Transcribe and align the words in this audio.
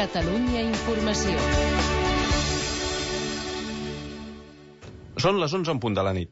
Catalunya 0.00 0.62
Informació. 0.64 1.34
Són 5.20 5.40
les 5.42 5.52
11 5.58 5.74
en 5.74 5.80
punt 5.82 5.98
de 5.98 6.04
la 6.06 6.14
nit. 6.16 6.30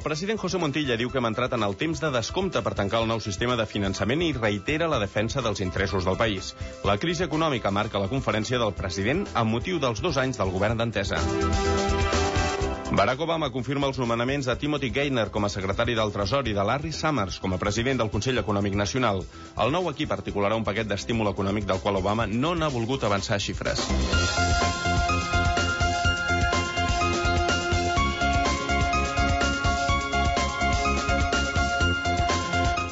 El 0.00 0.04
president 0.04 0.38
José 0.40 0.56
Montilla 0.56 0.94
diu 0.96 1.10
que 1.12 1.18
hem 1.20 1.26
entrat 1.28 1.52
en 1.52 1.60
el 1.66 1.74
temps 1.76 2.00
de 2.00 2.08
descompte 2.14 2.62
per 2.64 2.70
tancar 2.72 3.02
el 3.02 3.08
nou 3.10 3.18
sistema 3.20 3.52
de 3.60 3.66
finançament 3.68 4.22
i 4.24 4.30
reitera 4.32 4.86
la 4.88 4.98
defensa 5.02 5.42
dels 5.44 5.60
interessos 5.60 6.06
del 6.08 6.16
país. 6.16 6.54
La 6.88 6.94
crisi 7.02 7.26
econòmica 7.26 7.68
marca 7.68 8.00
la 8.00 8.08
conferència 8.08 8.56
del 8.62 8.72
president 8.78 9.26
amb 9.36 9.52
motiu 9.52 9.76
dels 9.82 10.00
dos 10.00 10.16
anys 10.16 10.40
del 10.40 10.54
govern 10.54 10.80
d'entesa. 10.80 11.20
Barack 12.96 13.20
Obama 13.26 13.50
confirma 13.52 13.92
els 13.92 14.00
nomenaments 14.00 14.48
de 14.48 14.56
Timothy 14.56 14.88
Geithner 14.88 15.28
com 15.34 15.44
a 15.44 15.52
secretari 15.52 15.92
del 15.98 16.16
Tresor 16.16 16.48
i 16.48 16.56
de 16.56 16.64
Larry 16.64 16.96
Summers 16.96 17.36
com 17.44 17.52
a 17.52 17.60
president 17.60 18.00
del 18.00 18.10
Consell 18.14 18.40
Econòmic 18.40 18.80
Nacional. 18.80 19.20
El 19.60 19.76
nou 19.76 19.92
equip 19.92 20.16
articularà 20.16 20.56
un 20.56 20.64
paquet 20.64 20.88
d'estímul 20.88 21.28
econòmic 21.34 21.68
del 21.68 21.84
qual 21.84 22.00
Obama 22.00 22.24
no 22.24 22.56
n'ha 22.56 22.72
volgut 22.72 23.04
avançar 23.04 23.36
xifres. 23.36 23.84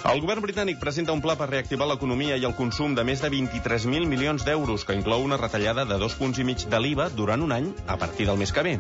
El 0.09 0.23
govern 0.25 0.41
britànic 0.41 0.79
presenta 0.81 1.13
un 1.13 1.21
pla 1.21 1.35
per 1.37 1.51
reactivar 1.51 1.85
l'economia 1.91 2.39
i 2.41 2.45
el 2.49 2.55
consum 2.57 2.95
de 2.97 3.03
més 3.05 3.21
de 3.21 3.29
23.000 3.35 4.09
milions 4.09 4.45
d'euros, 4.47 4.87
que 4.89 4.97
inclou 4.97 5.21
una 5.27 5.37
retallada 5.37 5.85
de 5.85 5.99
dos 6.01 6.15
punts 6.17 6.41
i 6.41 6.47
mig 6.49 6.65
de 6.73 6.81
l'IVA 6.81 7.11
durant 7.19 7.45
un 7.45 7.53
any 7.53 7.69
a 7.87 7.99
partir 8.01 8.25
del 8.31 8.41
mes 8.41 8.55
que 8.57 8.65
ve. 8.65 8.73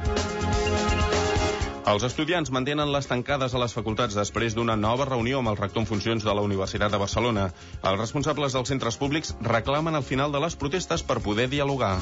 Els 1.88 2.06
estudiants 2.08 2.48
mantenen 2.52 2.88
les 2.92 3.10
tancades 3.12 3.52
a 3.52 3.60
les 3.60 3.76
facultats 3.76 4.16
després 4.16 4.56
d'una 4.56 4.76
nova 4.76 5.04
reunió 5.08 5.42
amb 5.42 5.52
el 5.52 5.60
rector 5.60 5.84
en 5.84 5.90
funcions 5.92 6.24
de 6.24 6.32
la 6.32 6.44
Universitat 6.48 6.96
de 6.96 7.02
Barcelona. 7.04 7.50
Els 7.82 8.00
responsables 8.00 8.56
dels 8.56 8.72
centres 8.72 8.96
públics 8.96 9.36
reclamen 9.52 10.00
el 10.00 10.08
final 10.08 10.32
de 10.32 10.40
les 10.44 10.56
protestes 10.56 11.04
per 11.04 11.20
poder 11.24 11.50
dialogar. 11.52 11.98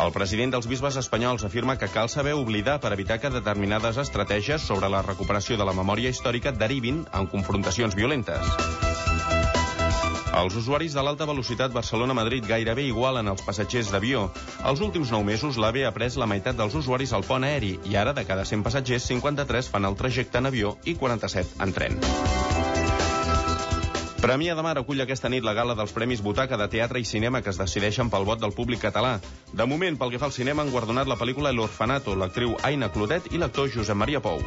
El 0.00 0.12
president 0.12 0.54
dels 0.54 0.66
bisbes 0.68 0.96
espanyols 0.96 1.44
afirma 1.44 1.76
que 1.76 1.90
cal 1.92 2.08
saber 2.08 2.32
oblidar 2.34 2.78
per 2.80 2.94
evitar 2.96 3.18
que 3.20 3.30
determinades 3.30 3.98
estratègies 4.00 4.64
sobre 4.64 4.88
la 4.88 5.02
recuperació 5.04 5.58
de 5.60 5.68
la 5.68 5.76
memòria 5.76 6.12
històrica 6.14 6.54
derivin 6.56 7.04
en 7.12 7.28
confrontacions 7.28 7.94
violentes. 7.98 8.56
Els 10.32 10.54
usuaris 10.56 10.94
de 10.96 11.02
l'alta 11.04 11.26
velocitat 11.28 11.74
Barcelona-Madrid 11.76 12.48
gairebé 12.48 12.86
igualen 12.88 13.28
els 13.28 13.44
passatgers 13.44 13.92
d'avió. 13.92 14.24
Els 14.64 14.80
últims 14.80 15.12
nou 15.12 15.20
mesos 15.28 15.60
l'AVE 15.60 15.84
ha 15.84 15.92
pres 15.92 16.16
la 16.16 16.30
meitat 16.30 16.56
dels 16.56 16.74
usuaris 16.80 17.12
al 17.12 17.28
pont 17.28 17.44
aeri 17.44 17.74
i 17.84 18.00
ara 18.00 18.16
de 18.16 18.24
cada 18.24 18.48
100 18.48 18.64
passatgers, 18.64 19.10
53 19.12 19.68
fan 19.68 19.84
el 19.84 19.98
trajecte 20.00 20.40
en 20.40 20.48
avió 20.48 20.78
i 20.88 20.96
47 20.96 21.60
en 21.60 21.76
tren. 21.76 22.00
Premià 24.22 24.54
de 24.54 24.62
Mar 24.62 24.76
acull 24.78 25.02
aquesta 25.02 25.26
nit 25.32 25.42
la 25.42 25.52
gala 25.58 25.74
dels 25.74 25.90
Premis 25.90 26.20
Butaca 26.22 26.54
de 26.60 26.68
Teatre 26.70 27.00
i 27.02 27.06
Cinema 27.08 27.40
que 27.42 27.50
es 27.50 27.58
decideixen 27.58 28.06
pel 28.12 28.22
vot 28.28 28.38
del 28.38 28.54
públic 28.54 28.78
català. 28.84 29.16
De 29.50 29.66
moment, 29.66 29.98
pel 29.98 30.14
que 30.14 30.20
fa 30.22 30.28
al 30.28 30.36
cinema, 30.36 30.62
han 30.62 30.70
guardonat 30.70 31.10
la 31.10 31.16
pel·lícula 31.18 31.50
L'Orfanato, 31.50 32.14
l'actriu 32.14 32.54
Aina 32.62 32.92
Clotet 32.94 33.26
i 33.34 33.42
l'actor 33.42 33.66
Josep 33.74 33.98
Maria 33.98 34.22
Pou. 34.22 34.38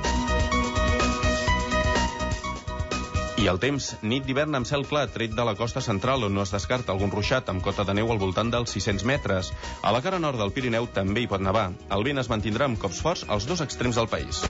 I 3.36 3.52
el 3.52 3.60
temps, 3.60 3.92
nit 4.00 4.24
d'hivern 4.24 4.56
amb 4.56 4.72
cel 4.72 4.88
clar, 4.88 5.10
tret 5.12 5.36
de 5.36 5.44
la 5.44 5.58
costa 5.60 5.84
central, 5.84 6.24
on 6.24 6.40
no 6.40 6.48
es 6.48 6.56
descarta 6.56 6.96
algun 6.96 7.12
ruixat 7.12 7.52
amb 7.52 7.60
cota 7.62 7.84
de 7.84 8.00
neu 8.00 8.16
al 8.16 8.24
voltant 8.24 8.56
dels 8.56 8.80
600 8.80 9.04
metres. 9.04 9.52
A 9.84 9.92
la 9.92 10.00
cara 10.00 10.24
nord 10.24 10.40
del 10.40 10.56
Pirineu 10.56 10.88
també 10.88 11.26
hi 11.26 11.34
pot 11.36 11.44
nevar. 11.44 11.74
El 11.92 12.08
vent 12.08 12.24
es 12.24 12.32
mantindrà 12.32 12.72
amb 12.72 12.80
cops 12.80 13.04
forts 13.04 13.28
als 13.28 13.52
dos 13.52 13.60
extrems 13.68 14.00
del 14.00 14.08
país. 14.08 14.46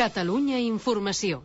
Catalunya 0.00 0.56
Informació. 0.64 1.42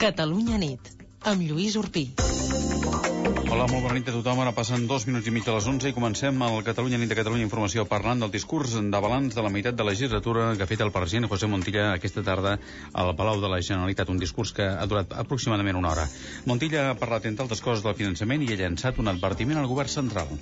Catalunya 0.00 0.56
nit, 0.62 0.88
amb 1.20 1.44
Lluís 1.44 1.76
Urpí. 1.76 2.06
Hola, 2.16 3.66
molt 3.68 3.84
bona 3.84 3.98
nit 3.98 4.08
a 4.08 4.14
tothom. 4.14 4.40
Ara 4.40 4.54
passen 4.56 4.88
dos 4.88 5.04
minuts 5.10 5.28
i 5.28 5.34
mig 5.36 5.44
de 5.44 5.52
les 5.52 5.68
11 5.74 5.92
i 5.92 5.98
comencem 5.98 6.40
el 6.48 6.56
Catalunya 6.64 7.02
Nit 7.04 7.12
de 7.12 7.20
Catalunya 7.20 7.44
Informació 7.50 7.84
parlant 7.92 8.24
del 8.24 8.32
discurs 8.32 8.78
de 8.80 9.04
balanç 9.08 9.36
de 9.36 9.44
la 9.44 9.52
meitat 9.52 9.76
de 9.76 9.84
la 9.84 9.92
legislatura 9.92 10.48
que 10.56 10.64
ha 10.64 10.72
fet 10.72 10.80
el 10.80 10.96
president 10.96 11.28
José 11.28 11.52
Montilla 11.52 11.90
aquesta 11.92 12.24
tarda 12.24 12.56
al 12.94 13.12
Palau 13.20 13.44
de 13.44 13.52
la 13.52 13.60
Generalitat. 13.60 14.08
Un 14.08 14.24
discurs 14.24 14.56
que 14.56 14.72
ha 14.72 14.88
durat 14.88 15.12
aproximadament 15.26 15.84
una 15.84 15.92
hora. 15.92 16.08
Montilla 16.48 16.88
ha 16.88 16.98
parlat, 17.04 17.28
entre 17.28 17.44
altres 17.44 17.60
coses, 17.60 17.84
del 17.84 18.00
finançament 18.00 18.48
i 18.48 18.54
ha 18.54 18.62
llançat 18.64 19.04
un 19.04 19.12
advertiment 19.12 19.60
al 19.60 19.68
govern 19.76 19.98
central. 20.00 20.38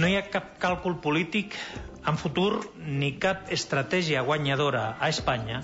No 0.00 0.08
hi 0.08 0.14
ha 0.16 0.22
cap 0.32 0.54
càlcul 0.60 0.94
polític 1.04 1.56
en 2.08 2.16
futur 2.20 2.62
ni 3.00 3.10
cap 3.20 3.50
estratègia 3.56 4.22
guanyadora 4.24 4.84
a 4.98 5.10
Espanya 5.12 5.62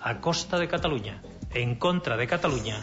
a 0.00 0.12
costa 0.26 0.58
de 0.60 0.68
Catalunya, 0.68 1.14
en 1.54 1.76
contra 1.76 2.18
de 2.20 2.26
Catalunya 2.28 2.80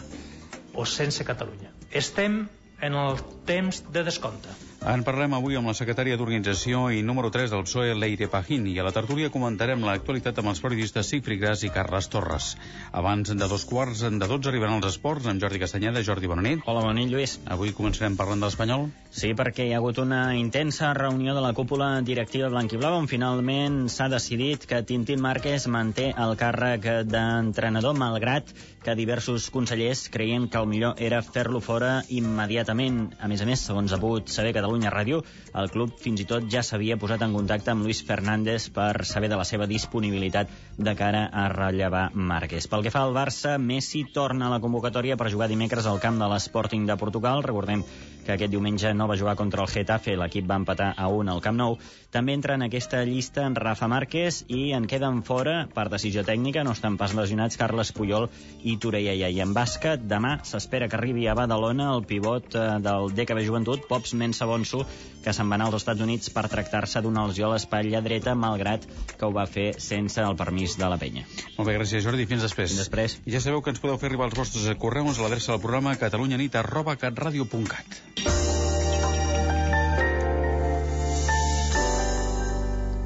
o 0.74 0.86
sense 0.86 1.24
Catalunya. 1.24 1.70
Estem 1.90 2.40
en 2.80 2.98
el 3.04 3.22
temps 3.46 3.84
de 3.94 4.02
descompte. 4.10 4.50
En 4.78 5.02
parlem 5.02 5.32
avui 5.34 5.56
amb 5.58 5.66
la 5.66 5.72
secretària 5.74 6.14
d'Organització 6.16 6.84
i 6.94 7.00
número 7.02 7.32
3 7.34 7.50
del 7.50 7.64
PSOE, 7.66 7.96
Leire 7.98 8.28
Pajín, 8.30 8.68
i 8.70 8.76
a 8.78 8.84
la 8.86 8.92
tertúlia 8.94 9.30
comentarem 9.34 9.82
l'actualitat 9.82 10.38
amb 10.38 10.52
els 10.52 10.60
periodistes 10.62 11.10
Sigfrid 11.10 11.40
Gras 11.42 11.64
i 11.66 11.70
Carles 11.74 12.06
Torres. 12.12 12.52
Abans 12.94 13.34
de 13.34 13.48
dos 13.50 13.64
quarts 13.66 14.04
de 14.06 14.12
12 14.22 14.52
arribaran 14.52 14.78
els 14.78 14.86
esports 14.92 15.26
amb 15.26 15.42
Jordi 15.42 15.58
Castanyeda. 15.58 16.04
Jordi, 16.06 16.30
bona 16.30 16.46
nit. 16.46 16.62
Hola, 16.64 16.84
bona 16.86 16.94
nit, 17.00 17.10
Lluís. 17.10 17.40
Avui 17.50 17.74
començarem 17.74 18.14
parlant 18.16 18.38
de 18.38 18.46
l'Espanyol. 18.46 18.86
Sí, 19.10 19.32
perquè 19.34 19.66
hi 19.66 19.74
ha 19.74 19.82
hagut 19.82 19.98
una 19.98 20.36
intensa 20.38 20.92
reunió 20.94 21.34
de 21.34 21.42
la 21.42 21.50
cúpula 21.58 21.90
directiva 22.06 22.52
blanquiblava 22.52 23.02
on 23.02 23.10
finalment 23.10 23.88
s'ha 23.90 24.06
decidit 24.12 24.68
que 24.70 24.84
Tintín 24.86 25.24
Márquez 25.24 25.66
manté 25.66 26.12
el 26.14 26.38
càrrec 26.38 26.86
d'entrenador, 27.10 27.98
malgrat 27.98 28.54
que 28.84 28.94
diversos 28.94 29.50
consellers 29.50 30.06
creien 30.08 30.46
que 30.48 30.62
el 30.62 30.70
millor 30.70 31.02
era 31.02 31.18
fer-lo 31.26 31.60
fora 31.60 32.04
immediatament. 32.08 33.08
A 33.18 33.28
més 33.28 33.42
a 33.42 33.48
més, 33.48 33.64
segons 33.66 33.92
ha 33.92 33.98
pogut 34.00 34.30
saber 34.30 34.54
Catalunya 34.68 34.90
Ràdio, 34.92 35.18
el 35.60 35.70
club 35.72 35.94
fins 36.02 36.20
i 36.20 36.26
tot 36.28 36.44
ja 36.52 36.60
s'havia 36.66 36.98
posat 37.00 37.22
en 37.24 37.32
contacte 37.32 37.72
amb 37.72 37.86
Luis 37.86 38.02
Fernández 38.04 38.66
per 38.76 39.06
saber 39.08 39.30
de 39.32 39.38
la 39.40 39.46
seva 39.48 39.64
disponibilitat 39.70 40.52
de 40.76 40.94
cara 40.98 41.24
a 41.32 41.46
rellevar 41.54 42.10
Márquez. 42.12 42.68
Pel 42.68 42.84
que 42.84 42.92
fa 42.92 43.06
al 43.06 43.16
Barça, 43.16 43.56
Messi 43.56 44.04
torna 44.12 44.50
a 44.50 44.52
la 44.52 44.60
convocatòria 44.60 45.16
per 45.16 45.32
jugar 45.32 45.48
dimecres 45.48 45.88
al 45.88 46.04
camp 46.04 46.20
de 46.20 46.28
l'Sporting 46.28 46.84
de 46.84 47.00
Portugal. 47.00 47.40
Recordem 47.48 47.86
que 48.28 48.34
aquest 48.34 48.52
diumenge 48.52 48.92
no 48.92 49.06
va 49.08 49.16
jugar 49.16 49.38
contra 49.40 49.62
el 49.64 49.70
Getafe, 49.72 50.12
l'equip 50.20 50.44
va 50.50 50.58
empatar 50.60 50.90
a 51.00 51.06
1 51.08 51.32
al 51.32 51.40
Camp 51.40 51.56
Nou. 51.56 51.78
També 52.12 52.34
entra 52.36 52.58
en 52.58 52.66
aquesta 52.66 53.00
llista 53.08 53.46
en 53.48 53.56
Rafa 53.56 53.88
Márquez 53.88 54.42
i 54.52 54.74
en 54.76 54.84
queden 54.90 55.22
fora, 55.24 55.62
per 55.72 55.86
decisió 55.88 56.26
tècnica, 56.28 56.60
no 56.64 56.74
estan 56.76 56.98
pas 57.00 57.14
lesionats 57.16 57.56
Carles 57.56 57.94
Puyol 57.96 58.28
i 58.68 58.76
Torella. 58.76 59.30
I 59.32 59.40
en 59.40 59.54
bàsquet, 59.56 60.04
demà 60.12 60.34
s'espera 60.44 60.90
que 60.92 61.00
arribi 61.00 61.24
a 61.24 61.36
Badalona 61.38 61.88
el 61.94 62.04
pivot 62.04 62.52
eh, 62.52 62.66
del 62.84 63.08
DKB 63.16 63.46
Joventut, 63.48 63.88
Pops 63.88 64.12
Mensabonso, 64.58 64.86
que 65.24 65.32
se'n 65.34 65.50
va 65.50 65.58
anar 65.58 65.68
als 65.68 65.78
Estats 65.80 66.02
Units 66.04 66.30
per 66.34 66.46
tractar-se 66.50 67.02
d'una 67.04 67.26
lesió 67.30 67.48
a 67.48 67.52
l'espatlla 67.54 68.02
dreta, 68.04 68.34
malgrat 68.34 68.86
que 69.14 69.26
ho 69.26 69.32
va 69.34 69.46
fer 69.46 69.68
sense 69.82 70.22
el 70.22 70.36
permís 70.38 70.76
de 70.80 70.88
la 70.90 70.98
penya. 70.98 71.26
Molt 71.56 71.68
bé, 71.68 71.76
gràcies, 71.78 72.04
Jordi. 72.04 72.26
Fins 72.30 72.44
després. 72.46 72.72
Fins 72.72 72.82
després. 72.84 73.18
I 73.26 73.36
ja 73.36 73.42
sabeu 73.44 73.62
que 73.62 73.74
ens 73.74 73.82
podeu 73.82 73.98
fer 74.00 74.10
arribar 74.10 74.28
els 74.30 74.38
vostres 74.38 74.68
correus 74.82 75.18
a 75.18 75.26
l'adreça 75.26 75.54
del 75.54 75.62
programa 75.64 75.96
catalunyanit 76.00 76.58
arroba 76.58 76.96
catradio.cat. 76.96 78.02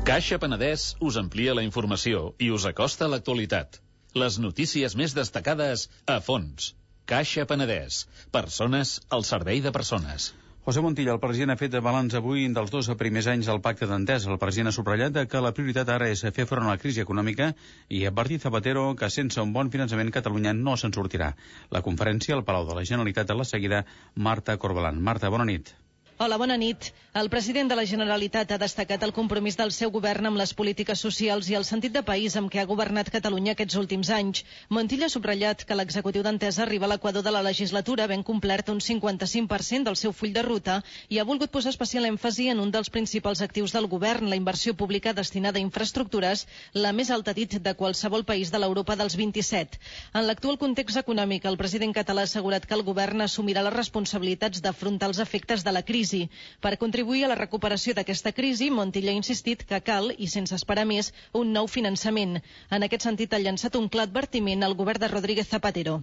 Caixa 0.02 0.36
Penedès 0.42 0.96
us 1.00 1.16
amplia 1.16 1.54
la 1.54 1.62
informació 1.62 2.32
i 2.42 2.50
us 2.50 2.66
acosta 2.66 3.06
a 3.06 3.10
l'actualitat. 3.12 3.78
Les 4.18 4.36
notícies 4.42 4.96
més 4.98 5.14
destacades 5.16 5.88
a 6.10 6.18
fons. 6.20 6.72
Caixa 7.06 7.46
Penedès. 7.48 8.04
Persones 8.34 8.98
al 9.14 9.24
servei 9.24 9.62
de 9.62 9.72
persones. 9.72 10.32
José 10.64 10.80
Montilla, 10.80 11.10
el 11.16 11.18
president 11.18 11.50
ha 11.50 11.58
fet 11.58 11.72
balanç 11.82 12.14
avui 12.14 12.44
dels 12.56 12.70
dos 12.70 12.90
primers 13.00 13.26
anys 13.32 13.48
del 13.50 13.58
pacte 13.64 13.88
d'entesa. 13.90 14.30
El 14.30 14.38
president 14.38 14.70
ha 14.70 14.74
subratllat 14.76 15.18
que 15.32 15.42
la 15.42 15.50
prioritat 15.56 15.90
ara 15.90 16.06
és 16.14 16.22
fer 16.36 16.46
front 16.46 16.68
a 16.68 16.70
la 16.70 16.78
crisi 16.78 17.02
econòmica 17.02 17.50
i 17.90 18.04
ha 18.04 18.14
advertit 18.14 18.46
Zapatero 18.46 18.86
que 18.94 19.10
sense 19.10 19.42
un 19.42 19.50
bon 19.58 19.74
finançament 19.74 20.14
Catalunya 20.14 20.54
no 20.62 20.78
se'n 20.78 20.94
sortirà. 20.94 21.32
La 21.74 21.82
conferència 21.82 22.38
al 22.38 22.46
Palau 22.46 22.70
de 22.70 22.78
la 22.78 22.86
Generalitat 22.86 23.34
a 23.34 23.42
la 23.42 23.52
seguida, 23.56 23.86
Marta 24.14 24.56
Corbalan. 24.56 25.02
Marta, 25.02 25.34
bona 25.34 25.50
nit. 25.50 25.74
Hola, 26.18 26.36
bona 26.36 26.56
nit. 26.60 26.92
El 27.18 27.28
president 27.28 27.68
de 27.68 27.76
la 27.76 27.84
Generalitat 27.88 28.52
ha 28.52 28.58
destacat 28.60 29.02
el 29.04 29.12
compromís 29.16 29.56
del 29.58 29.72
seu 29.76 29.90
govern 29.92 30.28
amb 30.28 30.38
les 30.40 30.52
polítiques 30.56 31.00
socials 31.04 31.48
i 31.50 31.56
el 31.58 31.64
sentit 31.68 31.92
de 31.92 32.02
país 32.04 32.36
amb 32.36 32.48
què 32.52 32.60
ha 32.62 32.68
governat 32.68 33.10
Catalunya 33.12 33.52
aquests 33.56 33.76
últims 33.80 34.10
anys. 34.16 34.44
Montilla 34.68 35.08
ha 35.08 35.12
subratllat 35.12 35.64
que 35.68 35.76
l'executiu 35.76 36.22
d'Entesa 36.24 36.62
arriba 36.64 36.86
a 36.86 36.90
l'equador 36.92 37.24
de 37.26 37.32
la 37.34 37.42
legislatura 37.46 38.06
ben 38.12 38.22
complert 38.22 38.70
un 38.72 38.80
55% 38.80 39.88
del 39.88 39.96
seu 40.02 40.12
full 40.12 40.32
de 40.36 40.44
ruta 40.46 40.78
i 41.08 41.18
ha 41.18 41.26
volgut 41.28 41.52
posar 41.52 41.72
especial 41.74 42.08
èmfasi 42.08 42.48
en 42.52 42.60
un 42.64 42.70
dels 42.70 42.92
principals 42.96 43.42
actius 43.48 43.72
del 43.76 43.88
govern, 43.96 44.30
la 44.30 44.40
inversió 44.40 44.72
pública 44.74 45.12
destinada 45.12 45.58
a 45.60 45.64
infraestructures, 45.66 46.46
la 46.72 46.92
més 46.92 47.10
alta 47.10 47.34
dit 47.40 47.58
de 47.58 47.74
qualsevol 47.74 48.24
país 48.24 48.52
de 48.52 48.62
l'Europa 48.62 48.96
dels 48.96 49.18
27. 49.20 49.80
En 50.14 50.28
l'actual 50.28 50.60
context 50.60 51.02
econòmic, 51.02 51.44
el 51.44 51.60
president 51.60 51.92
català 51.92 52.24
ha 52.24 52.30
assegurat 52.30 52.64
que 52.64 52.78
el 52.78 52.86
govern 52.88 53.26
assumirà 53.28 53.66
les 53.68 53.76
responsabilitats 53.80 54.62
d'afrontar 54.62 55.12
els 55.12 55.24
efectes 55.28 55.64
de 55.64 55.76
la 55.76 55.82
crisi 55.82 56.01
crisi. 56.02 56.30
Per 56.60 56.78
contribuir 56.78 57.24
a 57.24 57.28
la 57.30 57.38
recuperació 57.38 57.94
d'aquesta 57.94 58.32
crisi, 58.34 58.70
Montilla 58.70 59.12
ha 59.12 59.18
insistit 59.18 59.62
que 59.68 59.80
cal, 59.86 60.10
i 60.18 60.26
sense 60.26 60.54
esperar 60.54 60.84
més, 60.84 61.12
un 61.32 61.52
nou 61.52 61.68
finançament. 61.70 62.40
En 62.70 62.82
aquest 62.82 63.06
sentit, 63.06 63.32
ha 63.32 63.38
llançat 63.38 63.76
un 63.78 63.88
clar 63.88 64.08
advertiment 64.08 64.64
al 64.64 64.74
govern 64.74 64.98
de 64.98 65.10
Rodríguez 65.12 65.48
Zapatero. 65.48 66.02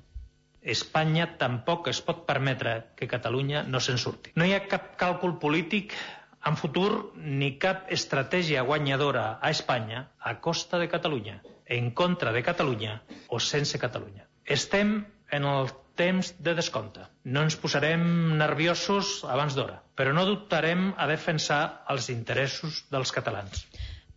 Espanya 0.61 1.25
tampoc 1.39 1.87
es 1.91 1.99
pot 2.03 2.25
permetre 2.27 2.77
que 2.95 3.07
Catalunya 3.07 3.63
no 3.63 3.79
se'n 3.79 3.97
surti. 3.97 4.31
No 4.35 4.47
hi 4.47 4.55
ha 4.55 4.65
cap 4.67 4.95
càlcul 4.99 5.37
polític 5.39 5.95
en 6.45 6.55
futur 6.55 7.11
ni 7.15 7.53
cap 7.59 7.91
estratègia 7.91 8.63
guanyadora 8.67 9.39
a 9.41 9.51
Espanya 9.51 10.07
a 10.19 10.37
costa 10.39 10.79
de 10.79 10.87
Catalunya, 10.87 11.41
en 11.65 11.91
contra 11.91 12.31
de 12.31 12.43
Catalunya 12.43 13.01
o 13.27 13.39
sense 13.39 13.79
Catalunya. 13.79 14.27
Estem 14.45 15.05
en 15.31 15.45
el 15.45 15.71
temps 15.99 16.31
de 16.39 16.55
descompte. 16.55 17.03
No 17.23 17.43
ens 17.43 17.57
posarem 17.59 18.03
nerviosos 18.39 19.19
abans 19.27 19.55
d'hora, 19.57 19.81
però 19.99 20.15
no 20.15 20.23
dubtarem 20.23 20.93
a 20.95 21.11
defensar 21.11 21.83
els 21.91 22.07
interessos 22.13 22.85
dels 22.87 23.11
catalans. 23.11 23.65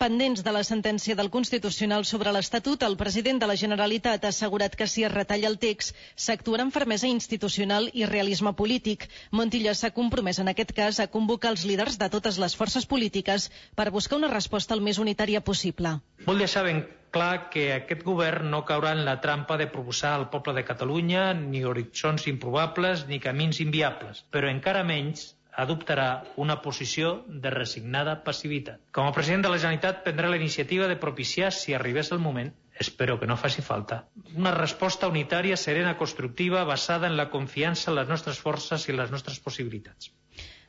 Pendents 0.02 0.40
de 0.42 0.52
la 0.54 0.62
sentència 0.66 1.14
del 1.18 1.28
Constitucional 1.30 2.04
sobre 2.06 2.30
l'Estatut, 2.34 2.82
el 2.86 2.96
president 2.98 3.38
de 3.42 3.46
la 3.46 3.54
Generalitat 3.58 4.24
ha 4.24 4.30
assegurat 4.34 4.74
que 4.78 4.86
si 4.90 5.04
es 5.06 5.12
retalla 5.12 5.50
el 5.50 5.58
text, 5.62 5.98
s'actuarà 6.24 6.64
amb 6.66 6.74
fermesa 6.74 7.10
institucional 7.10 7.90
i 7.94 8.06
realisme 8.10 8.50
polític. 8.60 9.08
Montilla 9.30 9.74
s'ha 9.78 9.92
compromès 9.98 10.40
en 10.42 10.50
aquest 10.50 10.72
cas 10.78 10.98
a 10.98 11.06
convocar 11.12 11.52
els 11.54 11.66
líders 11.70 11.98
de 12.00 12.08
totes 12.14 12.40
les 12.44 12.56
forces 12.62 12.86
polítiques 12.94 13.50
per 13.78 13.90
buscar 13.94 14.18
una 14.18 14.30
resposta 14.32 14.74
el 14.78 14.82
més 14.88 14.98
unitària 15.02 15.42
possible. 15.50 15.96
Vull 16.26 16.42
deixar 16.42 16.64
ben 16.66 16.82
clar 17.14 17.50
que 17.52 17.68
aquest 17.76 18.02
govern 18.02 18.50
no 18.54 18.64
caurà 18.66 18.96
en 18.96 19.04
la 19.06 19.20
trampa 19.20 19.58
de 19.60 19.68
proposar 19.70 20.16
al 20.16 20.30
poble 20.34 20.56
de 20.58 20.66
Catalunya 20.66 21.28
ni 21.44 21.62
horitzons 21.62 22.26
improbables 22.26 23.06
ni 23.06 23.22
camins 23.22 23.62
inviables, 23.62 24.24
però 24.34 24.50
encara 24.50 24.82
menys 24.82 25.28
adoptarà 25.52 26.24
una 26.36 26.56
posició 26.64 27.12
de 27.28 27.50
resignada 27.52 28.16
passivitat. 28.24 28.80
Com 28.96 29.08
a 29.08 29.14
president 29.16 29.44
de 29.44 29.50
la 29.52 29.58
Generalitat 29.60 30.02
prendrà 30.06 30.30
la 30.32 30.40
iniciativa 30.40 30.88
de 30.88 30.96
propiciar, 30.96 31.52
si 31.52 31.74
arribés 31.74 32.12
el 32.12 32.22
moment, 32.24 32.52
espero 32.80 33.18
que 33.20 33.28
no 33.28 33.36
faci 33.36 33.62
falta, 33.62 34.06
una 34.34 34.54
resposta 34.56 35.10
unitària, 35.12 35.60
serena, 35.60 35.96
constructiva, 35.98 36.64
basada 36.64 37.06
en 37.06 37.18
la 37.20 37.28
confiança 37.30 37.90
en 37.90 37.98
les 38.00 38.08
nostres 38.08 38.40
forces 38.40 38.88
i 38.88 38.96
les 38.96 39.12
nostres 39.12 39.38
possibilitats. 39.40 40.12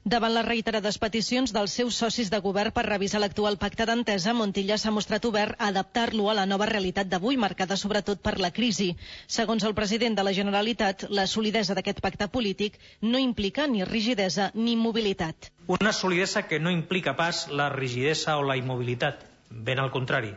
Davant 0.03 0.33
les 0.35 0.43
reiterades 0.43 0.97
peticions 0.99 1.53
dels 1.55 1.73
seus 1.79 1.95
socis 1.95 2.27
de 2.31 2.39
govern 2.43 2.73
per 2.75 2.83
revisar 2.83 3.21
l'actual 3.23 3.55
pacte 3.59 3.85
d'entesa, 3.87 4.33
Montilla 4.35 4.75
s'ha 4.77 4.91
mostrat 4.91 5.23
obert 5.29 5.55
a 5.55 5.69
adaptar-lo 5.71 6.25
a 6.27 6.33
la 6.35 6.43
nova 6.45 6.65
realitat 6.67 7.07
d'avui, 7.07 7.37
marcada 7.39 7.77
sobretot 7.79 8.19
per 8.19 8.33
la 8.43 8.49
crisi. 8.51 8.89
Segons 9.35 9.63
el 9.63 9.75
president 9.77 10.17
de 10.17 10.25
la 10.27 10.33
Generalitat, 10.35 11.05
la 11.07 11.23
solidesa 11.23 11.77
d'aquest 11.77 12.01
pacte 12.03 12.27
polític 12.27 12.75
no 13.01 13.21
implica 13.25 13.63
ni 13.65 13.85
rigidesa 13.87 14.49
ni 14.55 14.73
immobilitat. 14.73 15.47
Una 15.67 15.95
solidesa 15.95 16.43
que 16.49 16.59
no 16.59 16.75
implica 16.75 17.15
pas 17.15 17.47
la 17.47 17.69
rigidesa 17.71 18.35
o 18.37 18.43
la 18.43 18.59
immobilitat. 18.59 19.23
Ben 19.49 19.79
al 19.79 19.93
contrari, 19.95 20.33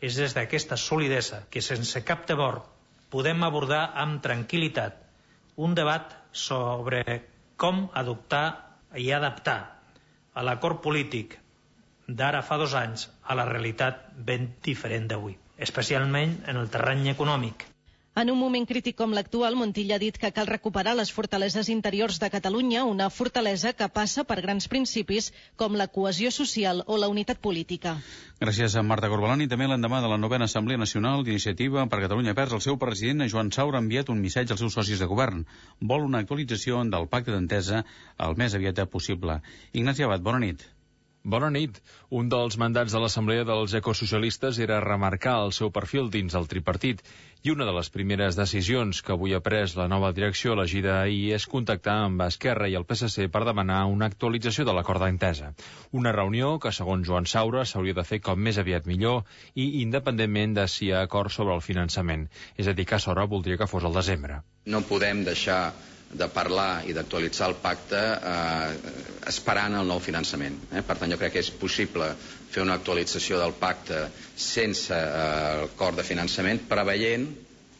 és 0.00 0.16
des 0.16 0.32
d'aquesta 0.32 0.80
solidesa 0.80 1.42
que 1.50 1.60
sense 1.60 2.00
cap 2.08 2.24
temor 2.24 2.62
podem 3.12 3.44
abordar 3.44 3.84
amb 4.00 4.24
tranquil·litat 4.24 4.96
un 5.60 5.76
debat 5.76 6.16
sobre 6.32 7.04
com 7.60 7.90
adoptar 7.92 8.69
i 8.96 9.12
adaptar 9.12 9.58
a 10.34 10.42
l'acord 10.46 10.82
polític 10.82 11.36
d'ara 12.20 12.42
fa 12.42 12.58
dos 12.58 12.74
anys 12.74 13.06
a 13.22 13.36
la 13.38 13.46
realitat 13.46 14.06
ben 14.30 14.48
diferent 14.66 15.06
d'avui, 15.10 15.36
especialment 15.58 16.40
en 16.50 16.58
el 16.62 16.70
terreny 16.74 17.10
econòmic. 17.12 17.69
En 18.20 18.28
un 18.28 18.36
moment 18.36 18.66
crític 18.68 18.98
com 18.98 19.14
l'actual, 19.16 19.54
Montilla 19.56 19.94
ha 19.96 20.00
dit 20.02 20.16
que 20.20 20.28
cal 20.36 20.48
recuperar 20.48 20.92
les 20.96 21.08
fortaleses 21.16 21.70
interiors 21.72 22.18
de 22.20 22.28
Catalunya, 22.32 22.82
una 22.84 23.06
fortalesa 23.08 23.70
que 23.72 23.86
passa 23.94 24.24
per 24.28 24.36
grans 24.44 24.66
principis 24.68 25.30
com 25.62 25.78
la 25.80 25.86
cohesió 25.94 26.28
social 26.36 26.82
o 26.84 26.98
la 27.00 27.08
unitat 27.08 27.40
política. 27.46 27.94
Gràcies 28.42 28.76
a 28.76 28.82
Marta 28.84 29.08
Corbalani. 29.08 29.46
També 29.48 29.68
l'endemà 29.70 30.02
de 30.04 30.10
la 30.12 30.18
novena 30.20 30.48
Assemblea 30.50 30.82
Nacional 30.82 31.24
d'Iniciativa 31.24 31.86
per 31.94 32.02
Catalunya 32.02 32.34
Verds, 32.36 32.58
el 32.58 32.64
seu 32.66 32.76
president, 32.82 33.24
Joan 33.36 33.54
Saura, 33.56 33.80
ha 33.80 33.86
enviat 33.86 34.12
un 34.12 34.20
missatge 34.20 34.52
als 34.52 34.60
seus 34.66 34.76
socis 34.76 35.00
de 35.00 35.08
govern. 35.14 35.46
Vol 35.80 36.04
una 36.10 36.20
actualització 36.20 36.84
del 36.96 37.08
pacte 37.08 37.32
d'entesa 37.32 37.86
el 38.28 38.36
més 38.36 38.58
aviat 38.60 38.84
possible. 38.98 39.40
Ignasi 39.72 40.04
Abad, 40.04 40.20
bona 40.28 40.44
nit. 40.44 40.68
Bona 41.22 41.50
nit. 41.52 41.76
Un 42.16 42.30
dels 42.32 42.56
mandats 42.56 42.94
de 42.96 43.00
l'Assemblea 43.00 43.44
dels 43.44 43.74
Ecosocialistes 43.76 44.58
era 44.64 44.78
remarcar 44.80 45.34
el 45.44 45.52
seu 45.52 45.68
perfil 45.70 46.08
dins 46.14 46.36
el 46.38 46.48
tripartit 46.48 47.02
i 47.44 47.52
una 47.52 47.66
de 47.68 47.74
les 47.76 47.90
primeres 47.92 48.38
decisions 48.38 49.02
que 49.04 49.12
avui 49.12 49.34
ha 49.36 49.42
pres 49.44 49.74
la 49.76 49.86
nova 49.92 50.12
direcció 50.16 50.54
elegida 50.56 50.94
ahir 51.02 51.34
és 51.36 51.46
contactar 51.46 51.98
amb 52.06 52.24
Esquerra 52.24 52.70
i 52.72 52.78
el 52.80 52.88
PSC 52.88 53.28
per 53.36 53.44
demanar 53.44 53.82
una 53.92 54.08
actualització 54.08 54.64
de 54.64 54.72
l'acord 54.72 55.04
d'entesa. 55.04 55.52
Una 55.92 56.16
reunió 56.16 56.54
que, 56.58 56.72
segons 56.72 57.06
Joan 57.06 57.28
Saura, 57.28 57.66
s'hauria 57.68 58.00
de 58.00 58.08
fer 58.12 58.22
com 58.24 58.40
més 58.40 58.56
aviat 58.56 58.88
millor 58.88 59.22
i 59.54 59.82
independentment 59.84 60.56
de 60.56 60.68
si 60.68 60.86
hi 60.88 60.92
ha 60.94 61.04
acord 61.04 61.36
sobre 61.36 61.54
el 61.54 61.60
finançament. 61.60 62.30
És 62.56 62.66
a 62.66 62.72
dir, 62.72 62.88
que 62.88 62.98
Saura 62.98 63.28
voldria 63.28 63.60
que 63.60 63.68
fos 63.68 63.84
al 63.84 64.00
desembre. 64.00 64.40
No 64.64 64.80
podem 64.88 65.24
deixar 65.28 65.62
de 66.10 66.26
parlar 66.34 66.82
i 66.90 66.94
d'actualitzar 66.96 67.48
el 67.50 67.56
pacte 67.62 67.98
eh, 68.00 68.94
esperant 69.30 69.76
el 69.78 69.86
nou 69.86 70.00
finançament. 70.02 70.56
Eh? 70.74 70.82
Per 70.86 70.96
tant, 70.98 71.12
jo 71.12 71.18
crec 71.20 71.36
que 71.36 71.44
és 71.44 71.52
possible 71.54 72.08
fer 72.50 72.64
una 72.64 72.74
actualització 72.80 73.38
del 73.38 73.54
pacte 73.60 74.02
sense 74.34 74.96
eh, 74.96 75.68
acord 75.68 76.00
de 76.00 76.06
finançament, 76.06 76.64
preveient, 76.70 77.28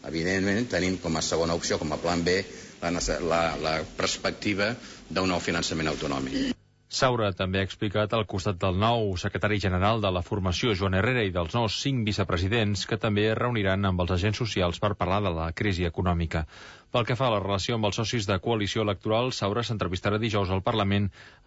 evidentment, 0.07 0.69
tenint 0.71 1.01
com 1.03 1.19
a 1.19 1.25
segona 1.27 1.59
opció, 1.59 1.79
com 1.83 1.91
a 1.93 1.99
plan 2.01 2.23
B, 2.25 2.39
la, 2.81 2.95
la, 3.27 3.43
la 3.61 3.75
perspectiva 3.99 4.71
d'un 5.11 5.29
nou 5.29 5.43
finançament 5.43 5.91
autonòmic. 5.91 6.55
Saura 6.91 7.29
també 7.39 7.61
ha 7.61 7.67
explicat 7.67 8.15
al 8.17 8.25
costat 8.31 8.57
del 8.63 8.79
nou 8.83 9.13
secretari 9.23 9.61
general 9.65 10.01
de 10.03 10.11
la 10.15 10.23
formació, 10.29 10.73
Joan 10.79 10.97
Herrera, 10.99 11.23
i 11.23 11.31
dels 11.37 11.53
nous 11.55 11.77
cinc 11.85 12.01
vicepresidents, 12.09 12.83
que 12.91 12.99
també 13.05 13.29
es 13.31 13.37
reuniran 13.39 13.87
amb 13.87 14.03
els 14.05 14.11
agents 14.17 14.41
socials 14.43 14.81
per 14.85 14.91
parlar 15.03 15.21
de 15.27 15.31
la 15.37 15.45
crisi 15.61 15.87
econòmica. 15.87 16.43
Pel 16.91 17.07
que 17.07 17.15
fa 17.21 17.29
a 17.29 17.35
la 17.37 17.39
relació 17.45 17.79
amb 17.79 17.87
els 17.87 18.01
socis 18.03 18.27
de 18.27 18.41
coalició 18.47 18.83
electoral, 18.83 19.31
Saura 19.39 19.63
s'entrevistarà 19.69 20.19
dijous 20.19 20.51
al 20.51 20.65
Parlament 20.67 21.07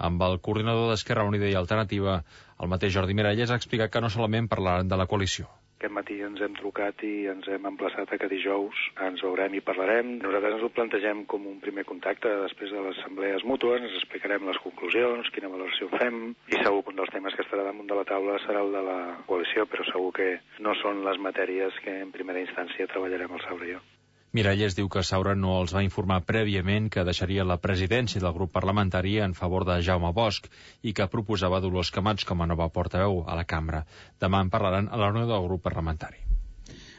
amb 0.10 0.24
el 0.30 0.40
coordinador 0.48 0.94
d'Esquerra 0.94 1.28
Unida 1.34 1.52
i 1.52 1.60
Alternativa. 1.60 2.22
El 2.64 2.72
mateix 2.76 2.96
Jordi 2.96 3.20
Miralles 3.20 3.52
ha 3.52 3.60
explicat 3.60 3.92
que 3.92 4.06
no 4.06 4.14
solament 4.16 4.48
parlaran 4.56 4.88
de 4.88 5.04
la 5.04 5.10
coalició. 5.12 5.52
Aquest 5.84 5.98
matí 5.98 6.16
ens 6.24 6.40
hem 6.40 6.54
trucat 6.56 7.02
i 7.04 7.26
ens 7.28 7.48
hem 7.52 7.66
emplaçat 7.68 8.14
a 8.16 8.18
que 8.20 8.30
dijous 8.32 8.84
ens 9.04 9.20
veurem 9.26 9.58
i 9.58 9.62
parlarem. 9.68 10.14
Nosaltres 10.22 10.54
ens 10.56 10.64
ho 10.64 10.70
plantegem 10.78 11.26
com 11.34 11.50
un 11.50 11.58
primer 11.66 11.84
contacte 11.90 12.32
després 12.46 12.72
de 12.72 12.86
les 12.86 13.02
assemblees 13.02 13.44
mútues, 13.44 13.84
ens 13.84 13.98
explicarem 14.00 14.48
les 14.48 14.62
conclusions, 14.64 15.28
quina 15.36 15.52
valoració 15.52 15.90
fem, 15.98 16.22
i 16.48 16.62
segur 16.62 16.86
que 16.86 16.94
un 16.94 17.02
dels 17.02 17.12
temes 17.12 17.36
que 17.36 17.44
estarà 17.44 17.66
damunt 17.68 17.92
de 17.92 17.98
la 18.00 18.08
taula 18.08 18.38
serà 18.46 18.62
el 18.64 18.72
de 18.78 18.86
la 18.88 19.00
coalició, 19.28 19.68
però 19.68 19.84
segur 19.90 20.14
que 20.22 20.30
no 20.64 20.78
són 20.80 21.04
les 21.04 21.20
matèries 21.28 21.84
que 21.84 21.98
en 22.06 22.16
primera 22.16 22.46
instància 22.48 22.88
treballarem 22.88 23.36
i 23.36 23.74
jo. 23.74 23.84
Miralles 24.38 24.74
diu 24.78 24.88
que 24.94 25.02
Saura 25.08 25.34
no 25.40 25.52
els 25.64 25.74
va 25.76 25.84
informar 25.88 26.16
prèviament 26.30 26.88
que 26.96 27.04
deixaria 27.10 27.46
la 27.50 27.58
presidència 27.66 28.22
del 28.24 28.34
grup 28.38 28.54
parlamentari 28.56 29.14
en 29.26 29.38
favor 29.40 29.68
de 29.70 29.76
Jaume 29.90 30.10
Bosch 30.20 30.50
i 30.92 30.96
que 31.00 31.10
proposava 31.16 31.62
Dolors 31.68 31.94
Camats 32.00 32.26
com 32.32 32.42
a 32.42 32.50
nova 32.56 32.72
portaveu 32.80 33.22
a 33.28 33.40
la 33.42 33.48
cambra. 33.56 33.86
Demà 34.26 34.42
en 34.48 34.54
parlaran 34.56 34.90
a 34.90 35.04
reunió 35.04 35.30
del 35.30 35.52
grup 35.52 35.68
parlamentari. 35.70 36.33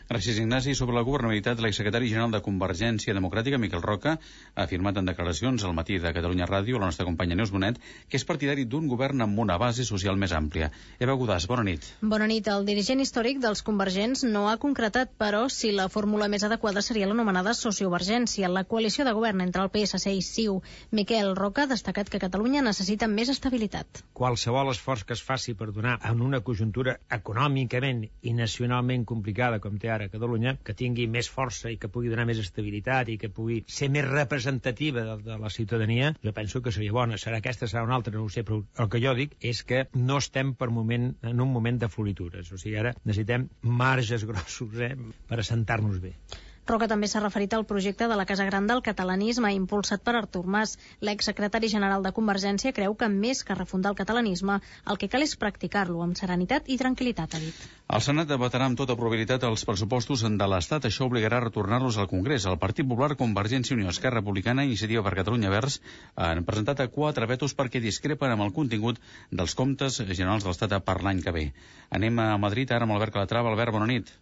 Gràcies, 0.05 0.37
Ignasi. 0.37 0.75
Sobre 0.77 0.93
la 0.93 1.01
governabilitat, 1.01 1.63
l'exsecretari 1.65 2.11
general 2.11 2.35
de 2.35 2.43
Convergència 2.45 3.15
Democràtica, 3.17 3.57
Miquel 3.57 3.81
Roca, 3.81 4.19
ha 4.55 4.65
afirmat 4.67 4.99
en 5.01 5.07
declaracions 5.09 5.63
al 5.65 5.73
matí 5.73 5.97
de 5.99 6.11
Catalunya 6.13 6.45
Ràdio, 6.45 6.77
la 6.77 6.91
nostra 6.91 7.07
companya 7.09 7.39
Neus 7.39 7.53
Bonet, 7.55 7.79
que 8.11 8.19
és 8.21 8.27
partidari 8.29 8.67
d'un 8.69 8.85
govern 8.91 9.25
amb 9.25 9.41
una 9.41 9.57
base 9.57 9.87
social 9.89 10.21
més 10.21 10.35
àmplia. 10.37 10.69
Eva 11.01 11.15
Godàs, 11.17 11.47
bona 11.49 11.65
nit. 11.65 11.89
Bona 12.03 12.29
nit. 12.29 12.51
El 12.53 12.69
dirigent 12.69 13.01
històric 13.01 13.41
dels 13.41 13.65
convergents 13.65 14.27
no 14.29 14.45
ha 14.51 14.59
concretat, 14.61 15.15
però, 15.17 15.47
si 15.49 15.73
la 15.73 15.89
fórmula 15.89 16.29
més 16.29 16.45
adequada 16.45 16.85
seria 16.85 17.09
l'anomenada 17.09 17.57
sociovergència, 17.57 18.53
la 18.53 18.67
coalició 18.69 19.09
de 19.09 19.17
govern 19.17 19.41
entre 19.41 19.65
el 19.65 19.73
PSC 19.73 20.13
i 20.13 20.21
CiU. 20.21 20.61
Miquel 20.93 21.33
Roca 21.41 21.65
ha 21.65 21.73
destacat 21.73 22.13
que 22.13 22.21
Catalunya 22.21 22.61
necessita 22.61 23.09
més 23.09 23.33
estabilitat. 23.33 24.05
Qualsevol 24.13 24.69
esforç 24.77 25.09
que 25.09 25.17
es 25.17 25.25
faci 25.25 25.57
per 25.57 25.73
donar 25.73 25.97
en 26.05 26.21
una 26.21 26.45
conjuntura 26.45 26.99
econòmicament 27.09 28.05
i 28.21 28.37
nacionalment 28.37 29.09
complicada 29.09 29.65
com 29.65 29.81
té 29.81 29.94
ara 29.95 30.09
a 30.09 30.13
Catalunya, 30.13 30.57
que 30.65 30.77
tingui 30.79 31.07
més 31.11 31.29
força 31.31 31.73
i 31.73 31.79
que 31.81 31.91
pugui 31.93 32.13
donar 32.13 32.27
més 32.29 32.41
estabilitat 32.43 33.11
i 33.13 33.19
que 33.21 33.31
pugui 33.33 33.63
ser 33.79 33.91
més 33.95 34.07
representativa 34.09 35.05
de, 35.09 35.17
de 35.27 35.39
la 35.41 35.53
ciutadania, 35.57 36.13
jo 36.25 36.35
penso 36.37 36.63
que 36.63 36.73
seria 36.75 36.95
bona. 36.97 37.19
Serà 37.21 37.41
aquesta, 37.43 37.69
serà 37.71 37.85
una 37.87 37.99
altra, 37.99 38.15
no 38.17 38.25
ho 38.27 38.33
sé, 38.33 38.45
però 38.47 38.63
el 38.85 38.91
que 38.93 39.03
jo 39.05 39.15
dic 39.19 39.37
és 39.41 39.63
que 39.67 39.85
no 39.95 40.19
estem 40.23 40.55
per 40.59 40.71
moment, 40.75 41.13
en 41.23 41.45
un 41.45 41.53
moment 41.53 41.81
de 41.81 41.91
floritures. 41.91 42.53
O 42.53 42.61
sigui, 42.61 42.79
ara 42.81 42.95
necessitem 43.05 43.49
marges 43.85 44.27
grossos 44.29 44.81
eh, 44.83 44.95
per 45.29 45.41
assentar-nos 45.43 46.03
bé. 46.03 46.15
Roca 46.65 46.87
també 46.89 47.09
s'ha 47.13 47.21
referit 47.21 47.53
al 47.53 47.67
projecte 47.69 48.07
de 48.09 48.17
la 48.17 48.25
Casa 48.25 48.47
Gran 48.49 48.67
del 48.69 48.81
catalanisme 48.85 49.51
impulsat 49.53 50.01
per 50.05 50.15
Artur 50.17 50.47
Mas. 50.49 50.71
L'exsecretari 51.05 51.69
general 51.69 52.07
de 52.07 52.13
Convergència 52.17 52.73
creu 52.73 52.95
que 52.97 53.09
més 53.13 53.43
que 53.45 53.57
refundar 53.59 53.93
el 53.93 53.99
catalanisme, 53.99 54.57
el 54.89 55.01
que 55.03 55.11
cal 55.13 55.27
és 55.27 55.37
practicar-lo 55.43 56.01
amb 56.07 56.17
serenitat 56.17 56.71
i 56.73 56.79
tranquil·litat, 56.81 57.37
ha 57.37 57.43
dit. 57.43 57.61
El 57.99 58.05
Senat 58.07 58.33
votarà 58.41 58.71
amb 58.71 58.81
tota 58.81 58.97
probabilitat 58.97 59.45
els 59.45 59.67
pressupostos 59.69 60.25
de 60.25 60.49
l'Estat. 60.55 60.89
Això 60.89 61.05
obligarà 61.05 61.43
a 61.43 61.47
retornar-los 61.51 62.01
al 62.01 62.09
Congrés. 62.09 62.49
El 62.49 62.59
Partit 62.65 62.89
Popular, 62.89 63.13
Convergència 63.21 63.77
i 63.77 63.79
Unió, 63.79 63.93
Esquerra 63.93 64.23
Republicana 64.23 64.65
i 64.65 64.73
Iniciativa 64.73 65.05
per 65.05 65.15
Catalunya 65.21 65.53
Verds 65.53 65.81
han 66.17 66.45
presentat 66.49 66.81
a 66.81 66.89
quatre 66.89 67.29
vetos 67.29 67.53
perquè 67.53 67.85
discrepen 67.85 68.33
amb 68.33 68.49
el 68.49 68.57
contingut 68.57 69.05
dels 69.31 69.53
comptes 69.55 70.01
generals 70.01 70.49
de 70.49 70.55
l'Estat 70.55 70.81
per 70.89 71.03
l'any 71.05 71.21
que 71.21 71.37
ve. 71.37 71.49
Anem 71.93 72.25
a 72.25 72.35
Madrid 72.41 72.73
ara 72.73 72.89
amb 72.89 72.97
Albert 72.97 73.21
Calatrava. 73.21 73.53
Albert, 73.53 73.77
bona 73.77 73.93
nit. 73.93 74.17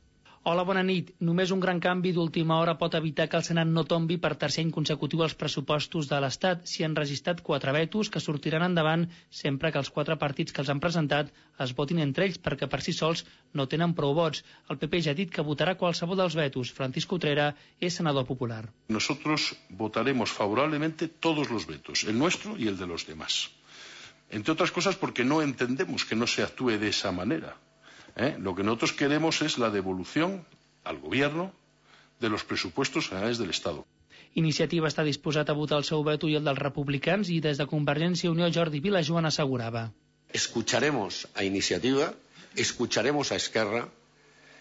Hola, 0.50 0.64
bona 0.66 0.80
nit. 0.82 1.10
Només 1.26 1.50
un 1.54 1.60
gran 1.62 1.78
canvi 1.82 2.10
d'última 2.14 2.56
hora 2.60 2.72
pot 2.78 2.94
evitar 2.98 3.28
que 3.30 3.36
el 3.38 3.44
Senat 3.48 3.68
no 3.74 3.84
tombi 3.90 4.16
per 4.24 4.32
tercer 4.44 4.64
any 4.64 4.72
consecutiu 4.76 5.20
els 5.26 5.36
pressupostos 5.42 6.08
de 6.12 6.18
l'Estat. 6.24 6.64
S'hi 6.70 6.82
han 6.86 6.96
registrat 6.98 7.42
quatre 7.48 7.74
vetos 7.76 8.10
que 8.10 8.22
sortiran 8.24 8.64
endavant 8.66 9.04
sempre 9.42 9.70
que 9.70 9.78
els 9.82 9.92
quatre 9.98 10.16
partits 10.24 10.56
que 10.56 10.60
els 10.64 10.72
han 10.74 10.82
presentat 10.82 11.30
es 11.66 11.76
votin 11.82 12.02
entre 12.06 12.26
ells 12.26 12.42
perquè 12.48 12.66
per 12.74 12.82
si 12.88 12.96
sols 12.98 13.22
no 13.54 13.68
tenen 13.76 13.94
prou 14.00 14.18
vots. 14.18 14.42
El 14.66 14.82
PP 14.82 15.04
ja 15.06 15.14
ha 15.14 15.20
dit 15.22 15.30
que 15.30 15.46
votarà 15.52 15.76
qualsevol 15.84 16.18
dels 16.24 16.40
vetos. 16.42 16.74
Francisco 16.82 17.22
Utrera 17.22 17.48
és 17.78 18.02
senador 18.02 18.26
popular. 18.34 18.64
Nosotros 18.98 19.52
votaremos 19.86 20.34
favorablemente 20.42 21.06
todos 21.06 21.54
los 21.54 21.70
vetos, 21.70 22.02
el 22.02 22.18
nuestro 22.18 22.58
y 22.58 22.66
el 22.66 22.82
de 22.82 22.88
los 22.88 23.06
demás. 23.06 23.44
Entre 24.28 24.50
otras 24.50 24.72
cosas 24.72 24.96
porque 24.96 25.24
no 25.24 25.40
entendemos 25.40 26.04
que 26.04 26.16
no 26.16 26.26
se 26.26 26.42
actúe 26.42 26.80
de 26.82 26.88
esa 26.88 27.12
manera. 27.12 27.54
¿Eh? 28.16 28.36
Lo 28.38 28.54
que 28.54 28.62
nosotros 28.62 28.92
queremos 28.92 29.42
es 29.42 29.58
la 29.58 29.70
devolución 29.70 30.44
al 30.84 30.98
Gobierno 30.98 31.52
de 32.20 32.28
los 32.28 32.44
presupuestos 32.44 33.08
generales 33.08 33.38
del 33.38 33.50
Estado. 33.50 33.84
Iniciativa 34.34 34.88
està 34.88 35.04
disposat 35.04 35.50
a 35.52 35.56
votar 35.56 35.78
el 35.82 35.84
seu 35.84 36.00
veto 36.06 36.28
i 36.30 36.38
el 36.38 36.46
dels 36.48 36.60
republicans 36.62 37.28
i 37.28 37.40
des 37.44 37.58
de 37.60 37.66
Convergència 37.68 38.30
i 38.30 38.32
Unió 38.32 38.48
Jordi 38.48 38.80
Vilajoan 38.80 39.28
assegurava. 39.28 39.90
Escucharemos 40.32 41.26
a 41.34 41.44
Iniciativa, 41.44 42.14
escucharemos 42.56 43.32
a 43.32 43.36
Esquerra 43.36 43.88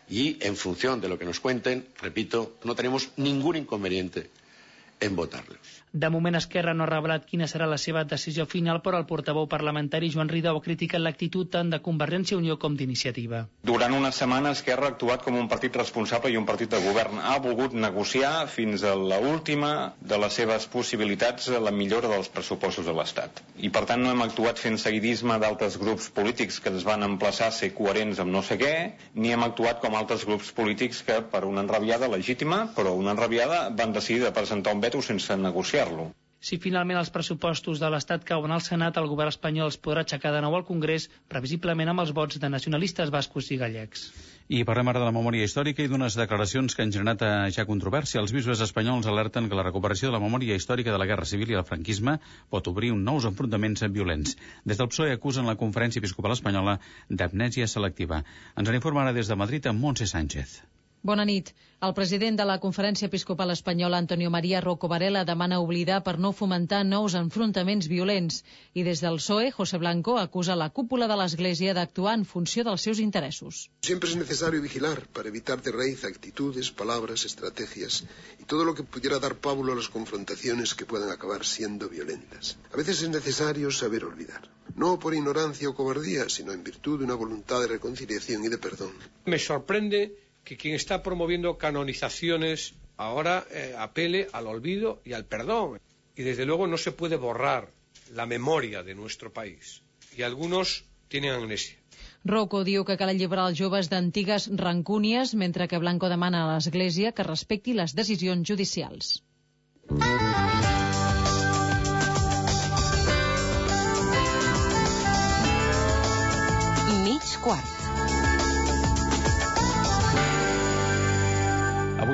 y 0.09 0.35
en 0.41 0.57
función 0.57 0.99
de 0.99 1.07
lo 1.07 1.17
que 1.17 1.25
nos 1.25 1.39
cuenten, 1.39 1.87
repito, 2.01 2.57
no 2.65 2.75
tenemos 2.75 3.11
ningún 3.15 3.55
inconveniente 3.55 4.29
en 5.01 5.15
votarlos. 5.15 5.81
De 5.93 6.07
moment, 6.07 6.37
Esquerra 6.39 6.71
no 6.73 6.85
ha 6.85 6.87
revelat 6.87 7.25
quina 7.27 7.49
serà 7.51 7.65
la 7.67 7.77
seva 7.81 8.05
decisió 8.07 8.45
final, 8.47 8.77
però 8.83 8.99
el 9.01 9.05
portaveu 9.09 9.43
parlamentari 9.51 10.07
Joan 10.13 10.29
Ridao 10.31 10.61
ha 10.61 10.63
criticat 10.63 11.01
l'actitud 11.03 11.49
tant 11.51 11.73
de 11.73 11.81
Convergència 11.83 12.37
i 12.37 12.39
Unió 12.39 12.55
com 12.61 12.77
d'Iniciativa. 12.79 13.41
Durant 13.67 13.97
una 13.97 14.13
setmana, 14.15 14.53
Esquerra 14.55 14.87
ha 14.87 14.93
actuat 14.95 15.25
com 15.25 15.35
un 15.35 15.49
partit 15.51 15.75
responsable 15.75 16.31
i 16.31 16.37
un 16.39 16.47
partit 16.47 16.71
de 16.71 16.79
govern. 16.85 17.19
Ha 17.19 17.33
volgut 17.43 17.75
negociar 17.75 18.47
fins 18.47 18.85
a 18.87 18.93
la 18.95 19.17
última 19.19 19.71
de 19.99 20.19
les 20.23 20.37
seves 20.39 20.69
possibilitats 20.71 21.49
la 21.51 21.75
millora 21.75 22.13
dels 22.13 22.31
pressupostos 22.31 22.87
de 22.87 22.95
l'Estat. 22.95 23.43
I, 23.59 23.67
per 23.67 23.83
tant, 23.89 23.99
no 24.05 24.15
hem 24.15 24.23
actuat 24.23 24.63
fent 24.63 24.79
seguidisme 24.79 25.41
d'altres 25.43 25.75
grups 25.81 26.07
polítics 26.15 26.61
que 26.63 26.71
es 26.71 26.87
van 26.87 27.03
emplaçar 27.03 27.51
a 27.51 27.57
ser 27.59 27.73
coherents 27.75 28.23
amb 28.23 28.31
no 28.31 28.45
sé 28.47 28.55
què, 28.63 28.71
ni 29.19 29.35
hem 29.35 29.43
actuat 29.43 29.83
com 29.83 29.99
altres 29.99 30.23
grups 30.29 30.55
polítics 30.55 31.03
que, 31.03 31.19
per 31.35 31.43
una 31.51 31.67
enrabiada 31.67 32.07
legítima, 32.15 32.63
però 32.79 32.95
una 32.95 33.11
enrabiada, 33.17 33.65
van 33.75 33.91
decidir 33.91 34.23
de 34.23 34.33
presentar 34.39 34.71
un 34.71 34.79
veto 34.91 35.01
sense 35.07 35.37
negociar 35.37 35.61
negociar-lo. 35.61 36.11
Si 36.41 36.57
finalment 36.57 36.97
els 36.97 37.11
pressupostos 37.13 37.79
de 37.79 37.89
l'Estat 37.93 38.23
cauen 38.25 38.51
al 38.51 38.63
Senat, 38.65 38.95
el 38.97 39.05
govern 39.05 39.29
espanyol 39.29 39.67
els 39.69 39.77
podrà 39.77 40.01
aixecar 40.01 40.31
de 40.33 40.39
nou 40.41 40.55
al 40.57 40.65
Congrés, 40.65 41.05
previsiblement 41.29 41.91
amb 41.91 42.01
els 42.01 42.13
vots 42.17 42.39
de 42.41 42.49
nacionalistes 42.49 43.11
bascos 43.13 43.51
i 43.53 43.59
gallecs. 43.61 44.07
I 44.49 44.63
parlem 44.65 44.89
ara 44.89 45.03
de 45.03 45.05
la 45.05 45.13
memòria 45.13 45.45
històrica 45.45 45.85
i 45.85 45.91
d'unes 45.91 46.17
declaracions 46.17 46.73
que 46.73 46.81
han 46.81 46.95
generat 46.95 47.21
eh, 47.27 47.29
ja 47.53 47.67
controvèrsia. 47.69 48.23
Els 48.23 48.33
bisbes 48.33 48.65
espanyols 48.65 49.05
alerten 49.05 49.51
que 49.51 49.59
la 49.59 49.67
recuperació 49.69 50.09
de 50.09 50.17
la 50.17 50.23
memòria 50.25 50.57
històrica 50.57 50.91
de 50.91 50.97
la 50.97 51.07
Guerra 51.13 51.29
Civil 51.29 51.53
i 51.53 51.61
el 51.61 51.67
franquisme 51.69 52.17
pot 52.49 52.73
obrir 52.73 52.89
un 52.97 53.05
nous 53.05 53.29
enfrontaments 53.29 53.85
violents. 53.93 54.35
Des 54.65 54.81
del 54.81 54.89
PSOE 54.89 55.13
acusen 55.13 55.45
la 55.45 55.59
Conferència 55.61 56.01
Episcopal 56.01 56.33
Espanyola 56.39 56.79
d'amnèsia 57.07 57.69
selectiva. 57.69 58.25
Ens 58.57 58.67
en 58.67 58.81
informa 58.81 59.05
ara 59.05 59.15
des 59.21 59.29
de 59.29 59.39
Madrid 59.45 59.69
amb 59.69 59.85
Montse 59.85 60.09
Sánchez. 60.09 60.63
Bona 61.01 61.23
nit. 61.25 61.47
El 61.85 61.93
president 61.97 62.35
de 62.37 62.45
la 62.45 62.59
Conferència 62.63 63.07
Episcopal 63.09 63.49
Espanyola, 63.51 63.97
Antonio 64.03 64.29
María 64.33 64.59
Rocco 64.61 64.89
Varela, 64.91 65.23
demana 65.25 65.57
oblidar 65.63 65.97
per 66.05 66.13
no 66.25 66.29
fomentar 66.41 66.81
nous 66.85 67.15
enfrontaments 67.19 67.87
violents. 67.89 68.43
I 68.77 68.83
des 68.85 69.01
del 69.01 69.17
PSOE, 69.17 69.47
José 69.55 69.79
Blanco 69.81 70.19
acusa 70.21 70.57
la 70.61 70.69
cúpula 70.69 71.07
de 71.09 71.17
l'Església 71.17 71.73
d'actuar 71.73 72.13
en 72.19 72.27
funció 72.33 72.67
dels 72.67 72.85
seus 72.85 73.01
interessos. 73.01 73.63
Siempre 73.81 74.11
es 74.11 74.15
necesario 74.15 74.61
vigilar 74.61 75.07
para 75.07 75.33
evitar 75.33 75.59
de 75.65 75.73
raíz 75.79 76.05
actitudes, 76.05 76.69
palabras, 76.69 77.25
estrategias 77.25 78.03
y 78.37 78.45
todo 78.45 78.63
lo 78.63 78.75
que 78.75 78.83
pudiera 78.83 79.17
dar 79.17 79.35
pábulo 79.35 79.73
a 79.73 79.81
las 79.81 79.89
confrontaciones 79.89 80.75
que 80.75 80.85
puedan 80.85 81.09
acabar 81.09 81.43
siendo 81.45 81.89
violentas. 81.89 82.57
A 82.71 82.77
veces 82.77 83.01
es 83.01 83.09
necesario 83.09 83.71
saber 83.71 84.05
olvidar. 84.05 84.51
No 84.75 84.99
por 84.99 85.15
ignorancia 85.15 85.67
o 85.67 85.73
cobardía, 85.73 86.29
sino 86.29 86.53
en 86.53 86.63
virtud 86.63 86.99
de 86.99 87.05
una 87.05 87.15
voluntad 87.15 87.59
de 87.59 87.67
reconciliación 87.67 88.45
y 88.45 88.49
de 88.49 88.59
perdón. 88.59 88.93
Me 89.25 89.39
sorprende 89.39 90.29
que 90.43 90.57
quien 90.57 90.75
está 90.75 91.03
promoviendo 91.03 91.57
canonizaciones 91.57 92.73
ahora 92.97 93.45
eh, 93.51 93.73
apele 93.77 94.27
al 94.31 94.47
olvido 94.47 95.01
y 95.05 95.13
al 95.13 95.25
perdón. 95.25 95.79
Y 96.15 96.23
desde 96.23 96.45
luego 96.45 96.67
no 96.67 96.77
se 96.77 96.91
puede 96.91 97.15
borrar 97.15 97.69
la 98.13 98.25
memoria 98.25 98.83
de 98.83 98.95
nuestro 98.95 99.31
país. 99.31 99.81
Y 100.15 100.23
algunos 100.23 100.85
tienen 101.07 101.31
amnesia. 101.31 101.77
Rocco 102.23 102.63
diu 102.63 102.85
que 102.85 102.97
cal 103.01 103.09
alliberar 103.09 103.47
els 103.49 103.57
joves 103.57 103.89
d'antigues 103.89 104.45
rancúnies, 104.61 105.33
mentre 105.33 105.67
que 105.67 105.81
Blanco 105.81 106.09
demana 106.11 106.43
a 106.43 106.51
l'Església 106.51 107.13
que 107.17 107.25
respecti 107.25 107.73
les 107.73 107.95
decisions 107.97 108.45
judicials. 108.45 109.23
Mig 117.01 117.37
quart. 117.41 117.80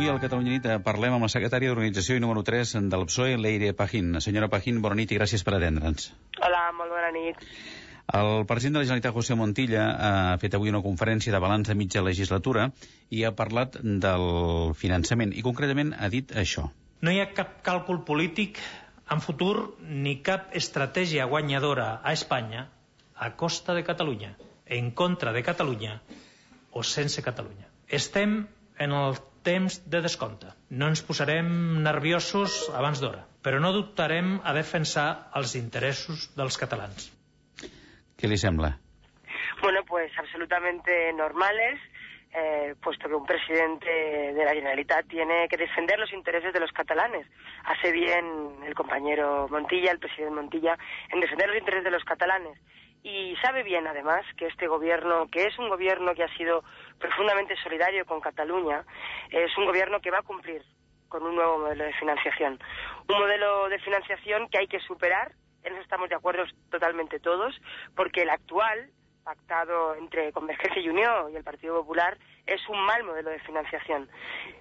Avui 0.08 0.16
al 0.16 0.24
Catalunya 0.24 0.52
Nit 0.54 0.66
eh, 0.72 0.76
parlem 0.80 1.18
amb 1.18 1.26
la 1.26 1.28
secretària 1.28 1.68
d'Organització 1.68 2.16
i 2.16 2.22
número 2.24 2.40
3 2.48 2.70
del 2.88 3.02
PSOE, 3.10 3.34
Leire 3.44 3.74
Pajín. 3.76 4.14
Senyora 4.24 4.48
Pajín, 4.48 4.78
bona 4.80 4.96
nit 4.96 5.12
i 5.12 5.18
gràcies 5.18 5.44
per 5.44 5.58
atendre'ns. 5.58 6.06
Hola, 6.40 6.62
molt 6.78 6.94
bona 6.96 7.10
nit. 7.12 7.44
El 8.16 8.46
president 8.48 8.78
de 8.78 8.80
la 8.80 8.88
Generalitat, 8.88 9.16
José 9.18 9.36
Montilla, 9.36 9.84
ha 10.00 10.38
fet 10.40 10.56
avui 10.56 10.72
una 10.72 10.80
conferència 10.86 11.36
de 11.36 11.44
balanç 11.44 11.68
de 11.68 11.76
mitja 11.76 12.06
legislatura 12.08 12.70
i 13.12 13.26
ha 13.28 13.34
parlat 13.36 13.76
del 13.84 14.26
finançament 14.80 15.36
i 15.36 15.44
concretament 15.44 15.92
ha 16.00 16.08
dit 16.16 16.32
això. 16.32 16.70
No 17.04 17.12
hi 17.12 17.20
ha 17.20 17.28
cap 17.36 17.58
càlcul 17.68 18.06
polític 18.08 18.64
en 19.12 19.20
futur 19.20 19.74
ni 19.84 20.22
cap 20.24 20.56
estratègia 20.56 21.28
guanyadora 21.28 21.98
a 22.00 22.16
Espanya 22.16 22.70
a 23.12 23.34
costa 23.36 23.76
de 23.76 23.84
Catalunya, 23.84 24.38
en 24.64 24.92
contra 24.92 25.36
de 25.36 25.44
Catalunya 25.44 26.00
o 26.72 26.88
sense 26.96 27.20
Catalunya. 27.28 27.68
Estem 27.92 28.46
en 28.80 28.94
el 28.94 29.20
temps 29.48 29.80
de 29.88 30.02
descompte. 30.04 30.52
No 30.70 30.90
ens 30.92 31.04
posarem 31.08 31.48
nerviosos 31.86 32.60
abans 32.76 33.00
d'hora, 33.04 33.24
però 33.44 33.62
no 33.64 33.72
dubtarem 33.76 34.38
a 34.44 34.54
defensar 34.58 35.08
els 35.40 35.56
interessos 35.60 36.28
dels 36.36 36.60
catalans. 36.60 37.08
Què 38.18 38.28
li 38.28 38.40
sembla? 38.42 38.74
Bueno, 39.62 39.84
pues 39.88 40.12
absolutamente 40.20 41.14
normales, 41.14 41.80
eh, 42.34 42.76
puesto 42.84 43.08
que 43.08 43.16
un 43.16 43.26
presidente 43.26 43.90
de 44.34 44.46
la 44.46 44.54
Generalitat 44.54 45.08
tiene 45.08 45.48
que 45.50 45.58
defender 45.58 45.98
los 45.98 46.12
intereses 46.14 46.54
de 46.54 46.60
los 46.60 46.72
catalanes. 46.72 47.26
Hace 47.66 47.92
bien 47.92 48.26
el 48.66 48.76
compañero 48.76 49.48
Montilla, 49.50 49.92
el 49.92 50.00
presidente 50.00 50.36
Montilla, 50.36 50.78
en 51.10 51.20
defender 51.20 51.48
los 51.48 51.58
intereses 51.58 51.86
de 51.86 51.92
los 51.92 52.04
catalanes. 52.04 52.60
Y 53.04 53.36
sabe 53.38 53.64
bien, 53.64 53.88
además, 53.88 54.26
que 54.38 54.48
este 54.48 54.68
gobierno, 54.68 55.28
que 55.32 55.46
es 55.46 55.58
un 55.60 55.70
gobierno 55.70 56.14
que 56.14 56.24
ha 56.24 56.38
sido 56.38 56.64
profundamente 57.00 57.56
solidario 57.64 58.06
con 58.06 58.20
Cataluña, 58.20 58.84
es 59.32 59.56
un 59.58 59.66
gobierno 59.66 60.02
que 60.02 60.12
va 60.12 60.20
a 60.20 60.24
cumplir 60.24 60.64
con 61.08 61.24
un 61.24 61.36
nuevo 61.36 61.60
modelo 61.60 61.86
de 61.86 61.94
financiación. 61.94 62.60
Un 63.08 63.20
modelo 63.20 63.70
de 63.70 63.80
financiación 63.80 64.50
que 64.50 64.60
hay 64.60 64.68
que 64.68 64.80
superar, 64.82 65.32
en 65.64 65.74
eso 65.74 65.82
estamos 65.82 66.10
de 66.10 66.16
acuerdo 66.16 66.44
totalmente 66.70 67.20
todos, 67.20 67.56
porque 67.96 68.24
el 68.24 68.30
actual, 68.30 68.90
pactado 69.24 69.96
entre 69.96 70.32
Convergencia 70.32 70.82
y 70.82 70.90
Unión 70.90 71.32
y 71.32 71.36
el 71.36 71.44
Partido 71.44 71.76
Popular, 71.76 72.18
es 72.46 72.62
un 72.70 72.80
mal 72.86 73.04
modelo 73.04 73.30
de 73.30 73.40
financiación. 73.40 74.10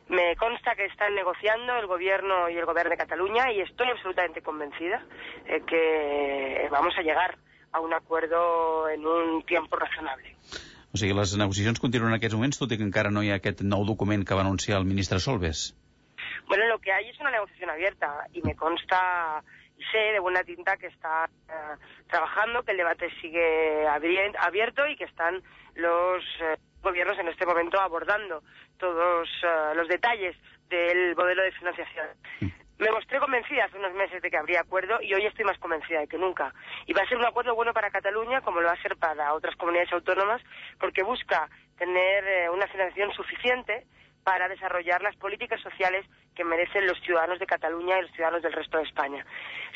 Me 0.09 0.37
consta 0.37 0.75
que 0.75 0.87
están 0.87 1.15
negociando 1.15 1.77
el 1.77 1.87
Gobierno 1.87 2.49
y 2.49 2.59
el 2.59 2.65
Gobierno 2.65 2.91
de 2.91 2.97
Cataluña 2.97 3.51
y 3.53 3.61
estoy 3.61 3.89
absolutamente 3.89 4.43
convencida 4.43 5.05
de 5.47 5.65
que 5.65 6.69
vamos 6.71 6.97
a 6.99 7.03
llegar 7.03 7.39
a 7.77 7.81
un 7.81 7.93
acuerdo 7.95 8.89
en 8.89 9.07
un 9.07 9.43
tiempo 9.45 9.77
razonable. 9.77 10.35
O 10.95 10.99
sigui, 10.99 11.13
les 11.13 11.35
negociacions 11.37 11.81
continuen 11.83 12.09
en 12.09 12.17
aquests 12.17 12.37
moments, 12.39 12.59
tot 12.61 12.73
i 12.73 12.79
que 12.81 12.87
encara 12.87 13.11
no 13.13 13.21
hi 13.21 13.29
ha 13.33 13.37
aquest 13.41 13.61
nou 13.69 13.85
document 13.85 14.25
que 14.25 14.39
va 14.39 14.47
anunciar 14.47 14.79
el 14.81 14.89
ministre 14.89 15.21
Solves. 15.21 15.75
Bueno, 16.49 16.65
lo 16.71 16.79
que 16.79 16.93
hay 16.93 17.11
es 17.11 17.21
una 17.21 17.31
negociación 17.31 17.71
abierta 17.71 18.27
y 18.33 18.41
me 18.43 18.55
consta 18.57 19.43
y 19.77 19.85
sé 19.93 19.99
de 20.15 20.21
buena 20.21 20.43
tinta 20.43 20.79
que 20.79 20.87
está 20.87 21.29
eh, 21.49 21.77
trabajando, 22.09 22.63
que 22.63 22.71
el 22.73 22.79
debate 22.79 23.11
sigue 23.21 23.87
abierto 23.87 24.89
y 24.89 24.97
que 24.97 25.05
están 25.05 25.43
los 25.75 26.25
eh, 26.41 26.57
gobiernos 26.83 27.19
en 27.19 27.29
este 27.29 27.45
momento 27.45 27.79
abordando 27.79 28.43
todos 28.79 29.29
eh, 29.43 29.75
los 29.75 29.89
detalles 29.89 30.35
del 30.71 31.15
modelo 31.15 31.43
de 31.43 31.53
financiación. 31.53 32.07
Me 32.79 32.91
mostré 32.91 33.19
convencida 33.19 33.65
hace 33.65 33.79
unos 33.79 33.95
meses 33.95 34.21
de 34.21 34.31
que 34.31 34.37
habría 34.37 34.61
acuerdo 34.61 35.01
y 35.01 35.15
hoy 35.15 35.25
estoy 35.25 35.45
más 35.47 35.59
convencida 35.59 36.01
de 36.01 36.09
que 36.09 36.19
nunca. 36.19 36.53
Y 36.87 36.93
va 36.93 37.03
a 37.03 37.09
ser 37.09 37.17
un 37.17 37.25
acuerdo 37.25 37.55
bueno 37.55 37.73
para 37.73 37.91
Cataluña 37.91 38.43
como 38.43 38.61
lo 38.61 38.67
va 38.69 38.75
a 38.75 38.83
ser 38.83 38.97
para 38.97 39.33
otras 39.33 39.57
comunidades 39.57 39.93
autónomas 39.95 40.43
porque 40.79 41.03
busca 41.03 41.49
tener 41.79 42.25
eh, 42.27 42.51
una 42.51 42.67
financiación 42.67 43.13
suficiente 43.13 43.87
para 44.25 44.49
desarrollar 44.49 45.01
las 45.03 45.17
políticas 45.17 45.61
sociales 45.63 46.05
que 46.35 46.45
merecen 46.45 46.87
los 46.87 47.01
ciudadanos 47.01 47.39
de 47.39 47.47
Cataluña 47.47 47.99
y 47.99 48.03
los 48.03 48.11
ciudadanos 48.13 48.43
del 48.43 48.53
resto 48.53 48.77
de 48.77 48.85
España. 48.85 49.25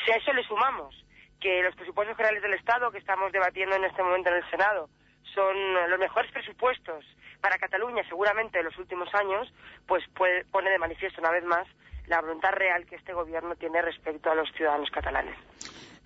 Si 0.05 0.11
a 0.11 0.17
eso 0.17 0.31
le 0.33 0.43
sumamos 0.43 0.93
que 1.39 1.63
los 1.63 1.75
presupuestos 1.75 2.15
generales 2.17 2.43
del 2.43 2.53
Estado 2.53 2.91
que 2.91 2.99
estamos 2.99 3.31
debatiendo 3.31 3.75
en 3.75 3.85
este 3.85 4.03
momento 4.03 4.29
en 4.29 4.35
el 4.35 4.49
Senado 4.51 4.89
son 5.33 5.89
los 5.89 5.97
mejores 5.99 6.31
presupuestos 6.31 7.03
para 7.39 7.57
Cataluña 7.57 8.03
seguramente 8.07 8.59
de 8.59 8.65
los 8.65 8.77
últimos 8.77 9.11
años, 9.15 9.51
pues 9.87 10.03
puede- 10.13 10.45
pone 10.45 10.69
de 10.69 10.77
manifiesto 10.77 11.19
una 11.21 11.31
vez 11.31 11.43
más 11.45 11.65
la 12.07 12.21
voluntad 12.21 12.51
real 12.53 12.85
que 12.85 12.95
este 12.95 13.13
gobierno 13.13 13.55
tiene 13.55 13.81
respecto 13.81 14.31
a 14.31 14.35
los 14.35 14.51
ciudadanos 14.53 14.89
catalanes. 14.91 15.37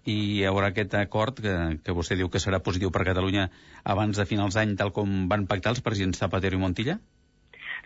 I 0.06 0.14
hi 0.14 0.44
haurà 0.46 0.68
aquest 0.70 0.94
acord 1.00 1.40
que, 1.42 1.54
que 1.82 1.94
vostè 1.98 2.14
diu 2.18 2.30
que 2.30 2.42
serà 2.42 2.60
positiu 2.62 2.92
per 2.94 3.02
Catalunya 3.08 3.48
abans 3.84 4.20
de 4.20 4.26
finals 4.30 4.54
d'any, 4.54 4.76
tal 4.78 4.92
com 4.94 5.26
van 5.32 5.48
pactar 5.50 5.74
els 5.74 5.82
presidents 5.82 6.22
Zapatero 6.22 6.60
i 6.60 6.62
Montilla? 6.62 7.00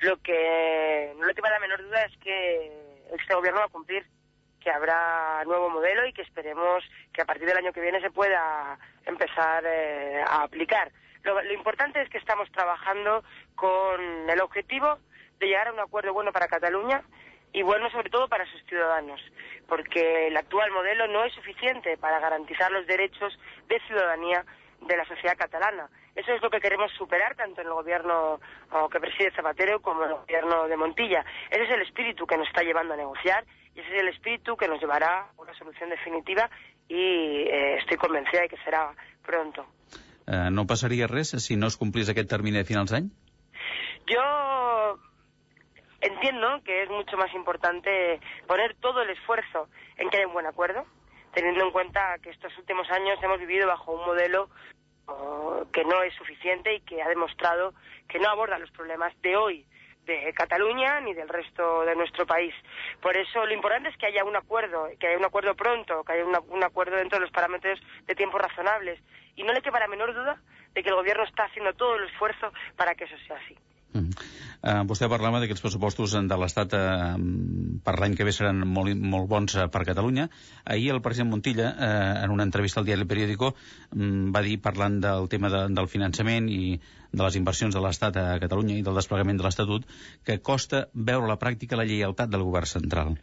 Lo 0.03 0.17
que 0.19 1.13
no 1.15 1.25
le 1.25 1.33
queda 1.33 1.53
la 1.53 1.63
menor 1.63 1.83
duda 1.83 2.03
es 2.03 2.17
que 2.19 2.35
este 3.15 3.35
gobierno 3.35 3.61
va 3.61 3.67
a 3.67 3.75
cumplir, 3.75 4.03
que 4.59 4.69
habrá 4.69 5.43
nuevo 5.45 5.69
modelo 5.69 6.05
y 6.07 6.11
que 6.11 6.21
esperemos 6.21 6.83
que 7.13 7.21
a 7.21 7.25
partir 7.25 7.47
del 7.47 7.57
año 7.57 7.71
que 7.71 7.81
viene 7.81 8.01
se 8.01 8.11
pueda 8.11 8.77
empezar 9.05 9.63
eh, 9.65 10.21
a 10.27 10.43
aplicar. 10.43 10.91
Lo, 11.23 11.41
lo 11.41 11.53
importante 11.53 12.01
es 12.01 12.09
que 12.09 12.17
estamos 12.17 12.51
trabajando 12.51 13.23
con 13.55 14.29
el 14.29 14.41
objetivo 14.41 14.99
de 15.39 15.47
llegar 15.47 15.69
a 15.69 15.73
un 15.73 15.79
acuerdo 15.79 16.13
bueno 16.13 16.33
para 16.33 16.49
Cataluña 16.49 17.01
y 17.53 17.63
bueno 17.63 17.89
sobre 17.89 18.09
todo 18.09 18.27
para 18.27 18.45
sus 18.51 18.63
ciudadanos, 18.65 19.21
porque 19.67 20.27
el 20.27 20.37
actual 20.37 20.71
modelo 20.71 21.07
no 21.07 21.23
es 21.23 21.33
suficiente 21.33 21.97
para 21.97 22.19
garantizar 22.19 22.71
los 22.71 22.85
derechos 22.87 23.37
de 23.67 23.79
ciudadanía 23.87 24.45
de 24.81 24.97
la 24.97 25.05
sociedad 25.05 25.37
catalana. 25.37 25.89
Eso 26.15 26.33
es 26.33 26.41
lo 26.41 26.49
que 26.49 26.59
queremos 26.59 26.91
superar 26.97 27.35
tanto 27.35 27.61
en 27.61 27.67
el 27.67 27.73
gobierno 27.73 28.39
que 28.91 28.99
preside 28.99 29.31
Zapatero 29.31 29.81
como 29.81 30.03
en 30.03 30.09
el 30.09 30.15
gobierno 30.17 30.67
de 30.67 30.77
Montilla. 30.77 31.23
Ese 31.49 31.63
es 31.63 31.71
el 31.71 31.81
espíritu 31.81 32.25
que 32.25 32.37
nos 32.37 32.47
está 32.47 32.61
llevando 32.61 32.93
a 32.93 32.97
negociar 32.97 33.45
y 33.75 33.79
ese 33.79 33.95
es 33.95 34.01
el 34.01 34.07
espíritu 34.09 34.57
que 34.57 34.67
nos 34.67 34.79
llevará 34.79 35.21
a 35.21 35.41
una 35.41 35.53
solución 35.53 35.89
definitiva 35.89 36.49
y 36.87 37.43
eh, 37.47 37.77
estoy 37.77 37.97
convencida 37.97 38.41
de 38.41 38.49
que 38.49 38.57
será 38.57 38.93
pronto. 39.25 39.65
Eh, 40.27 40.49
no 40.51 40.65
passaria 40.67 41.07
res 41.07 41.29
si 41.29 41.55
no 41.55 41.67
es 41.67 41.77
complís 41.77 42.09
aquest 42.09 42.29
termini 42.29 42.57
de 42.57 42.65
finals 42.65 42.91
d'any? 42.91 43.09
Yo 44.09 44.99
entiendo 46.01 46.61
que 46.63 46.83
es 46.83 46.89
mucho 46.89 47.17
más 47.17 47.33
importante 47.33 48.19
poner 48.47 48.75
todo 48.75 49.01
el 49.01 49.09
esfuerzo 49.09 49.69
en 49.97 50.09
que 50.09 50.17
haya 50.17 50.27
un 50.27 50.33
buen 50.33 50.45
acuerdo, 50.45 50.85
teniendo 51.33 51.63
en 51.63 51.71
cuenta 51.71 52.17
que 52.19 52.29
estos 52.29 52.57
últimos 52.57 52.89
años 52.89 53.19
hemos 53.21 53.39
vivido 53.39 53.67
bajo 53.67 53.93
un 53.93 54.05
modelo 54.05 54.49
oh, 55.07 55.65
que 55.71 55.83
no 55.83 56.01
es 56.03 56.13
suficiente 56.15 56.75
y 56.75 56.81
que 56.81 57.01
ha 57.01 57.09
demostrado 57.09 57.73
que 58.07 58.19
no 58.19 58.29
aborda 58.29 58.59
los 58.59 58.71
problemas 58.71 59.13
de 59.21 59.35
hoy 59.35 59.65
de 60.05 60.33
Cataluña 60.33 60.99
ni 61.01 61.13
del 61.13 61.29
resto 61.29 61.85
de 61.85 61.95
nuestro 61.95 62.25
país. 62.25 62.53
Por 62.99 63.15
eso 63.15 63.45
lo 63.45 63.53
importante 63.53 63.89
es 63.89 63.97
que 63.97 64.07
haya 64.07 64.23
un 64.23 64.35
acuerdo, 64.35 64.89
que 64.99 65.07
haya 65.07 65.17
un 65.17 65.25
acuerdo 65.25 65.55
pronto, 65.55 66.03
que 66.03 66.13
haya 66.13 66.25
un 66.25 66.63
acuerdo 66.63 66.95
dentro 66.95 67.19
de 67.19 67.25
los 67.25 67.31
parámetros 67.31 67.79
de 68.07 68.15
tiempo 68.15 68.39
razonables. 68.39 68.99
Y 69.35 69.43
no 69.43 69.53
le 69.53 69.61
quepa 69.61 69.79
la 69.79 69.87
menor 69.87 70.13
duda 70.13 70.41
de 70.73 70.83
que 70.83 70.89
el 70.89 70.95
gobierno 70.95 71.23
está 71.23 71.43
haciendo 71.43 71.73
todo 71.73 71.95
el 71.95 72.05
esfuerzo 72.05 72.51
para 72.75 72.95
que 72.95 73.03
eso 73.03 73.15
sea 73.27 73.37
así. 73.37 73.55
Eh, 74.59 74.83
vostè 74.83 75.07
parlava 75.07 75.39
de 75.39 75.47
que 75.47 75.55
els 75.55 75.61
pressupostos 75.63 76.11
de 76.11 76.37
l'Estat 76.41 76.73
eh, 76.75 77.13
per 77.85 77.93
l'any 77.99 78.15
que 78.19 78.25
ve 78.27 78.33
seran 78.35 78.59
molt, 78.67 78.91
molt 79.13 79.29
bons 79.31 79.55
eh, 79.55 79.67
per 79.71 79.85
Catalunya. 79.87 80.27
Ahir 80.65 80.91
el 80.91 81.01
president 81.01 81.31
Montilla, 81.31 81.69
eh, 81.71 82.25
en 82.25 82.35
una 82.35 82.43
entrevista 82.43 82.81
al 82.81 82.89
diari 82.89 83.07
Periódico, 83.07 83.53
mm, 83.95 84.35
va 84.35 84.43
dir, 84.43 84.59
parlant 84.59 84.99
del 84.99 85.29
tema 85.31 85.53
de, 85.53 85.63
del 85.71 85.87
finançament 85.87 86.51
i 86.51 86.75
de 86.75 87.23
les 87.23 87.39
inversions 87.39 87.75
de 87.75 87.81
l'Estat 87.85 88.19
a 88.19 88.27
Catalunya 88.43 88.75
i 88.75 88.83
del 88.83 88.99
desplegament 88.99 89.39
de 89.39 89.47
l'Estatut, 89.47 89.87
que 90.27 90.41
costa 90.43 90.87
veure 90.93 91.29
a 91.29 91.33
la 91.33 91.39
pràctica 91.39 91.79
la 91.79 91.87
lleialtat 91.87 92.29
del 92.29 92.43
govern 92.43 92.67
central. 92.67 93.15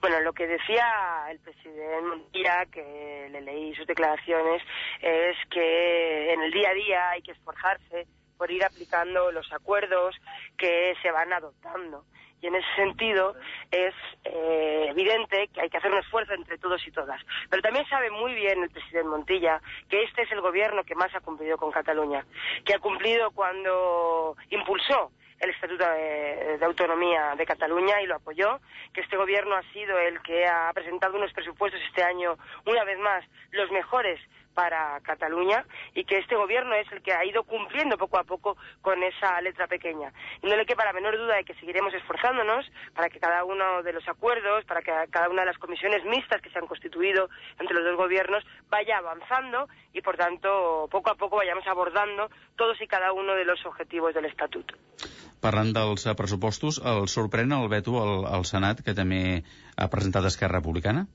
Bueno, 0.00 0.20
lo 0.20 0.32
que 0.32 0.46
decía 0.46 0.86
el 1.28 1.40
presidente 1.40 2.00
Montilla, 2.08 2.64
que 2.72 3.28
le 3.32 3.40
leí 3.42 3.74
sus 3.74 3.86
declaraciones, 3.86 4.62
es 5.02 5.36
que 5.50 6.32
en 6.32 6.40
el 6.40 6.52
día 6.52 6.70
a 6.70 6.74
día 6.74 7.10
hay 7.10 7.22
que 7.22 7.32
esforzarse 7.32 8.06
por 8.38 8.50
ir 8.50 8.64
aplicando 8.64 9.30
los 9.32 9.52
acuerdos 9.52 10.16
que 10.56 10.94
se 11.02 11.10
van 11.10 11.32
adoptando. 11.32 12.04
Y 12.40 12.46
en 12.46 12.54
ese 12.54 12.68
sentido 12.76 13.34
es 13.70 13.94
eh, 14.24 14.86
evidente 14.90 15.48
que 15.48 15.60
hay 15.60 15.68
que 15.68 15.78
hacer 15.78 15.90
un 15.90 15.98
esfuerzo 15.98 16.34
entre 16.34 16.56
todos 16.56 16.86
y 16.86 16.92
todas. 16.92 17.20
Pero 17.50 17.62
también 17.62 17.84
sabe 17.88 18.10
muy 18.10 18.32
bien 18.34 18.62
el 18.62 18.70
presidente 18.70 19.08
Montilla 19.08 19.60
que 19.90 20.04
este 20.04 20.22
es 20.22 20.30
el 20.30 20.40
gobierno 20.40 20.84
que 20.84 20.94
más 20.94 21.12
ha 21.16 21.20
cumplido 21.20 21.58
con 21.58 21.72
Cataluña, 21.72 22.24
que 22.64 22.74
ha 22.74 22.78
cumplido 22.78 23.32
cuando 23.32 24.36
impulsó 24.50 25.10
el 25.40 25.50
Estatuto 25.50 25.84
de, 25.84 26.58
de 26.58 26.64
Autonomía 26.64 27.34
de 27.36 27.46
Cataluña 27.46 28.00
y 28.02 28.06
lo 28.06 28.16
apoyó, 28.16 28.60
que 28.92 29.00
este 29.00 29.16
gobierno 29.16 29.54
ha 29.54 29.62
sido 29.72 29.98
el 29.98 30.20
que 30.22 30.46
ha 30.46 30.72
presentado 30.72 31.16
unos 31.16 31.32
presupuestos 31.32 31.80
este 31.88 32.02
año, 32.02 32.36
una 32.66 32.84
vez 32.84 32.98
más, 32.98 33.24
los 33.52 33.70
mejores 33.70 34.20
para 34.58 34.98
Cataluña 35.02 35.64
y 35.94 36.02
que 36.02 36.18
este 36.18 36.34
gobierno 36.34 36.74
es 36.74 36.90
el 36.90 37.00
que 37.00 37.12
ha 37.12 37.24
ido 37.24 37.44
cumpliendo 37.44 37.96
poco 37.96 38.18
a 38.18 38.24
poco 38.24 38.56
con 38.82 39.00
esa 39.04 39.40
letra 39.40 39.68
pequeña. 39.68 40.12
No 40.42 40.56
le 40.56 40.66
quepa 40.66 40.84
la 40.84 40.92
menor 40.92 41.16
duda 41.16 41.36
de 41.36 41.44
que 41.44 41.54
seguiremos 41.54 41.94
esforzándonos 41.94 42.66
para 42.92 43.08
que 43.08 43.20
cada 43.20 43.44
uno 43.44 43.84
de 43.84 43.92
los 43.92 44.02
acuerdos, 44.08 44.64
para 44.64 44.82
que 44.82 44.90
cada 45.10 45.28
una 45.28 45.42
de 45.42 45.46
las 45.46 45.58
comisiones 45.58 46.04
mixtas 46.04 46.42
que 46.42 46.50
se 46.50 46.58
han 46.58 46.66
constituido 46.66 47.28
entre 47.60 47.76
los 47.76 47.84
dos 47.84 47.96
gobiernos 47.96 48.42
vaya 48.68 48.98
avanzando 48.98 49.68
y, 49.92 50.00
por 50.00 50.16
tanto, 50.16 50.88
poco 50.90 51.10
a 51.10 51.14
poco 51.14 51.36
vayamos 51.36 51.64
abordando 51.68 52.28
todos 52.56 52.80
y 52.80 52.88
cada 52.88 53.12
uno 53.12 53.36
de 53.36 53.44
los 53.44 53.64
objetivos 53.64 54.12
del 54.12 54.24
Estatuto. 54.24 54.74
Parlant 55.38 55.70
dels 55.70 56.02
eh, 56.02 56.16
pressupostos, 56.18 56.82
el 56.82 57.06
sorprèn 57.06 57.54
el 57.54 57.70
veto 57.70 57.94
al, 58.02 58.26
al 58.26 58.42
Senat, 58.42 58.82
que 58.82 58.96
també 58.98 59.44
ha 59.78 59.86
presentat 59.86 60.26
Esquerra 60.26 60.58
Republicana? 60.58 61.06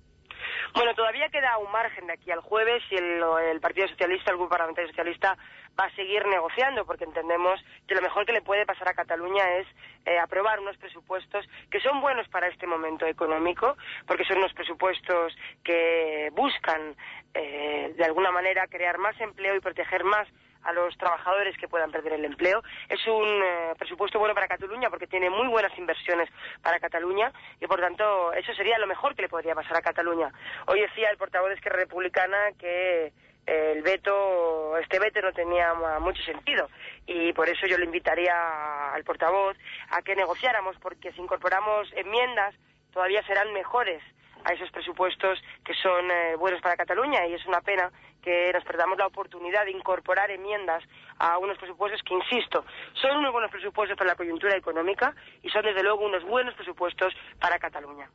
Bueno, 0.73 0.95
todavía 0.95 1.29
queda 1.29 1.59
un 1.59 1.71
margen 1.71 2.07
de 2.07 2.13
aquí 2.13 2.31
al 2.31 2.41
jueves 2.41 2.81
y 2.89 2.95
el, 2.95 3.59
Partido 3.61 3.87
Socialista, 3.89 4.31
el 4.31 4.37
Grupo 4.37 4.49
Parlamentario 4.49 4.89
Socialista, 4.89 5.37
va 5.79 5.85
a 5.85 5.95
seguir 5.95 6.25
negociando 6.25 6.83
porque 6.85 7.03
entendemos 7.03 7.63
que 7.87 7.93
lo 7.93 8.01
mejor 8.01 8.25
que 8.25 8.33
le 8.33 8.41
puede 8.41 8.65
pasar 8.65 8.89
a 8.89 8.95
Cataluña 8.95 9.57
es 9.57 9.67
eh, 10.05 10.17
aprobar 10.17 10.59
unos 10.59 10.75
presupuestos 10.77 11.47
que 11.69 11.79
son 11.79 12.01
buenos 12.01 12.27
para 12.29 12.47
este 12.47 12.65
momento 12.65 13.05
económico, 13.05 13.77
porque 14.07 14.25
son 14.25 14.39
unos 14.39 14.53
presupuestos 14.53 15.37
que 15.63 16.31
buscan 16.33 16.95
eh, 17.35 17.93
de 17.95 18.03
alguna 18.03 18.31
manera 18.31 18.65
crear 18.67 18.97
más 18.97 19.19
empleo 19.21 19.55
y 19.55 19.59
proteger 19.59 20.03
más 20.03 20.27
a 20.63 20.73
los 20.73 20.97
trabajadores 20.97 21.57
que 21.57 21.67
puedan 21.67 21.91
perder 21.91 22.13
el 22.13 22.25
empleo. 22.25 22.63
Es 22.89 23.05
un 23.07 23.27
eh, 23.27 23.73
presupuesto 23.77 24.19
bueno 24.19 24.35
para 24.35 24.47
Cataluña 24.47 24.89
porque 24.89 25.07
tiene 25.07 25.29
muy 25.29 25.47
buenas 25.47 25.77
inversiones 25.77 26.29
para 26.61 26.79
Cataluña 26.79 27.31
y 27.59 27.67
por 27.67 27.79
tanto 27.79 28.33
eso 28.33 28.53
sería 28.53 28.77
lo 28.77 28.87
mejor 28.87 29.15
que 29.15 29.23
le 29.23 29.29
podría 29.29 29.55
pasar 29.55 29.77
a 29.77 29.81
Cataluña. 29.81 30.31
Hoy 30.67 30.81
decía 30.81 31.09
el 31.09 31.17
portavoz 31.17 31.49
de 31.49 31.55
Esquerra 31.55 31.77
Republicana 31.77 32.37
que 32.57 33.13
eh, 33.45 33.71
el 33.75 33.81
veto, 33.81 34.77
este 34.77 34.99
veto 34.99 35.21
no 35.21 35.33
tenía 35.33 35.73
mucho 35.99 36.23
sentido 36.23 36.69
y 37.05 37.33
por 37.33 37.49
eso 37.49 37.67
yo 37.67 37.77
le 37.77 37.85
invitaría 37.85 38.93
al 38.93 39.03
portavoz 39.03 39.57
a 39.89 40.01
que 40.01 40.15
negociáramos 40.15 40.77
porque 40.81 41.11
si 41.11 41.21
incorporamos 41.21 41.91
enmiendas 41.93 42.55
todavía 42.93 43.21
serán 43.23 43.51
mejores 43.53 44.01
a 44.43 44.53
esos 44.53 44.69
presupuestos 44.71 45.39
que 45.63 45.73
son 45.75 46.09
eh, 46.11 46.35
buenos 46.37 46.61
para 46.61 46.75
Cataluña 46.75 47.25
y 47.27 47.33
es 47.33 47.45
una 47.45 47.61
pena 47.61 47.91
que 48.21 48.51
nos 48.53 48.63
perdamos 48.63 48.97
la 48.97 49.07
oportunidad 49.07 49.65
de 49.65 49.71
incorporar 49.71 50.31
enmiendas 50.31 50.83
a 51.19 51.37
unos 51.37 51.57
presupuestos 51.57 52.01
que, 52.03 52.13
insisto, 52.13 52.63
son 52.93 53.17
unos 53.17 53.31
buenos 53.31 53.51
presupuestos 53.51 53.97
para 53.97 54.11
la 54.11 54.15
coyuntura 54.15 54.55
económica 54.55 55.13
y 55.41 55.49
son, 55.49 55.63
desde 55.63 55.83
luego, 55.83 56.05
unos 56.05 56.23
buenos 56.23 56.55
presupuestos 56.55 57.13
para 57.39 57.59
Cataluña. 57.59 58.07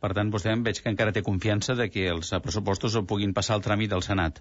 Per 0.00 0.12
tant, 0.14 0.30
vostè 0.30 0.52
em 0.54 0.62
veig 0.62 0.78
que 0.82 0.92
encara 0.92 1.14
té 1.14 1.24
confiança 1.26 1.74
de 1.74 1.88
que 1.90 2.06
els 2.12 2.30
pressupostos 2.44 2.94
el 2.94 3.06
puguin 3.10 3.34
passar 3.34 3.56
al 3.56 3.64
tràmit 3.64 3.90
del 3.90 4.04
Senat. 4.06 4.38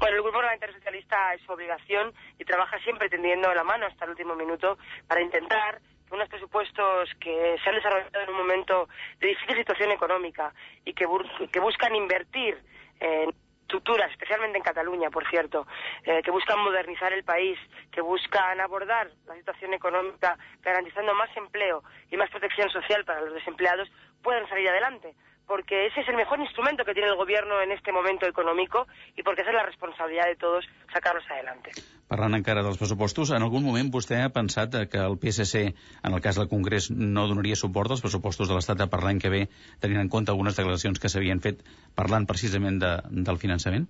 Bueno, 0.00 0.16
el 0.16 0.22
Grupo 0.22 0.38
Parlamentario 0.38 0.74
Socialista 0.74 1.34
es 1.34 1.42
su 1.42 1.52
obligación 1.52 2.12
y 2.38 2.44
trabaja 2.44 2.78
siempre 2.80 3.08
tendiendo 3.08 3.52
la 3.52 3.64
mano 3.64 3.86
hasta 3.86 4.06
el 4.06 4.12
último 4.12 4.34
minuto 4.34 4.78
para 5.06 5.20
intentar 5.20 5.80
unos 6.10 6.28
presupuestos 6.28 7.10
que 7.20 7.56
se 7.62 7.68
han 7.68 7.76
desarrollado 7.76 8.20
en 8.20 8.30
un 8.30 8.36
momento 8.36 8.88
de 9.20 9.28
difícil 9.28 9.56
situación 9.56 9.90
económica 9.90 10.52
y 10.84 10.92
que, 10.92 11.06
bur- 11.06 11.50
que 11.50 11.60
buscan 11.60 11.94
invertir 11.94 12.58
en 13.00 13.32
infraestructuras, 13.64 14.10
especialmente 14.12 14.58
en 14.58 14.62
Cataluña, 14.64 15.10
por 15.10 15.26
cierto, 15.28 15.66
eh, 16.04 16.22
que 16.22 16.30
buscan 16.30 16.60
modernizar 16.60 17.12
el 17.12 17.24
país, 17.24 17.58
que 17.90 18.02
buscan 18.02 18.60
abordar 18.60 19.10
la 19.26 19.34
situación 19.34 19.72
económica 19.74 20.38
garantizando 20.62 21.14
más 21.14 21.34
empleo 21.36 21.82
y 22.10 22.16
más 22.16 22.30
protección 22.30 22.68
social 22.70 23.04
para 23.04 23.22
los 23.22 23.34
desempleados, 23.34 23.90
puedan 24.22 24.46
salir 24.48 24.68
adelante 24.68 25.14
porque 25.46 25.86
ese 25.86 26.00
es 26.00 26.08
el 26.08 26.16
mejor 26.16 26.40
instrumento 26.40 26.84
que 26.84 26.94
tiene 26.94 27.08
el 27.08 27.16
gobierno 27.16 27.60
en 27.60 27.72
este 27.72 27.92
momento 27.92 28.26
económico 28.26 28.86
i 29.16 29.22
perquè 29.22 29.44
esa 29.44 29.52
és 29.52 29.58
la 29.58 29.66
responsabilitat 29.66 30.32
de 30.32 30.38
tots 30.40 30.68
sacar-los 30.92 31.26
adelante. 31.30 31.74
Parlant 32.08 32.36
encara 32.38 32.64
dels 32.64 32.78
pressupostos, 32.80 33.32
en 33.34 33.44
algun 33.44 33.64
moment 33.64 33.90
vostè 33.92 34.20
ha 34.22 34.32
pensat 34.32 34.76
que 34.90 35.00
el 35.00 35.18
PSC, 35.20 35.64
en 36.02 36.16
el 36.16 36.22
cas 36.24 36.38
del 36.40 36.48
Congrés, 36.48 36.90
no 36.90 37.26
donaria 37.28 37.56
suport 37.56 37.92
als 37.92 38.04
pressupostos 38.04 38.48
de 38.48 38.56
l'Estat 38.56 38.84
per 38.90 39.02
l'any 39.04 39.20
que 39.20 39.32
ve, 39.32 39.42
tenint 39.80 40.00
en 40.00 40.12
compte 40.12 40.32
algunes 40.32 40.56
declaracions 40.56 41.00
que 41.00 41.12
s'havien 41.12 41.40
fet 41.44 41.64
parlant 41.96 42.26
precisament 42.26 42.80
de, 42.80 42.96
del 43.10 43.40
finançament? 43.40 43.88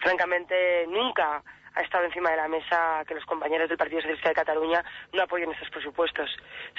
Francamente, 0.00 0.86
nunca 0.88 1.42
ha 1.74 1.82
estado 1.82 2.04
encima 2.04 2.30
de 2.30 2.36
la 2.36 2.48
mesa 2.48 3.04
que 3.06 3.14
los 3.14 3.24
compañeros 3.24 3.68
del 3.68 3.78
Partido 3.78 4.00
Socialista 4.00 4.30
de 4.30 4.34
Cataluña 4.34 4.84
no 5.12 5.22
apoyen 5.22 5.50
estos 5.52 5.70
presupuestos. 5.70 6.30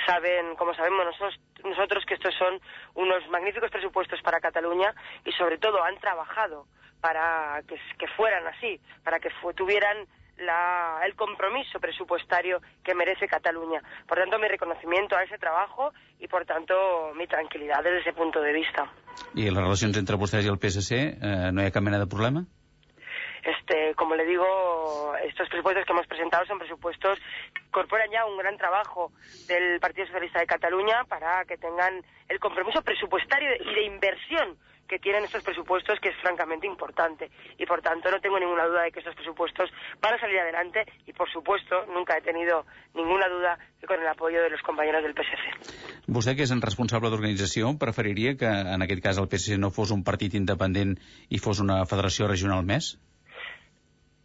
Saben, 0.06 0.56
como 0.56 0.74
sabemos 0.74 1.06
nosotros, 1.06 1.40
nosotros 1.64 2.06
que 2.06 2.16
estos 2.16 2.34
son 2.36 2.60
unos 2.96 3.28
magníficos 3.30 3.70
presupuestos 3.72 4.22
para 4.22 4.40
Cataluña 4.40 4.94
y 5.26 5.32
sobre 5.34 5.58
todo 5.58 5.84
han 5.84 5.98
trabajado 6.00 6.66
para 7.02 7.62
que, 7.68 8.08
fueran 8.16 8.46
así, 8.48 8.80
para 9.04 9.20
que 9.20 9.30
tuvieran 9.56 10.06
la, 10.38 11.02
el 11.06 11.16
compromiso 11.16 11.80
presupuestario 11.80 12.62
que 12.84 12.94
merece 12.96 13.28
Cataluña. 13.28 13.82
Por 14.08 14.18
tanto, 14.18 14.40
mi 14.40 14.48
reconocimiento 14.48 15.16
a 15.16 15.24
ese 15.24 15.38
trabajo 15.38 15.94
y, 16.20 16.28
por 16.28 16.46
tanto, 16.46 17.12
mi 17.16 17.28
tranquilidad 17.28 17.84
desde 17.84 18.02
ese 18.02 18.14
punto 18.14 18.42
de 18.42 18.54
vista. 18.54 18.90
I 19.36 19.50
les 19.52 19.60
relacions 19.60 19.98
entre 20.00 20.18
vostès 20.18 20.46
i 20.48 20.50
el 20.50 20.58
PSC, 20.58 20.98
eh, 20.98 21.52
no 21.52 21.62
hi 21.62 21.70
ha 21.70 21.74
cap 21.76 21.84
mena 21.84 22.00
de 22.00 22.08
problema? 22.10 22.46
Este, 23.44 23.96
como 23.96 24.16
le 24.16 24.26
digo, 24.26 25.16
estos 25.24 25.50
presupuestos 25.50 25.86
que 25.86 25.94
hemos 25.94 26.08
presentado 26.08 26.46
son 26.46 26.60
presupuestos 26.60 27.20
que 27.54 27.62
incorporan 27.62 28.10
ya 28.12 28.26
un 28.26 28.38
gran 28.38 28.58
trabajo 28.58 29.12
del 29.48 29.80
Partido 29.80 30.08
Socialista 30.08 30.40
de 30.40 30.48
Cataluña 30.48 31.04
para 31.06 31.44
que 31.46 31.58
tengan 31.58 32.04
el 32.30 32.40
compromiso 32.40 32.82
presupuestario 32.82 33.50
y 33.60 33.74
de 33.74 33.84
inversión 33.84 34.58
que 34.92 35.00
tienen 35.00 35.24
estos 35.24 35.42
presupuestos, 35.42 36.00
que 36.02 36.10
es 36.10 36.16
francamente 36.18 36.68
importante. 36.68 37.32
Y 37.58 37.66
por 37.66 37.82
tanto, 37.82 38.12
no 38.12 38.20
tengo 38.20 38.38
ninguna 38.38 38.66
duda 38.66 38.84
de 38.84 38.92
que 38.92 39.00
estos 39.00 39.16
presupuestos 39.16 39.72
van 40.02 40.16
a 40.16 40.20
salir 40.20 40.38
adelante 40.38 40.84
y, 41.08 41.14
por 41.14 41.32
supuesto, 41.32 41.86
nunca 41.88 42.18
he 42.18 42.22
tenido 42.22 42.66
ninguna 42.94 43.30
duda 43.30 43.58
que 43.80 43.88
con 43.88 44.02
el 44.02 44.08
apoyo 44.08 44.44
de 44.44 44.50
los 44.50 44.62
compañeros 44.62 45.02
del 45.02 45.16
PSC. 45.16 46.04
Vostè, 46.12 46.36
que 46.36 46.44
és 46.44 46.52
en 46.52 46.60
responsable 46.60 47.08
d'organització, 47.08 47.72
preferiria 47.80 48.36
que, 48.36 48.52
en 48.52 48.84
aquest 48.84 49.00
cas, 49.06 49.22
el 49.22 49.32
PSC 49.32 49.56
no 49.56 49.72
fos 49.72 49.96
un 49.96 50.04
partit 50.04 50.36
independent 50.36 50.98
i 51.32 51.40
fos 51.40 51.64
una 51.64 51.86
federació 51.88 52.28
regional 52.28 52.68
més? 52.68 52.98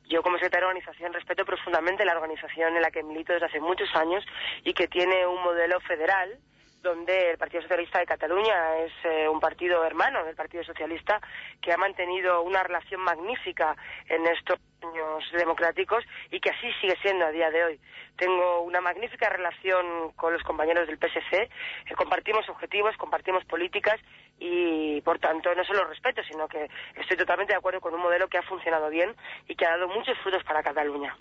Yo 0.09 0.23
como 0.23 0.37
secretario 0.37 0.69
de 0.69 0.75
organización 0.75 1.13
respeto 1.13 1.45
profundamente 1.45 2.05
la 2.05 2.15
organización 2.15 2.77
en 2.77 2.83
la 2.83 2.91
que 2.91 3.03
milito 3.03 3.33
desde 3.33 3.47
hace 3.47 3.61
muchos 3.61 3.89
años 3.95 4.25
y 4.65 4.73
que 4.73 4.89
tiene 4.89 5.27
un 5.27 5.43
modelo 5.43 5.81
federal 5.81 6.39
donde 6.87 7.33
el 7.33 7.39
Partido 7.39 7.63
Socialista 7.63 7.99
de 7.99 8.07
Cataluña 8.07 8.79
es 8.79 8.93
eh, 9.05 9.29
un 9.29 9.41
partido 9.41 9.85
hermano 9.85 10.25
del 10.25 10.37
Partido 10.37 10.63
Socialista 10.63 11.21
que 11.61 11.73
ha 11.73 11.77
mantenido 11.77 12.43
una 12.43 12.63
relación 12.63 13.01
magnífica 13.01 13.77
en 14.09 14.25
estos 14.27 14.59
años 14.83 15.25
democráticos 15.33 16.05
y 16.31 16.39
que 16.39 16.51
así 16.51 16.69
sigue 16.81 16.95
siendo 17.03 17.27
a 17.27 17.31
día 17.31 17.51
de 17.51 17.65
hoy. 17.65 17.81
Tengo 18.17 18.63
una 18.63 18.81
magnífica 18.81 19.29
relación 19.29 20.13
con 20.15 20.33
los 20.33 20.43
compañeros 20.45 20.87
del 20.87 20.99
PSC, 20.99 21.43
eh, 21.43 21.51
compartimos 21.97 22.49
objetivos, 22.49 22.97
compartimos 22.97 23.45
políticas 23.47 24.01
y, 24.39 25.01
por 25.01 25.19
tanto, 25.19 25.55
no 25.55 25.65
solo 25.65 25.85
respeto, 25.87 26.23
sino 26.31 26.47
que 26.47 26.69
estoy 27.01 27.17
totalmente 27.17 27.53
de 27.53 27.59
acuerdo 27.59 27.81
con 27.81 27.95
un 27.95 28.01
modelo 28.01 28.29
que 28.29 28.39
ha 28.39 28.43
funcionado 28.43 28.89
bien 28.91 29.15
y 29.49 29.57
que 29.57 29.67
ha 29.67 29.71
dado 29.71 29.89
muchos 29.89 30.17
frutos 30.23 30.45
para 30.45 30.63
Catalunya. 30.63 31.17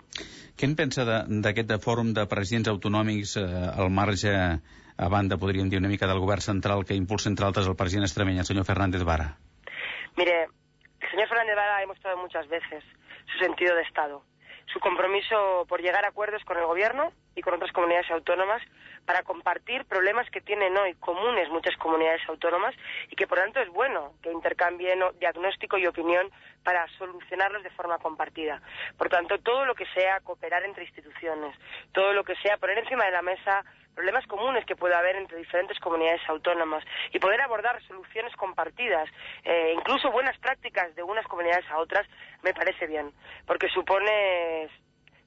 Què 0.56 0.64
en 0.64 0.76
pensa 0.78 1.04
d'aquest 1.04 1.74
fòrum 1.84 2.14
de 2.16 2.24
presidents 2.30 2.70
autonòmics 2.72 3.36
eh, 3.40 3.44
al 3.44 3.90
marge 3.92 4.32
a 4.98 5.08
banda, 5.08 5.36
podríem 5.36 5.68
dir, 5.68 5.78
una 5.78 5.88
mica 5.88 6.06
del 6.06 6.18
govern 6.18 6.40
central 6.40 6.84
que 6.84 6.94
impulsa, 6.94 7.28
entre 7.28 7.46
altres, 7.46 7.66
el 7.66 7.76
president 7.76 8.06
extremeny, 8.06 8.38
el 8.38 8.64
Fernández 8.64 9.04
Vara? 9.04 9.36
Mire, 10.16 10.48
el 11.00 11.10
señor 11.10 11.28
Fernández 11.28 11.56
Vara 11.56 11.76
ha 11.76 11.80
demostrado 11.80 12.16
muchas 12.16 12.48
veces 12.48 12.82
su 13.32 13.38
sentido 13.38 13.74
de 13.74 13.82
Estado, 13.82 14.22
su 14.72 14.80
compromiso 14.80 15.66
por 15.68 15.82
llegar 15.82 16.04
a 16.04 16.08
acuerdos 16.08 16.42
con 16.44 16.56
el 16.56 16.64
gobierno 16.64 17.12
y 17.34 17.42
con 17.42 17.54
otras 17.54 17.72
comunidades 17.72 18.10
autónomas 18.10 18.62
para 19.04 19.22
compartir 19.22 19.84
problemas 19.84 20.28
que 20.30 20.40
tienen 20.40 20.76
hoy 20.76 20.94
comunes 20.94 21.48
muchas 21.50 21.76
comunidades 21.76 22.22
autónomas 22.28 22.74
y 23.10 23.14
que 23.14 23.26
por 23.26 23.38
tanto 23.38 23.60
es 23.60 23.68
bueno 23.68 24.14
que 24.22 24.32
intercambien 24.32 25.00
diagnóstico 25.20 25.78
y 25.78 25.86
opinión 25.86 26.30
para 26.64 26.88
solucionarlos 26.98 27.62
de 27.62 27.70
forma 27.70 27.98
compartida. 27.98 28.60
Por 28.96 29.08
tanto, 29.08 29.38
todo 29.38 29.64
lo 29.64 29.74
que 29.74 29.86
sea 29.94 30.20
cooperar 30.20 30.64
entre 30.64 30.84
instituciones, 30.84 31.54
todo 31.92 32.12
lo 32.12 32.24
que 32.24 32.34
sea 32.36 32.56
poner 32.56 32.78
encima 32.78 33.04
de 33.04 33.12
la 33.12 33.22
mesa 33.22 33.64
problemas 33.96 34.26
comunes 34.26 34.64
que 34.66 34.76
puede 34.76 34.94
haber 34.94 35.16
entre 35.16 35.38
diferentes 35.38 35.78
comunidades 35.80 36.20
autónomas 36.28 36.84
y 37.12 37.18
poder 37.18 37.40
abordar 37.40 37.82
soluciones 37.88 38.36
compartidas, 38.36 39.08
eh, 39.42 39.72
incluso 39.74 40.12
buenas 40.12 40.38
prácticas 40.38 40.94
de 40.94 41.02
unas 41.02 41.26
comunidades 41.26 41.64
a 41.70 41.78
otras, 41.78 42.06
me 42.44 42.52
parece 42.52 42.86
bien, 42.86 43.10
porque 43.46 43.68
supone 43.70 44.68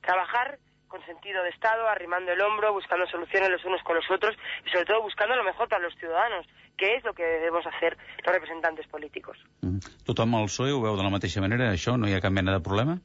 trabajar 0.01 0.60
con 0.88 1.03
sentido 1.05 1.43
de 1.43 1.49
Estado, 1.49 1.88
arrimando 1.88 2.32
el 2.32 2.41
hombro, 2.41 2.73
buscando 2.73 3.05
soluciones 3.08 3.49
los 3.49 3.63
unos 3.65 3.82
con 3.84 3.95
los 3.95 4.10
otros 4.10 4.36
y 4.65 4.69
sobre 4.69 4.86
todo 4.86 5.01
buscando 5.01 5.36
lo 5.36 5.43
mejor 5.43 5.67
para 5.67 5.84
los 5.84 5.95
ciudadanos, 5.95 6.45
que 6.77 6.95
es 6.95 7.03
lo 7.03 7.13
que 7.13 7.23
debemos 7.23 7.65
hacer 7.65 7.97
los 8.25 8.34
representantes 8.34 8.88
políticos. 8.88 9.38
Mm. 9.62 9.79
Tothom 10.05 10.36
al 10.36 10.49
PSOE 10.49 10.73
ho 10.73 10.82
veu 10.82 10.97
de 10.97 11.03
la 11.03 11.13
mateixa 11.13 11.41
manera? 11.41 11.69
Això 11.69 11.97
no 11.97 12.10
hi 12.10 12.17
ha 12.17 12.21
cap 12.21 12.34
mena 12.34 12.58
de 12.58 12.62
problema? 12.65 12.97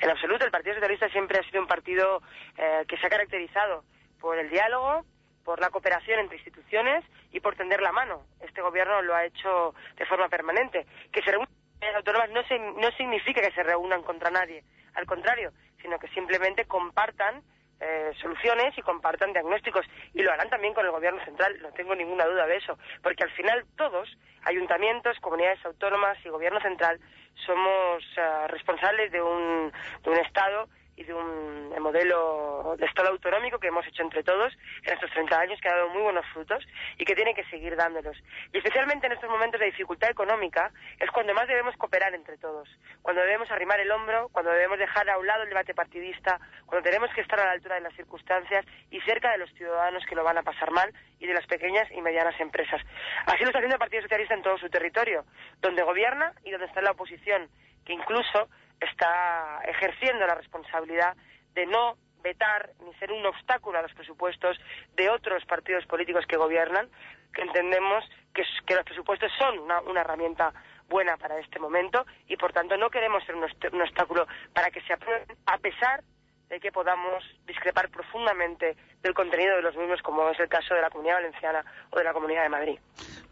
En 0.00 0.10
absoluto, 0.10 0.44
el 0.44 0.50
Partido 0.50 0.74
Socialista 0.74 1.08
siempre 1.10 1.38
ha 1.38 1.44
sido 1.44 1.60
un 1.60 1.68
partido 1.68 2.22
eh, 2.56 2.84
que 2.88 2.96
se 2.96 3.06
ha 3.06 3.10
caracterizado 3.10 3.84
por 4.20 4.38
el 4.38 4.50
diálogo, 4.50 5.04
por 5.44 5.60
la 5.60 5.70
cooperación 5.70 6.20
entre 6.20 6.36
instituciones 6.36 7.04
y 7.32 7.40
por 7.40 7.56
tender 7.56 7.80
la 7.80 7.92
mano. 7.92 8.22
Este 8.40 8.60
gobierno 8.60 9.00
lo 9.02 9.14
ha 9.14 9.24
hecho 9.24 9.74
de 9.96 10.06
forma 10.06 10.28
permanente. 10.28 10.86
Que 11.10 11.22
se 11.22 11.30
reúnan 11.30 11.48
autónomas 11.96 12.30
no, 12.30 12.42
se, 12.44 12.58
no 12.58 12.90
significa 12.96 13.40
que 13.40 13.52
se 13.52 13.62
reúnan 13.62 14.02
contra 14.02 14.30
nadie, 14.30 14.64
al 14.94 15.06
contrario, 15.06 15.52
sino 15.80 15.98
que 15.98 16.08
simplemente 16.08 16.66
compartan 16.66 17.42
eh, 17.80 18.10
soluciones 18.20 18.76
y 18.76 18.82
compartan 18.82 19.32
diagnósticos. 19.32 19.86
Y 20.12 20.22
lo 20.22 20.32
harán 20.32 20.50
también 20.50 20.74
con 20.74 20.84
el 20.84 20.90
Gobierno 20.90 21.24
central, 21.24 21.56
no 21.62 21.70
tengo 21.72 21.94
ninguna 21.94 22.26
duda 22.26 22.46
de 22.46 22.56
eso. 22.56 22.78
Porque 23.02 23.24
al 23.24 23.30
final 23.30 23.64
todos, 23.76 24.08
ayuntamientos, 24.44 25.18
comunidades 25.20 25.64
autónomas 25.64 26.18
y 26.24 26.28
Gobierno 26.28 26.60
central, 26.60 26.98
somos 27.46 28.02
uh, 28.16 28.48
responsables 28.48 29.12
de 29.12 29.22
un, 29.22 29.72
de 30.02 30.10
un 30.10 30.18
Estado 30.18 30.68
y 30.98 31.04
de 31.04 31.14
un 31.14 31.70
modelo 31.80 32.74
de 32.76 32.84
Estado 32.86 33.10
autonómico 33.10 33.60
que 33.60 33.68
hemos 33.68 33.86
hecho 33.86 34.02
entre 34.02 34.24
todos 34.24 34.52
en 34.82 34.94
estos 34.94 35.10
30 35.12 35.38
años, 35.38 35.60
que 35.60 35.68
ha 35.68 35.76
dado 35.76 35.90
muy 35.90 36.02
buenos 36.02 36.26
frutos 36.32 36.66
y 36.98 37.04
que 37.04 37.14
tiene 37.14 37.34
que 37.34 37.44
seguir 37.44 37.76
dándolos. 37.76 38.16
Y 38.52 38.58
especialmente 38.58 39.06
en 39.06 39.12
estos 39.12 39.30
momentos 39.30 39.60
de 39.60 39.66
dificultad 39.66 40.10
económica 40.10 40.72
es 40.98 41.08
cuando 41.12 41.34
más 41.34 41.46
debemos 41.46 41.76
cooperar 41.76 42.14
entre 42.14 42.36
todos, 42.38 42.68
cuando 43.00 43.22
debemos 43.22 43.48
arrimar 43.52 43.78
el 43.78 43.92
hombro, 43.92 44.28
cuando 44.32 44.50
debemos 44.50 44.78
dejar 44.78 45.08
a 45.08 45.18
un 45.18 45.26
lado 45.26 45.44
el 45.44 45.50
debate 45.50 45.72
partidista, 45.72 46.40
cuando 46.66 46.82
tenemos 46.88 47.10
que 47.14 47.20
estar 47.20 47.38
a 47.38 47.46
la 47.46 47.52
altura 47.52 47.76
de 47.76 47.82
las 47.82 47.94
circunstancias 47.94 48.66
y 48.90 49.00
cerca 49.02 49.30
de 49.30 49.38
los 49.38 49.52
ciudadanos 49.54 50.04
que 50.04 50.16
lo 50.16 50.24
van 50.24 50.38
a 50.38 50.42
pasar 50.42 50.72
mal 50.72 50.92
y 51.20 51.28
de 51.28 51.34
las 51.34 51.46
pequeñas 51.46 51.88
y 51.92 52.00
medianas 52.00 52.38
empresas. 52.40 52.82
Así 53.26 53.42
lo 53.42 53.50
está 53.50 53.58
haciendo 53.58 53.76
el 53.76 53.80
Partido 53.80 54.02
Socialista 54.02 54.34
en 54.34 54.42
todo 54.42 54.58
su 54.58 54.68
territorio, 54.68 55.24
donde 55.60 55.84
gobierna 55.84 56.32
y 56.42 56.50
donde 56.50 56.66
está 56.66 56.82
la 56.82 56.90
oposición, 56.90 57.48
que 57.84 57.92
incluso 57.92 58.48
está 58.80 59.60
ejerciendo 59.64 60.26
la 60.26 60.34
responsabilidad 60.34 61.16
de 61.54 61.66
no 61.66 61.96
vetar 62.22 62.70
ni 62.84 62.92
ser 62.94 63.12
un 63.12 63.24
obstáculo 63.26 63.78
a 63.78 63.82
los 63.82 63.92
presupuestos 63.94 64.58
de 64.96 65.08
otros 65.08 65.44
partidos 65.44 65.86
políticos 65.86 66.26
que 66.26 66.36
gobiernan, 66.36 66.88
que 67.32 67.42
entendemos 67.42 68.04
que, 68.34 68.74
los 68.74 68.84
presupuestos 68.84 69.30
son 69.38 69.58
una, 69.58 70.00
herramienta 70.00 70.52
buena 70.88 71.16
para 71.16 71.38
este 71.38 71.58
momento 71.58 72.06
y, 72.26 72.36
por 72.36 72.52
tanto, 72.52 72.76
no 72.76 72.90
queremos 72.90 73.24
ser 73.24 73.34
un 73.34 73.82
obstáculo 73.82 74.26
para 74.52 74.70
que 74.70 74.80
se 74.82 74.92
aprueben, 74.92 75.36
a 75.46 75.58
pesar 75.58 76.02
de 76.48 76.60
que 76.60 76.72
podamos 76.72 77.24
discrepar 77.46 77.90
profundamente 77.90 78.76
del 79.02 79.14
contenido 79.14 79.56
de 79.56 79.62
los 79.62 79.76
mismos, 79.76 80.00
como 80.02 80.28
es 80.30 80.40
el 80.40 80.48
caso 80.48 80.74
de 80.74 80.80
la 80.80 80.90
Comunidad 80.90 81.16
Valenciana 81.16 81.64
o 81.90 81.98
de 81.98 82.04
la 82.04 82.12
Comunidad 82.12 82.44
de 82.44 82.48
Madrid. 82.48 82.78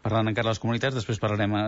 Parlant 0.07 0.31
encara 0.31 0.47
de 0.47 0.53
les 0.53 0.61
comunitats, 0.63 0.95
després 0.95 1.19
parlarem 1.19 1.55
eh, 1.59 1.63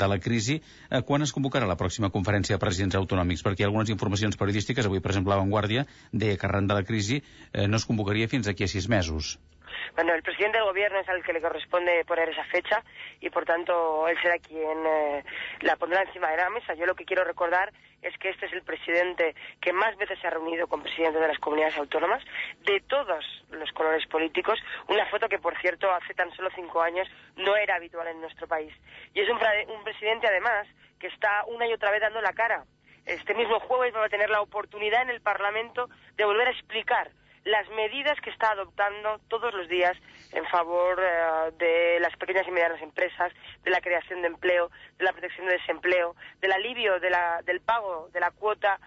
de 0.00 0.06
la 0.08 0.16
crisi. 0.26 0.54
Eh, 0.88 1.02
quan 1.08 1.26
es 1.26 1.34
convocarà 1.36 1.68
la 1.68 1.76
pròxima 1.80 2.08
conferència 2.14 2.56
de 2.56 2.62
presidents 2.62 2.96
autonòmics? 3.00 3.44
Perquè 3.44 3.60
hi 3.60 3.66
ha 3.66 3.68
algunes 3.68 3.92
informacions 3.92 4.40
periodístiques, 4.40 4.88
avui, 4.88 5.04
per 5.04 5.12
exemple, 5.12 5.34
La 5.34 5.42
Vanguardia 5.42 5.84
deia 6.12 6.38
que 6.40 6.48
arran 6.48 6.70
de 6.70 6.78
la 6.78 6.86
crisi 6.88 7.20
eh, 7.20 7.66
no 7.68 7.76
es 7.76 7.84
convocaria 7.90 8.30
fins 8.32 8.48
aquí 8.48 8.64
a 8.64 8.72
sis 8.72 8.88
mesos. 8.88 9.34
Bueno, 9.94 10.14
el 10.14 10.22
presidente 10.22 10.58
del 10.58 10.66
gobierno 10.66 10.98
es 10.98 11.08
al 11.08 11.22
que 11.22 11.32
le 11.32 11.40
corresponde 11.40 12.04
poner 12.04 12.28
esa 12.28 12.44
fecha 12.44 12.82
y 13.20 13.30
por 13.30 13.44
tanto 13.44 14.08
él 14.08 14.16
será 14.20 14.38
quien 14.38 14.86
eh, 14.86 15.24
la 15.60 15.76
pondrá 15.76 16.02
encima 16.02 16.30
de 16.30 16.36
la 16.36 16.50
mesa. 16.50 16.74
Yo 16.74 16.86
lo 16.86 16.94
que 16.94 17.04
quiero 17.04 17.24
recordar 17.24 17.72
es 18.02 18.16
que 18.18 18.30
este 18.30 18.46
es 18.46 18.52
el 18.52 18.62
presidente 18.62 19.34
que 19.60 19.72
más 19.72 19.96
veces 19.96 20.18
se 20.20 20.26
ha 20.26 20.30
reunido 20.30 20.66
con 20.66 20.82
presidentes 20.82 21.20
de 21.20 21.28
las 21.28 21.38
comunidades 21.38 21.76
autónomas, 21.78 22.22
de 22.64 22.80
todos 22.80 23.24
los 23.50 23.72
colores 23.72 24.06
políticos, 24.08 24.58
una 24.88 25.06
foto 25.06 25.28
que, 25.28 25.38
por 25.38 25.58
cierto, 25.60 25.90
hace 25.90 26.12
tan 26.14 26.30
solo 26.34 26.50
cinco 26.54 26.82
años 26.82 27.08
no 27.36 27.56
era 27.56 27.76
habitual 27.76 28.08
en 28.08 28.20
nuestro 28.20 28.46
país. 28.46 28.74
Y 29.14 29.20
es 29.20 29.28
un, 29.28 29.38
un 29.74 29.84
presidente, 29.84 30.26
además, 30.26 30.66
que 30.98 31.06
está 31.06 31.44
una 31.46 31.66
y 31.66 31.72
otra 31.72 31.90
vez 31.90 32.00
dando 32.00 32.20
la 32.20 32.32
cara. 32.32 32.64
Este 33.06 33.34
mismo 33.34 33.60
jueves 33.60 33.94
va 33.94 34.06
a 34.06 34.08
tener 34.08 34.30
la 34.30 34.40
oportunidad 34.40 35.02
en 35.02 35.10
el 35.10 35.20
Parlamento 35.20 35.88
de 36.16 36.24
volver 36.24 36.48
a 36.48 36.52
explicar 36.52 37.10
las 37.44 37.68
medidas 37.70 38.18
que 38.20 38.30
está 38.30 38.52
adoptando 38.52 39.20
todos 39.28 39.52
los 39.52 39.68
días 39.68 39.96
en 40.32 40.44
favor 40.46 41.00
eh, 41.00 41.52
de 41.58 42.00
las 42.00 42.16
pequeñas 42.16 42.46
y 42.48 42.50
medianas 42.50 42.80
empresas, 42.80 43.32
de 43.62 43.70
la 43.70 43.80
creación 43.80 44.22
de 44.22 44.28
empleo, 44.28 44.70
de 44.98 45.04
la 45.04 45.12
protección 45.12 45.46
de 45.46 45.54
desempleo, 45.54 46.16
del 46.40 46.52
alivio 46.52 46.98
de 47.00 47.10
la, 47.10 47.42
del 47.42 47.60
pago 47.60 48.08
de 48.12 48.20
la 48.20 48.30
cuota 48.30 48.80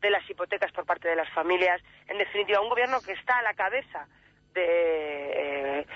de 0.00 0.10
las 0.10 0.28
hipotecas 0.28 0.72
por 0.72 0.84
parte 0.84 1.08
de 1.08 1.16
las 1.16 1.30
familias. 1.30 1.80
En 2.08 2.18
definitiva, 2.18 2.60
un 2.60 2.68
gobierno 2.68 3.00
que 3.00 3.12
está 3.12 3.38
a 3.38 3.42
la 3.42 3.54
cabeza 3.54 4.06
de, 4.52 5.80
eh, 5.80 5.86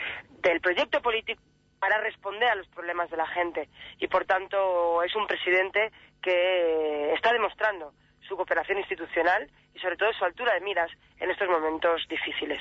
del 0.41 0.61
proyecto 0.61 1.03
político 1.03 1.43
para 1.79 2.01
responder 2.01 2.49
a 2.49 2.55
los 2.55 2.69
problemas 2.69 3.11
de 3.11 3.17
la 3.19 3.27
gente. 3.27 3.69
Y, 3.99 4.07
por 4.07 4.25
tanto, 4.25 5.03
es 5.03 5.15
un 5.15 5.27
presidente 5.27 5.93
que 6.23 7.13
está 7.13 7.33
demostrando 7.33 7.93
su 8.29 8.37
cooperación 8.37 8.79
institucional 8.79 9.47
i 9.75 9.79
sobretot 9.79 10.15
su 10.17 10.25
altura 10.25 10.55
de 10.55 10.61
miras 10.61 10.91
en 11.21 11.31
estos 11.31 11.49
momentos 11.49 12.07
difíciles. 12.09 12.61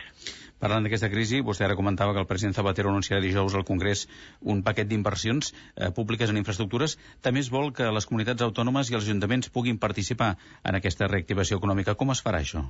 Parlant 0.60 0.86
d'aquesta 0.86 1.10
crisi, 1.12 1.41
vostè 1.43 1.65
ara 1.65 1.75
comentava 1.75 2.13
que 2.15 2.21
el 2.23 2.30
president 2.30 2.56
Zapatero 2.56 2.91
anunciarà 2.91 3.21
dijous 3.23 3.56
al 3.56 3.65
Congrés 3.67 4.06
un 4.41 4.63
paquet 4.63 4.88
d'inversions 4.88 5.51
eh, 5.51 5.91
públiques 5.95 6.32
en 6.32 6.39
infraestructures. 6.39 6.97
També 7.21 7.43
es 7.43 7.51
vol 7.51 7.73
que 7.75 7.91
les 7.91 8.08
comunitats 8.08 8.45
autònomes 8.45 8.91
i 8.91 8.95
els 8.95 9.08
ajuntaments 9.08 9.51
puguin 9.51 9.80
participar 9.80 10.36
en 10.63 10.80
aquesta 10.80 11.12
reactivació 11.12 11.60
econòmica. 11.60 11.95
Com 11.99 12.15
es 12.15 12.23
farà 12.23 12.43
això? 12.43 12.63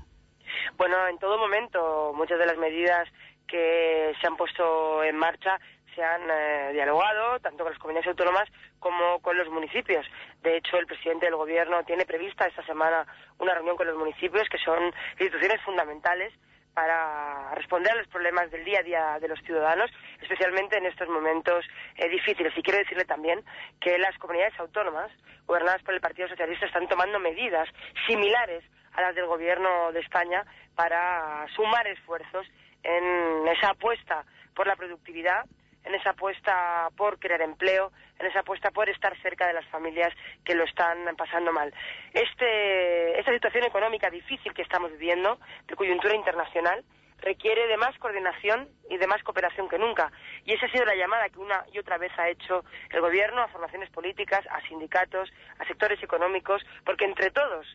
Bueno, 0.77 0.97
en 1.07 1.17
todo 1.19 1.37
momento, 1.37 2.13
muchas 2.15 2.39
de 2.39 2.45
las 2.45 2.57
medidas 2.57 3.07
que 3.47 4.13
se 4.19 4.27
han 4.27 4.35
puesto 4.35 5.03
en 5.03 5.17
marcha 5.17 5.59
se 5.95 6.03
han 6.03 6.21
eh, 6.29 6.71
dialogado 6.73 7.39
tanto 7.39 7.63
con 7.63 7.71
las 7.71 7.79
comunidades 7.79 8.09
autónomas 8.09 8.49
como 8.79 9.19
con 9.21 9.37
los 9.37 9.49
municipios. 9.49 10.05
De 10.43 10.57
hecho, 10.57 10.77
el 10.77 10.85
presidente 10.85 11.25
del 11.25 11.35
Gobierno 11.35 11.83
tiene 11.85 12.05
prevista 12.05 12.45
esta 12.45 12.65
semana 12.65 13.05
una 13.39 13.53
reunión 13.53 13.77
con 13.77 13.87
los 13.87 13.97
municipios, 13.97 14.47
que 14.49 14.57
son 14.57 14.93
instituciones 15.19 15.61
fundamentales 15.61 16.33
para 16.73 17.55
responder 17.55 17.93
a 17.93 17.95
los 17.95 18.07
problemas 18.09 18.51
del 18.51 18.65
día 18.65 18.79
a 18.79 18.83
día 18.83 19.19
de 19.19 19.29
los 19.29 19.39
ciudadanos, 19.43 19.89
especialmente 20.21 20.77
en 20.77 20.85
estos 20.85 21.07
momentos 21.07 21.65
eh, 21.95 22.09
difíciles. 22.09 22.53
Y 22.55 22.61
quiero 22.61 22.79
decirle 22.79 23.05
también 23.05 23.43
que 23.79 23.97
las 23.97 24.17
comunidades 24.17 24.59
autónomas, 24.59 25.09
gobernadas 25.47 25.81
por 25.83 25.93
el 25.93 26.01
Partido 26.01 26.27
Socialista, 26.27 26.65
están 26.65 26.87
tomando 26.89 27.17
medidas 27.19 27.69
similares 28.05 28.63
a 28.93 29.01
las 29.01 29.15
del 29.15 29.25
Gobierno 29.25 29.91
de 29.93 30.01
España 30.01 30.43
para 30.75 31.45
sumar 31.55 31.87
esfuerzos 31.87 32.45
en 32.83 33.47
esa 33.47 33.69
apuesta 33.69 34.25
por 34.53 34.67
la 34.67 34.75
productividad, 34.75 35.45
en 35.85 35.95
esa 35.95 36.11
apuesta 36.11 36.89
por 36.97 37.19
crear 37.19 37.41
empleo, 37.41 37.91
en 38.19 38.27
esa 38.27 38.39
apuesta 38.39 38.71
por 38.71 38.89
estar 38.89 39.15
cerca 39.21 39.47
de 39.47 39.53
las 39.53 39.65
familias 39.67 40.13
que 40.43 40.55
lo 40.55 40.63
están 40.63 41.15
pasando 41.15 41.51
mal. 41.53 41.73
Este, 42.13 43.19
esta 43.19 43.31
situación 43.31 43.63
económica 43.65 44.09
difícil 44.09 44.53
que 44.53 44.63
estamos 44.63 44.91
viviendo, 44.91 45.39
de 45.67 45.75
coyuntura 45.75 46.15
internacional, 46.15 46.83
requiere 47.19 47.67
de 47.67 47.77
más 47.77 47.97
coordinación 47.97 48.69
y 48.89 48.97
de 48.97 49.07
más 49.07 49.23
cooperación 49.23 49.69
que 49.69 49.79
nunca. 49.79 50.11
Y 50.43 50.53
esa 50.53 50.65
ha 50.65 50.71
sido 50.71 50.85
la 50.85 50.95
llamada 50.95 51.29
que 51.29 51.39
una 51.39 51.65
y 51.71 51.79
otra 51.79 51.97
vez 51.97 52.11
ha 52.17 52.29
hecho 52.29 52.63
el 52.91 53.01
Gobierno 53.01 53.41
a 53.41 53.47
formaciones 53.47 53.89
políticas, 53.89 54.45
a 54.49 54.61
sindicatos, 54.67 55.31
a 55.59 55.65
sectores 55.65 56.01
económicos, 56.03 56.65
porque 56.83 57.05
entre 57.05 57.31
todos 57.31 57.65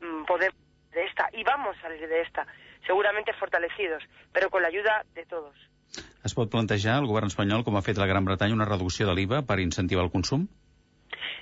mmm, 0.00 0.24
podemos 0.24 0.56
de 0.92 1.04
esta 1.04 1.28
y 1.32 1.44
vamos 1.44 1.76
a 1.78 1.82
salir 1.82 2.08
de 2.08 2.22
esta, 2.22 2.46
seguramente 2.86 3.32
fortalecidos, 3.34 4.02
pero 4.32 4.50
con 4.50 4.62
la 4.62 4.68
ayuda 4.68 5.04
de 5.14 5.26
todos. 5.26 5.54
Es 6.24 6.34
pot 6.36 6.50
plantejar 6.52 6.98
el 7.00 7.06
govern 7.08 7.30
espanyol, 7.32 7.64
com 7.64 7.76
ha 7.78 7.84
fet 7.86 7.98
la 8.00 8.08
Gran 8.10 8.26
Bretanya, 8.26 8.56
una 8.56 8.68
reducció 8.68 9.06
de 9.08 9.14
l'IVA 9.16 9.42
per 9.48 9.60
incentivar 9.62 10.04
el 10.04 10.12
consum? 10.12 10.48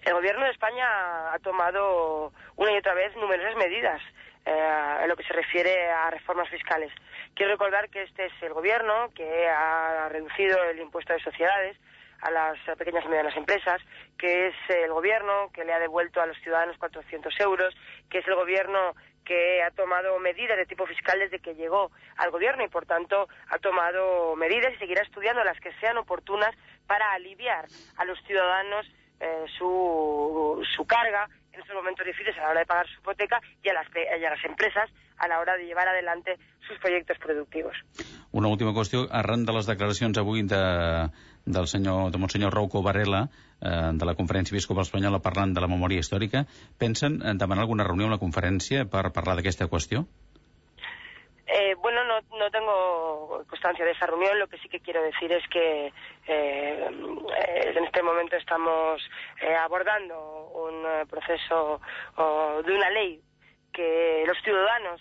El 0.06 0.14
gobierno 0.14 0.44
de 0.44 0.52
España 0.52 0.86
ha 1.32 1.38
tomado 1.42 2.32
una 2.54 2.72
y 2.72 2.78
otra 2.78 2.94
vez 2.94 3.16
numerosas 3.16 3.56
medidas 3.56 4.00
eh, 4.44 4.98
en 5.02 5.08
lo 5.08 5.16
que 5.16 5.24
se 5.24 5.32
refiere 5.32 5.90
a 5.90 6.10
reformas 6.10 6.48
fiscales. 6.48 6.92
Quiero 7.34 7.52
recordar 7.52 7.90
que 7.90 8.04
este 8.04 8.26
es 8.26 8.32
el 8.42 8.52
gobierno 8.52 9.10
que 9.14 9.48
ha 9.48 10.08
reducido 10.08 10.62
el 10.70 10.78
impuesto 10.78 11.12
de 11.12 11.20
sociedades 11.20 11.76
a 12.22 12.30
las 12.30 12.58
pequeñas 12.78 13.04
y 13.04 13.08
medianas 13.08 13.36
empresas, 13.36 13.82
que 14.16 14.48
es 14.48 14.54
el 14.68 14.92
gobierno 14.92 15.50
que 15.52 15.64
le 15.64 15.72
ha 15.72 15.80
devuelto 15.80 16.20
a 16.20 16.26
los 16.26 16.38
ciudadanos 16.38 16.78
400 16.78 17.34
euros, 17.40 17.74
que 18.08 18.18
es 18.18 18.28
el 18.28 18.36
gobierno 18.36 18.94
que 19.26 19.62
ha 19.62 19.70
tomado 19.72 20.18
medidas 20.20 20.56
de 20.56 20.64
tipo 20.64 20.86
fiscal 20.86 21.18
desde 21.18 21.40
que 21.40 21.54
llegó 21.54 21.90
al 22.16 22.30
gobierno 22.30 22.64
y, 22.64 22.68
por 22.68 22.86
tanto, 22.86 23.28
ha 23.48 23.58
tomado 23.58 24.36
medidas 24.36 24.72
y 24.74 24.78
seguirá 24.78 25.02
estudiando 25.02 25.44
las 25.44 25.60
que 25.60 25.72
sean 25.80 25.98
oportunas 25.98 26.54
para 26.86 27.12
aliviar 27.12 27.66
a 27.96 28.04
los 28.04 28.18
ciudadanos 28.22 28.86
eh, 29.20 29.44
su, 29.58 30.62
su 30.74 30.86
carga 30.86 31.28
en 31.52 31.60
estos 31.60 31.74
momentos 31.74 32.06
difíciles 32.06 32.36
a 32.38 32.42
la 32.42 32.50
hora 32.50 32.60
de 32.60 32.66
pagar 32.66 32.86
su 32.86 33.00
hipoteca 33.00 33.40
y 33.62 33.68
a, 33.68 33.74
las, 33.74 33.86
y 33.94 34.24
a 34.24 34.30
las 34.30 34.44
empresas 34.44 34.90
a 35.18 35.28
la 35.28 35.40
hora 35.40 35.56
de 35.56 35.64
llevar 35.64 35.88
adelante 35.88 36.38
sus 36.66 36.78
proyectos 36.78 37.18
productivos. 37.18 37.74
Una 38.32 38.48
última 38.48 38.74
qüestió, 38.74 39.08
arran 39.10 39.46
de 39.46 39.52
les 39.52 39.66
declaracions 39.66 40.12
de, 40.12 41.10
del 41.46 41.66
senyor, 41.66 42.10
de 42.12 42.18
Monsenyor 42.18 42.52
Rouco 42.52 42.82
Varela, 42.82 43.30
de 43.60 44.04
la 44.04 44.14
Conferència 44.14 44.52
Episcopal 44.52 44.84
Espanyola 44.84 45.22
parlant 45.24 45.54
de 45.56 45.62
la 45.64 45.70
memòria 45.70 46.02
històrica, 46.02 46.44
pensen 46.78 47.22
en 47.24 47.38
demanar 47.40 47.64
alguna 47.64 47.86
reunió, 47.88 48.06
una 48.06 48.20
conferència 48.20 48.84
per 48.84 49.08
parlar 49.16 49.38
d'aquesta 49.38 49.68
qüestió? 49.72 50.04
Eh, 51.48 51.76
bueno, 51.76 52.02
no, 52.04 52.20
no 52.36 52.50
tengo 52.50 53.44
constancia 53.48 53.84
de 53.84 53.92
esa 53.92 54.06
reunión. 54.06 54.38
Lo 54.38 54.48
que 54.48 54.58
sí 54.58 54.68
que 54.68 54.80
quiero 54.80 55.02
decir 55.02 55.30
es 55.32 55.46
que 55.48 55.92
eh, 56.26 56.86
en 56.88 57.84
este 57.84 58.02
momento 58.02 58.36
estamos 58.36 59.00
eh, 59.40 59.54
abordando 59.54 60.50
un 60.54 60.84
eh, 60.84 61.06
proceso 61.08 61.80
oh, 62.16 62.62
de 62.64 62.74
una 62.74 62.90
ley 62.90 63.20
que 63.72 64.24
los 64.26 64.36
ciudadanos 64.42 65.00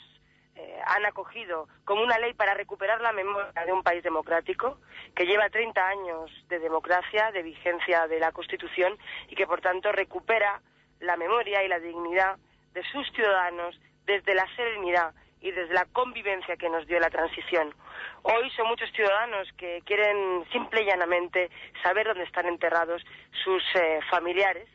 eh, 0.56 0.80
han 0.86 1.06
acogido 1.06 1.68
como 1.84 2.02
una 2.02 2.18
ley 2.18 2.34
para 2.34 2.54
recuperar 2.54 3.02
la 3.02 3.12
memoria 3.12 3.52
de 3.66 3.74
un 3.74 3.84
país 3.84 4.02
democrático 4.04 4.80
que 5.14 5.26
lleva 5.26 5.50
30 5.50 5.88
años 5.88 6.32
de 6.48 6.60
democracia, 6.60 7.32
de 7.32 7.44
vigencia 7.44 8.08
de 8.08 8.20
la 8.20 8.32
Constitución 8.32 8.98
y 9.28 9.36
que, 9.36 9.48
por 9.48 9.62
tanto, 9.62 9.92
recupera 9.92 10.62
la 11.00 11.18
memoria 11.18 11.64
y 11.64 11.68
la 11.68 11.80
dignidad 11.80 12.38
de 12.74 12.84
sus 12.84 13.06
ciudadanos 13.12 13.80
desde 14.06 14.34
la 14.34 14.48
serenidad 14.56 15.14
y 15.42 15.52
desde 15.52 15.74
la 15.74 15.86
convivencia 15.86 16.56
que 16.56 16.70
nos 16.70 16.88
dio 16.88 17.00
la 17.00 17.10
transición. 17.10 17.76
Hoy 18.24 18.50
son 18.52 18.68
muchos 18.68 18.90
ciudadanos 18.94 19.48
que 19.58 19.82
quieren 19.86 20.46
simple 20.52 20.84
y 20.84 20.86
llanamente 20.86 21.50
saber 21.84 22.08
dónde 22.08 22.24
están 22.24 22.48
enterrados 22.48 23.06
sus 23.44 23.64
eh, 23.76 24.00
familiares 24.10 24.68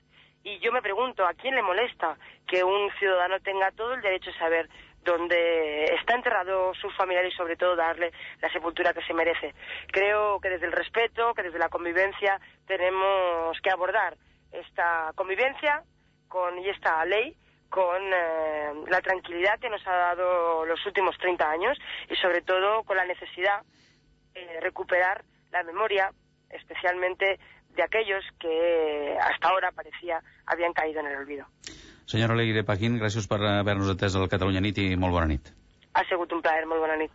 y 0.43 0.59
yo 0.61 0.73
me 0.73 0.81
pregunto, 0.81 1.27
¿a 1.27 1.35
quién 1.35 1.55
le 1.55 1.63
molesta 1.63 2.17
que 2.47 2.65
un 2.65 2.91
ciudadano 2.99 3.41
tenga 3.41 3.71
todo 3.73 3.93
el 3.93 4.01
derecho 4.01 4.31
a 4.31 4.39
saber 4.39 4.69
dónde 5.05 5.85
está 5.95 6.15
enterrado 6.15 6.75
su 6.75 6.91
familiar 6.91 7.25
y 7.25 7.33
sobre 7.33 7.57
todo 7.57 7.77
darle 7.77 8.13
la 8.41 8.51
sepultura 8.51 8.93
que 8.93 9.03
se 9.03 9.15
merece? 9.15 9.55
Creo 9.89 10.41
que 10.41 10.51
desde 10.51 10.67
el 10.67 10.73
respeto, 10.73 11.35
que 11.35 11.43
desde 11.43 11.59
la 11.59 11.69
convivencia 11.69 12.41
tenemos 12.67 13.59
que 13.61 13.71
abordar 13.71 14.17
esta 14.53 15.13
convivencia 15.15 15.83
con, 16.29 16.59
y 16.59 16.69
esta 16.69 17.05
ley 17.05 17.37
con 17.69 18.03
eh, 18.03 18.73
la 18.89 19.01
tranquilidad 19.01 19.59
que 19.61 19.71
nos 19.71 19.87
ha 19.87 19.95
dado 19.95 20.67
los 20.67 20.85
últimos 20.87 21.17
30 21.19 21.49
años 21.49 21.79
y 22.09 22.17
sobre 22.17 22.43
todo 22.43 22.83
con 22.83 22.97
la 22.97 23.05
necesidad 23.05 23.63
de 24.35 24.61
recuperar 24.61 25.25
la 25.53 25.63
memoria, 25.63 26.11
especialmente 26.51 27.39
de 27.71 27.83
aquellos 27.83 28.25
que 28.39 29.17
hasta 29.21 29.49
ahora 29.49 29.71
parecía 29.71 30.21
habían 30.47 30.73
caído 30.73 31.01
en 31.01 31.07
el 31.07 31.17
olvido. 31.17 31.47
Senyora 32.11 32.35
Leire 32.35 32.65
Paquín, 32.67 32.97
gràcies 32.99 33.29
per 33.31 33.39
haver-nos 33.47 33.93
atès 33.93 34.17
al 34.19 34.27
Catalunya 34.31 34.63
Nit 34.65 34.79
i 34.83 34.89
molt 34.99 35.15
bona 35.15 35.29
nit. 35.31 35.53
Ha 35.95 36.03
sigut 36.09 36.33
un 36.35 36.41
plaer, 36.43 36.65
molt 36.67 36.83
bona 36.83 36.97
nit. 36.99 37.13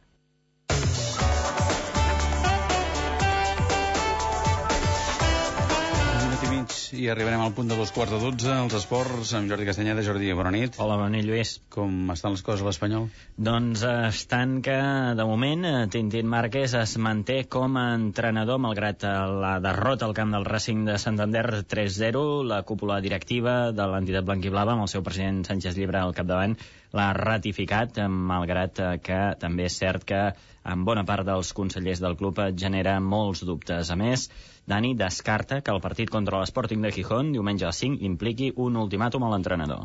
Minut 6.65 6.97
i 6.97 7.10
arribarem 7.13 7.41
al 7.43 7.51
punt 7.54 7.67
de 7.69 7.75
dos 7.78 7.91
quarts 7.93 8.13
de 8.15 8.17
dotze, 8.21 8.49
els 8.49 8.73
esports, 8.73 9.34
amb 9.38 9.51
Jordi 9.51 9.67
Castanyeda. 9.67 10.01
Jordi, 10.06 10.32
bona 10.34 10.49
nit. 10.54 10.78
Hola, 10.82 10.95
bona 10.97 11.12
nit, 11.13 11.25
Lluís. 11.28 11.60
Com 11.69 12.10
estan 12.10 12.34
les 12.34 12.41
coses 12.41 12.63
a 12.63 12.65
l'Espanyol? 12.65 13.06
Doncs 13.38 13.84
eh, 13.86 13.91
estan 14.10 14.56
que, 14.65 14.78
de 15.19 15.28
moment, 15.30 15.65
eh, 15.69 15.84
Tintín 15.93 16.25
Márquez 16.32 16.73
es 16.80 16.95
manté 16.97 17.43
com 17.45 17.78
a 17.78 17.84
entrenador, 17.99 18.58
malgrat 18.63 19.06
eh, 19.06 19.13
la 19.43 19.60
derrota 19.62 20.08
al 20.10 20.15
camp 20.17 20.34
del 20.34 20.47
Racing 20.49 20.88
de 20.89 20.97
Santander 21.01 21.45
3-0. 21.69 22.25
La 22.49 22.63
cúpula 22.65 22.97
directiva 23.04 23.71
de 23.75 23.88
l'entitat 23.91 24.25
blanquiblava, 24.25 24.73
amb 24.73 24.88
el 24.88 24.91
seu 24.95 25.06
president 25.06 25.43
Sánchez 25.45 25.78
Llibre 25.78 26.01
al 26.01 26.17
capdavant, 26.17 26.58
l'ha 26.95 27.12
ratificat, 27.13 28.01
malgrat 28.10 28.82
que 29.06 29.21
també 29.38 29.69
és 29.69 29.78
cert 29.84 30.08
que 30.08 30.25
en 30.65 30.86
bona 30.88 31.04
part 31.06 31.28
dels 31.28 31.51
consellers 31.54 32.01
del 32.01 32.15
club 32.17 32.39
genera 32.58 32.97
molts 33.04 33.43
dubtes. 33.45 33.91
A 33.91 33.97
més, 33.99 34.30
Dani 34.65 34.95
descarta 34.97 35.60
que 35.62 35.73
el 35.75 35.82
partit 35.82 36.10
contra 36.10 36.39
l'Sporting 36.41 36.82
de 36.82 36.89
Gijón, 36.93 37.28
diumenge 37.34 37.67
a 37.67 37.69
les 37.69 37.82
5, 37.84 37.99
impliqui 38.08 38.47
un 38.63 38.80
ultimàtum 38.82 39.25
a 39.25 39.30
l'entrenador. 39.34 39.84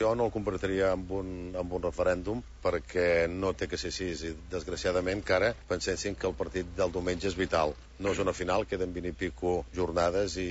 Jo 0.00 0.10
no 0.16 0.26
el 0.28 0.32
convertiria 0.34 0.90
en 0.96 1.06
un, 1.12 1.30
en 1.60 1.72
un 1.76 1.82
referèndum 1.86 2.42
perquè 2.64 3.06
no 3.32 3.52
té 3.52 3.68
que 3.68 3.78
ser 3.80 3.88
així. 3.92 4.10
I, 4.28 4.32
desgraciadament, 4.52 5.24
que 5.24 5.36
ara 5.36 5.50
pensessin 5.72 6.16
que 6.20 6.28
el 6.28 6.36
partit 6.36 6.68
del 6.76 6.92
diumenge 6.92 7.28
és 7.32 7.36
vital. 7.36 7.74
No 8.00 8.12
és 8.12 8.20
una 8.24 8.36
final, 8.36 8.64
queden 8.68 8.92
20 8.96 9.12
i 9.12 9.16
pico 9.24 9.54
jornades 9.76 10.36
i, 10.40 10.48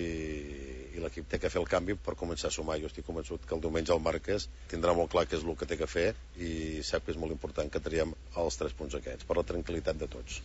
i 0.93 1.01
l'equip 1.01 1.29
té 1.29 1.41
que 1.41 1.53
fer 1.53 1.62
el 1.62 1.69
canvi 1.69 1.97
per 2.10 2.17
començar 2.17 2.49
a 2.49 2.58
sumar. 2.58 2.77
Jo 2.82 2.89
estic 2.89 3.05
convençut 3.05 3.45
que 3.45 3.58
el 3.58 3.65
diumenge 3.65 3.93
el 3.93 4.05
Marques 4.05 4.49
tindrà 4.73 4.97
molt 4.97 5.13
clar 5.13 5.27
què 5.29 5.38
és 5.38 5.45
el 5.45 5.58
que 5.58 5.69
té 5.69 5.77
que 5.82 5.89
fer 5.89 6.12
i 6.41 6.51
sap 6.86 7.05
que 7.05 7.13
és 7.13 7.21
molt 7.21 7.38
important 7.38 7.69
que 7.69 7.86
traiem 7.86 8.17
els 8.45 8.62
tres 8.62 8.77
punts 8.82 8.97
aquests 8.97 9.29
per 9.29 9.38
la 9.38 9.45
tranquil·litat 9.53 10.01
de 10.01 10.10
tots. 10.17 10.41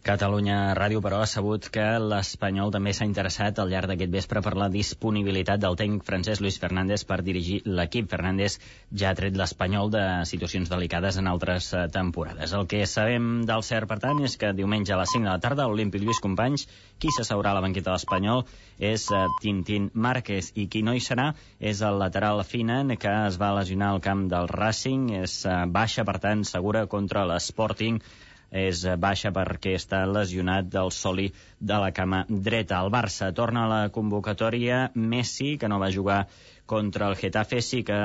Catalunya 0.00 0.72
Ràdio, 0.72 1.02
però, 1.04 1.18
ha 1.20 1.28
sabut 1.28 1.66
que 1.68 1.82
l'Espanyol 2.00 2.70
també 2.72 2.94
s'ha 2.96 3.04
interessat 3.04 3.58
al 3.60 3.68
llarg 3.68 3.90
d'aquest 3.90 4.12
vespre 4.14 4.40
per 4.40 4.54
la 4.56 4.70
disponibilitat 4.72 5.60
del 5.60 5.74
tècnic 5.76 6.06
francès 6.08 6.40
Luis 6.40 6.56
Fernández 6.62 7.04
per 7.04 7.18
dirigir 7.26 7.58
l'equip. 7.66 8.08
Fernández 8.08 8.56
ja 9.02 9.10
ha 9.10 9.18
tret 9.18 9.36
l'Espanyol 9.36 9.92
de 9.92 10.04
situacions 10.30 10.72
delicades 10.72 11.18
en 11.20 11.28
altres 11.28 11.68
eh, 11.74 11.82
temporades. 11.92 12.54
El 12.56 12.64
que 12.70 12.80
sabem 12.88 13.42
del 13.50 13.64
cert, 13.66 13.90
per 13.90 13.98
tant, 14.00 14.22
és 14.24 14.38
que 14.40 14.54
diumenge 14.56 14.94
a 14.96 15.02
les 15.02 15.12
5 15.12 15.28
de 15.28 15.34
la 15.34 15.42
tarda 15.44 15.68
l'Olímpic 15.68 16.00
Lluís 16.00 16.22
Companys, 16.24 16.64
qui 16.96 17.12
s'asseurà 17.12 17.52
a 17.52 17.58
la 17.60 17.64
banqueta 17.66 17.90
de 17.90 17.98
l'Espanyol 17.98 18.46
és 18.80 19.04
uh, 19.12 19.26
Tintín 19.44 19.90
Márquez 19.92 20.54
i 20.56 20.64
qui 20.72 20.80
no 20.86 20.96
hi 20.96 21.04
serà 21.04 21.34
és 21.60 21.84
el 21.84 22.00
lateral 22.00 22.40
Finan 22.48 22.96
que 22.96 23.12
es 23.28 23.36
va 23.36 23.52
lesionar 23.58 23.92
al 23.92 24.00
camp 24.08 24.24
del 24.32 24.48
Racing, 24.48 25.10
és 25.20 25.42
uh, 25.44 25.60
baixa, 25.68 26.08
per 26.08 26.16
tant, 26.24 26.48
segura 26.48 26.86
contra 26.88 27.28
l'Sporting 27.28 28.00
és 28.50 28.82
baixa 28.98 29.30
perquè 29.32 29.76
està 29.78 30.02
lesionat 30.06 30.68
del 30.70 30.90
soli 30.90 31.28
de 31.60 31.78
la 31.78 31.92
cama 31.94 32.24
dreta. 32.28 32.80
El 32.82 32.90
Barça 32.90 33.30
torna 33.34 33.64
a 33.64 33.70
la 33.70 33.82
convocatòria 33.94 34.90
Messi, 34.94 35.56
que 35.58 35.68
no 35.68 35.78
va 35.78 35.92
jugar 35.94 36.26
contra 36.66 37.08
el 37.08 37.16
Getafe, 37.16 37.60
sí 37.62 37.82
que 37.82 37.96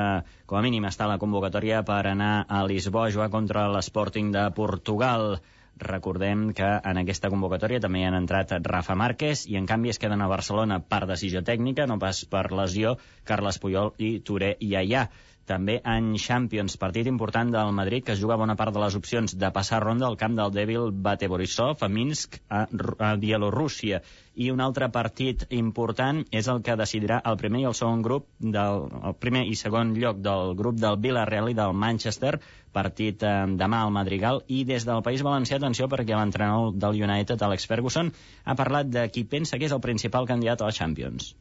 com 0.46 0.58
a 0.58 0.62
mínim 0.62 0.86
està 0.88 1.04
a 1.06 1.12
la 1.12 1.20
convocatòria 1.22 1.84
per 1.86 2.00
anar 2.10 2.46
a 2.48 2.64
Lisboa 2.66 3.06
a 3.06 3.12
jugar 3.14 3.30
contra 3.30 3.68
l'Sporting 3.70 4.32
de 4.34 4.48
Portugal. 4.54 5.38
Recordem 5.76 6.48
que 6.56 6.66
en 6.90 6.98
aquesta 6.98 7.28
convocatòria 7.28 7.82
també 7.84 8.00
hi 8.00 8.06
han 8.08 8.16
entrat 8.16 8.54
Rafa 8.64 8.96
Márquez 8.96 9.44
i 9.46 9.58
en 9.60 9.66
canvi 9.70 9.92
es 9.92 10.00
queden 10.02 10.24
a 10.24 10.28
Barcelona 10.30 10.80
per 10.80 11.04
decisió 11.06 11.42
tècnica, 11.44 11.86
no 11.86 11.98
pas 12.02 12.24
per 12.32 12.48
lesió, 12.50 12.96
Carles 13.28 13.60
Puyol 13.62 13.92
i 13.98 14.16
Touré 14.24 14.54
i 14.58 14.72
Allà. 14.80 15.04
També 15.46 15.76
en 15.86 16.06
Champions, 16.18 16.74
partit 16.82 17.06
important 17.06 17.52
del 17.54 17.68
Madrid, 17.78 18.02
que 18.06 18.16
juga 18.18 18.38
bona 18.40 18.56
part 18.58 18.74
de 18.74 18.80
les 18.82 18.96
opcions 18.98 19.34
de 19.38 19.50
passar 19.54 19.78
ronda 19.84 20.08
al 20.08 20.18
camp 20.18 20.34
del 20.34 20.50
dèbil 20.56 20.90
Bate 21.06 21.28
Borisov 21.30 21.84
a 21.86 21.88
Minsk, 21.88 22.40
a, 22.50 22.64
a 23.08 23.10
Bielorússia. 23.22 24.00
I 24.34 24.50
un 24.50 24.64
altre 24.64 24.90
partit 24.96 25.46
important 25.58 26.24
és 26.40 26.50
el 26.50 26.64
que 26.66 26.76
decidirà 26.82 27.20
el 27.30 27.38
primer 27.44 27.62
i 27.62 27.68
el 27.70 27.78
segon 27.78 28.02
grup, 28.08 28.26
del, 28.58 28.82
el 29.12 29.16
primer 29.22 29.46
i 29.46 29.54
segon 29.62 29.94
lloc 29.94 30.18
del 30.26 30.52
grup 30.58 30.82
del 30.82 30.98
Villarreal 31.06 31.54
i 31.54 31.58
del 31.62 31.78
Manchester, 31.86 32.34
partit 32.74 33.22
eh, 33.22 33.38
demà 33.62 33.84
al 33.86 33.94
Madrigal, 33.94 34.42
i 34.50 34.64
des 34.68 34.84
del 34.90 35.06
País 35.06 35.22
Valencià, 35.30 35.62
atenció, 35.62 35.86
perquè 35.94 36.18
l'entrenador 36.18 36.74
del 36.74 37.02
United, 37.06 37.46
Alex 37.46 37.70
Ferguson, 37.70 38.10
ha 38.44 38.58
parlat 38.58 38.90
de 38.90 39.08
qui 39.14 39.24
pensa 39.24 39.62
que 39.62 39.70
és 39.70 39.78
el 39.78 39.84
principal 39.90 40.26
candidat 40.26 40.60
a 40.60 40.72
la 40.72 40.80
Champions. 40.82 41.36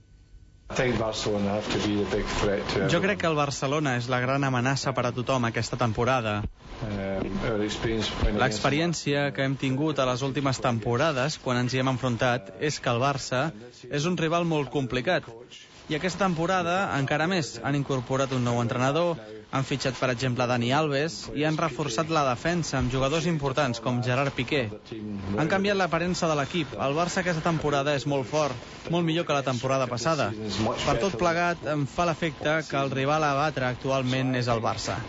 Jo 2.90 3.00
crec 3.02 3.20
que 3.22 3.28
el 3.30 3.36
Barcelona 3.38 3.92
és 4.00 4.08
la 4.10 4.18
gran 4.24 4.44
amenaça 4.48 4.94
per 4.98 5.04
a 5.06 5.12
tothom 5.14 5.46
aquesta 5.46 5.78
temporada. 5.78 6.42
L'experiència 8.42 9.28
que 9.36 9.46
hem 9.46 9.56
tingut 9.62 10.02
a 10.02 10.08
les 10.10 10.24
últimes 10.26 10.60
temporades, 10.66 11.38
quan 11.38 11.62
ens 11.62 11.76
hi 11.76 11.84
hem 11.84 11.92
enfrontat, 11.94 12.50
és 12.60 12.80
que 12.82 12.90
el 12.90 13.00
Barça 13.04 13.54
és 13.92 14.10
un 14.10 14.18
rival 14.18 14.50
molt 14.50 14.74
complicat. 14.74 15.30
I 15.86 16.00
aquesta 16.00 16.26
temporada, 16.26 16.90
encara 16.98 17.30
més, 17.30 17.60
han 17.62 17.78
incorporat 17.78 18.34
un 18.34 18.44
nou 18.50 18.58
entrenador, 18.64 19.22
han 19.52 19.64
fitxat, 19.64 19.98
per 20.00 20.10
exemple, 20.12 20.46
Dani 20.50 20.72
Alves 20.76 21.18
i 21.36 21.46
han 21.48 21.58
reforçat 21.60 22.10
la 22.14 22.26
defensa 22.28 22.80
amb 22.80 22.92
jugadors 22.94 23.28
importants 23.32 23.82
com 23.84 24.02
Gerard 24.04 24.34
Piqué. 24.36 24.66
Han 25.38 25.52
canviat 25.52 25.80
l'aparença 25.80 26.30
de 26.32 26.38
l'equip. 26.40 26.74
El 26.88 26.98
Barça 26.98 27.22
aquesta 27.22 27.44
temporada 27.46 27.96
és 27.96 28.08
molt 28.10 28.28
fort, 28.30 28.56
molt 28.92 29.06
millor 29.08 29.28
que 29.28 29.38
la 29.38 29.46
temporada 29.46 29.88
passada. 29.92 30.32
Per 30.86 30.98
tot 31.04 31.18
plegat, 31.22 31.64
em 31.76 31.86
fa 31.90 32.08
l'efecte 32.10 32.58
que 32.70 32.82
el 32.82 32.92
rival 32.96 33.24
a 33.24 33.36
batre 33.38 33.70
actualment 33.70 34.36
és 34.42 34.52
el 34.52 34.64
Barça. 34.66 35.00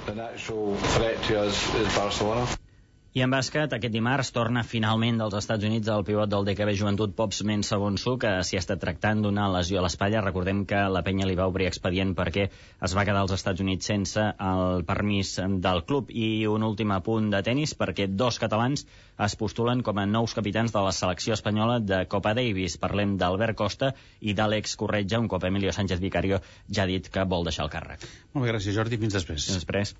I 3.16 3.22
en 3.24 3.32
bàsquet, 3.32 3.72
aquest 3.72 3.94
dimarts 3.94 4.28
torna 4.36 4.60
finalment 4.60 5.16
dels 5.16 5.34
Estats 5.38 5.64
Units 5.64 5.88
el 5.88 6.02
pivot 6.04 6.28
del 6.28 6.44
DKB 6.44 6.74
Joventut 6.76 7.14
Pops 7.16 7.38
Mensabonsu, 7.48 8.12
que 8.20 8.32
s'hi 8.44 8.58
està 8.60 8.74
tractant 8.76 9.22
d'una 9.24 9.46
lesió 9.54 9.78
a 9.80 9.84
l'espatlla. 9.86 10.20
Recordem 10.20 10.58
que 10.68 10.82
la 10.92 11.00
penya 11.06 11.24
li 11.24 11.36
va 11.38 11.46
obrir 11.48 11.64
expedient 11.70 12.10
perquè 12.18 12.44
es 12.44 12.94
va 12.98 13.06
quedar 13.08 13.22
als 13.24 13.32
Estats 13.38 13.64
Units 13.64 13.88
sense 13.88 14.20
el 14.20 14.84
permís 14.90 15.30
del 15.64 15.80
club. 15.88 16.12
I 16.12 16.44
un 16.52 16.66
últim 16.66 16.92
apunt 16.92 17.30
de 17.32 17.40
tennis, 17.46 17.72
perquè 17.78 18.04
dos 18.12 18.36
catalans 18.42 18.84
es 19.28 19.36
postulen 19.40 19.80
com 19.86 19.96
a 19.96 20.04
nous 20.10 20.34
capitans 20.36 20.74
de 20.74 20.82
la 20.84 20.92
selecció 20.92 21.38
espanyola 21.38 21.78
de 21.80 22.02
Copa 22.12 22.34
Davis. 22.36 22.76
Parlem 22.82 23.14
d'Albert 23.16 23.56
Costa 23.56 23.94
i 24.20 24.34
d'Àlex 24.36 24.76
Corretja, 24.76 25.22
un 25.24 25.32
cop 25.32 25.48
Emilio 25.48 25.72
Sánchez 25.72 26.04
Vicario 26.04 26.42
ja 26.68 26.84
ha 26.84 26.92
dit 26.92 27.08
que 27.08 27.24
vol 27.24 27.48
deixar 27.48 27.64
el 27.64 27.72
càrrec. 27.78 28.04
Molt 28.34 28.44
bé, 28.44 28.52
gràcies 28.52 28.76
Jordi, 28.76 29.00
fins 29.00 29.16
després. 29.16 29.48
Fins 29.48 29.64
després. 29.64 29.96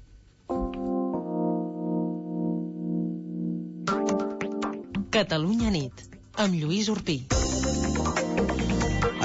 Catalunya 5.17 5.71
nit, 5.73 6.03
amb 6.45 6.53
Lluís 6.61 6.91
Urpí. 6.93 7.15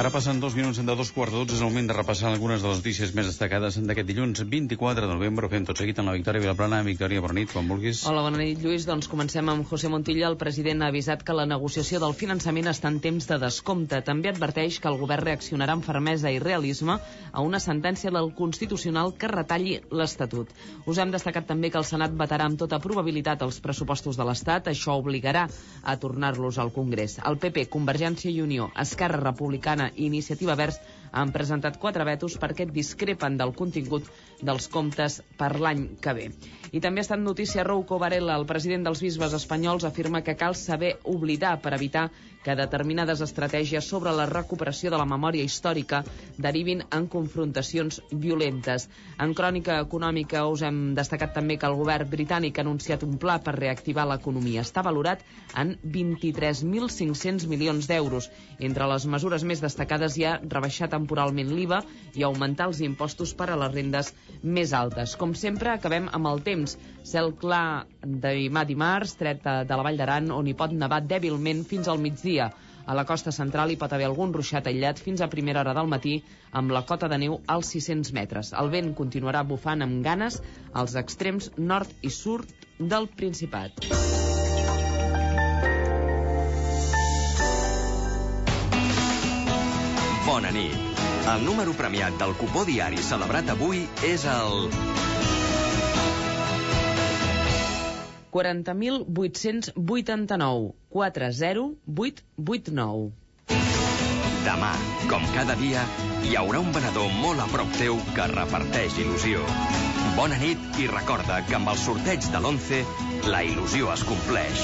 Ara 0.02 0.10
passen 0.10 0.40
dos 0.42 0.56
minuts 0.58 0.80
de 0.82 0.94
dos 0.98 1.12
quarts 1.14 1.30
de 1.30 1.38
dotze, 1.38 1.54
és 1.54 1.60
el 1.62 1.68
moment 1.70 1.86
de 1.86 1.94
repassar 1.94 2.32
algunes 2.32 2.64
de 2.64 2.70
les 2.72 2.80
notícies 2.80 3.12
més 3.14 3.28
destacades 3.30 3.76
d'aquest 3.86 4.08
dilluns 4.10 4.40
24 4.50 5.06
de 5.06 5.14
novembre. 5.14 5.46
Ho 5.46 5.52
fem 5.52 5.68
tot 5.68 5.78
seguit 5.78 6.00
amb 6.02 6.10
la 6.10 6.16
Victòria 6.16 6.42
Vilaplana. 6.42 6.80
Victòria, 6.88 7.22
bona 7.22 7.36
nit, 7.38 7.52
quan 7.54 7.68
vulguis. 7.70 8.02
Hola, 8.10 8.24
bona 8.26 8.40
nit, 8.40 8.58
Lluís. 8.64 8.88
Doncs 8.90 9.06
comencem 9.12 9.52
amb 9.54 9.68
José 9.70 9.92
Montilla. 9.94 10.26
El 10.32 10.40
president 10.42 10.82
ha 10.82 10.88
avisat 10.90 11.22
que 11.22 11.36
la 11.38 11.46
negociació 11.46 12.00
del 12.02 12.16
finançament 12.18 12.72
està 12.72 12.90
en 12.90 12.98
temps 13.04 13.28
de 13.30 13.38
descompte. 13.44 14.00
També 14.08 14.32
adverteix 14.32 14.80
que 14.82 14.90
el 14.90 14.98
govern 15.04 15.22
reaccionarà 15.28 15.76
amb 15.78 15.86
fermesa 15.86 16.34
i 16.34 16.42
realisme 16.42 16.98
a 16.98 17.46
una 17.46 17.62
sentència 17.62 18.10
del 18.10 18.32
Constitucional 18.34 19.14
que 19.14 19.30
retalli 19.30 19.78
l'Estatut. 19.92 20.50
Us 20.88 20.98
hem 20.98 21.14
destacat 21.14 21.46
també 21.46 21.70
que 21.70 21.78
el 21.78 21.86
Senat 21.86 22.18
vetarà 22.24 22.50
amb 22.50 22.58
tota 22.58 22.82
probabilitat 22.82 23.46
els 23.46 23.62
pressupostos 23.62 24.18
de 24.18 24.26
l'Estat. 24.26 24.74
Això 24.74 24.98
obligarà 24.98 25.46
a 25.86 25.98
tornar-los 26.02 26.58
al 26.58 26.74
Congrés. 26.74 27.20
El 27.22 27.38
PP, 27.38 27.70
Convergència 27.78 28.34
i 28.34 28.42
Unió, 28.42 28.72
Esquerra 28.88 29.22
Republicana 29.22 29.91
i 29.96 30.08
Iniciativa 30.08 30.56
Verds 30.56 30.80
han 31.12 31.34
presentat 31.36 31.80
quatre 31.82 32.06
vetos 32.08 32.38
perquè 32.42 32.68
discrepen 32.72 33.38
del 33.42 33.54
contingut 33.62 34.08
dels 34.42 34.68
comptes 34.72 35.22
per 35.38 35.54
l'any 35.60 35.88
que 36.02 36.14
ve. 36.18 36.30
I 36.72 36.80
també 36.80 37.02
ha 37.02 37.06
estat 37.06 37.20
notícia 37.20 37.66
Rouco 37.68 37.98
Varela, 38.00 38.38
el 38.40 38.46
president 38.48 38.86
dels 38.88 39.02
bisbes 39.04 39.34
espanyols, 39.36 39.84
afirma 39.84 40.22
que 40.24 40.38
cal 40.40 40.56
saber 40.56 40.94
oblidar 41.04 41.58
per 41.64 41.74
evitar 41.76 42.06
que 42.44 42.56
determinades 42.58 43.22
estratègies 43.22 43.86
sobre 43.86 44.14
la 44.18 44.26
recuperació 44.30 44.90
de 44.90 44.98
la 44.98 45.06
memòria 45.06 45.46
històrica 45.46 46.02
derivin 46.42 46.82
en 46.90 47.08
confrontacions 47.12 48.00
violentes. 48.12 48.88
En 49.22 49.36
crònica 49.38 49.78
econòmica 49.84 50.46
us 50.50 50.64
hem 50.66 50.80
destacat 50.98 51.36
també 51.36 51.60
que 51.62 51.70
el 51.70 51.78
govern 51.78 52.10
britànic 52.10 52.58
ha 52.58 52.66
anunciat 52.66 53.06
un 53.06 53.18
pla 53.22 53.38
per 53.46 53.54
reactivar 53.60 54.08
l'economia. 54.10 54.66
Està 54.66 54.82
valorat 54.86 55.22
en 55.62 55.76
23.500 55.84 57.48
milions 57.52 57.90
d'euros. 57.92 58.32
Entre 58.60 58.88
les 58.90 59.06
mesures 59.06 59.46
més 59.46 59.62
destacades 59.62 60.18
hi 60.18 60.26
ha 60.26 60.40
rebaixar 60.42 60.90
temporalment 60.90 61.54
l'IVA 61.54 61.84
i 62.18 62.26
augmentar 62.26 62.72
els 62.72 62.82
impostos 62.82 63.36
per 63.38 63.52
a 63.52 63.60
les 63.60 63.74
rendes 63.76 64.14
més 64.42 64.74
altes. 64.74 65.16
Com 65.16 65.36
sempre, 65.38 65.76
acabem 65.76 66.10
amb 66.12 66.34
el 66.34 66.42
temps. 66.42 66.61
Cel 67.12 67.32
clar 67.38 67.86
demà 68.02 68.66
dimarts, 68.68 69.16
tret 69.20 69.46
de 69.46 69.78
la 69.78 69.86
Vall 69.88 69.98
d'Aran, 69.98 70.32
on 70.36 70.48
hi 70.48 70.58
pot 70.58 70.74
nevar 70.74 71.02
dèbilment 71.06 71.66
fins 71.68 71.88
al 71.92 72.02
migdia 72.02 72.32
dia. 72.32 72.52
A 72.86 72.96
la 72.98 73.06
costa 73.06 73.32
central 73.32 73.72
hi 73.72 73.78
pot 73.78 73.94
haver 73.94 74.08
algun 74.10 74.34
ruixat 74.34 74.68
aïllat 74.68 75.00
fins 75.00 75.22
a 75.22 75.30
primera 75.30 75.62
hora 75.62 75.76
del 75.78 75.90
matí 75.92 76.16
amb 76.52 76.74
la 76.74 76.82
cota 76.90 77.08
de 77.12 77.20
neu 77.22 77.38
als 77.48 77.70
600 77.76 78.12
metres. 78.18 78.54
El 78.58 78.72
vent 78.74 78.94
continuarà 78.98 79.44
bufant 79.48 79.86
amb 79.86 80.02
ganes 80.04 80.42
als 80.74 80.96
extrems 80.96 81.52
nord 81.58 81.94
i 82.02 82.10
sud 82.10 82.50
del 82.80 83.08
Principat. 83.22 83.86
Bona 90.26 90.52
nit. 90.52 90.90
El 91.32 91.46
número 91.46 91.78
premiat 91.78 92.18
del 92.18 92.34
cupó 92.40 92.66
diari 92.66 92.98
celebrat 93.12 93.54
avui 93.54 93.86
és 94.10 94.26
el... 94.26 95.11
40.889 98.32 100.72
40889. 100.96 103.12
Demà, 104.46 104.70
com 105.12 105.26
cada 105.36 105.56
dia, 105.60 105.82
hi 106.26 106.32
haurà 106.40 106.60
un 106.64 106.72
venedor 106.76 107.10
molt 107.22 107.40
a 107.44 107.48
prop 107.52 107.70
teu 107.78 107.96
que 108.16 108.26
reparteix 108.34 108.98
il·lusió. 109.04 109.38
Bona 110.18 110.38
nit 110.42 110.60
i 110.82 110.90
recorda 110.92 111.36
que 111.48 111.56
amb 111.60 111.68
el 111.76 111.80
sorteig 111.86 112.22
de 112.34 112.40
l'11 112.42 112.78
la 113.30 113.42
il·lusió 113.52 113.84
es 113.94 114.04
compleix. 114.10 114.60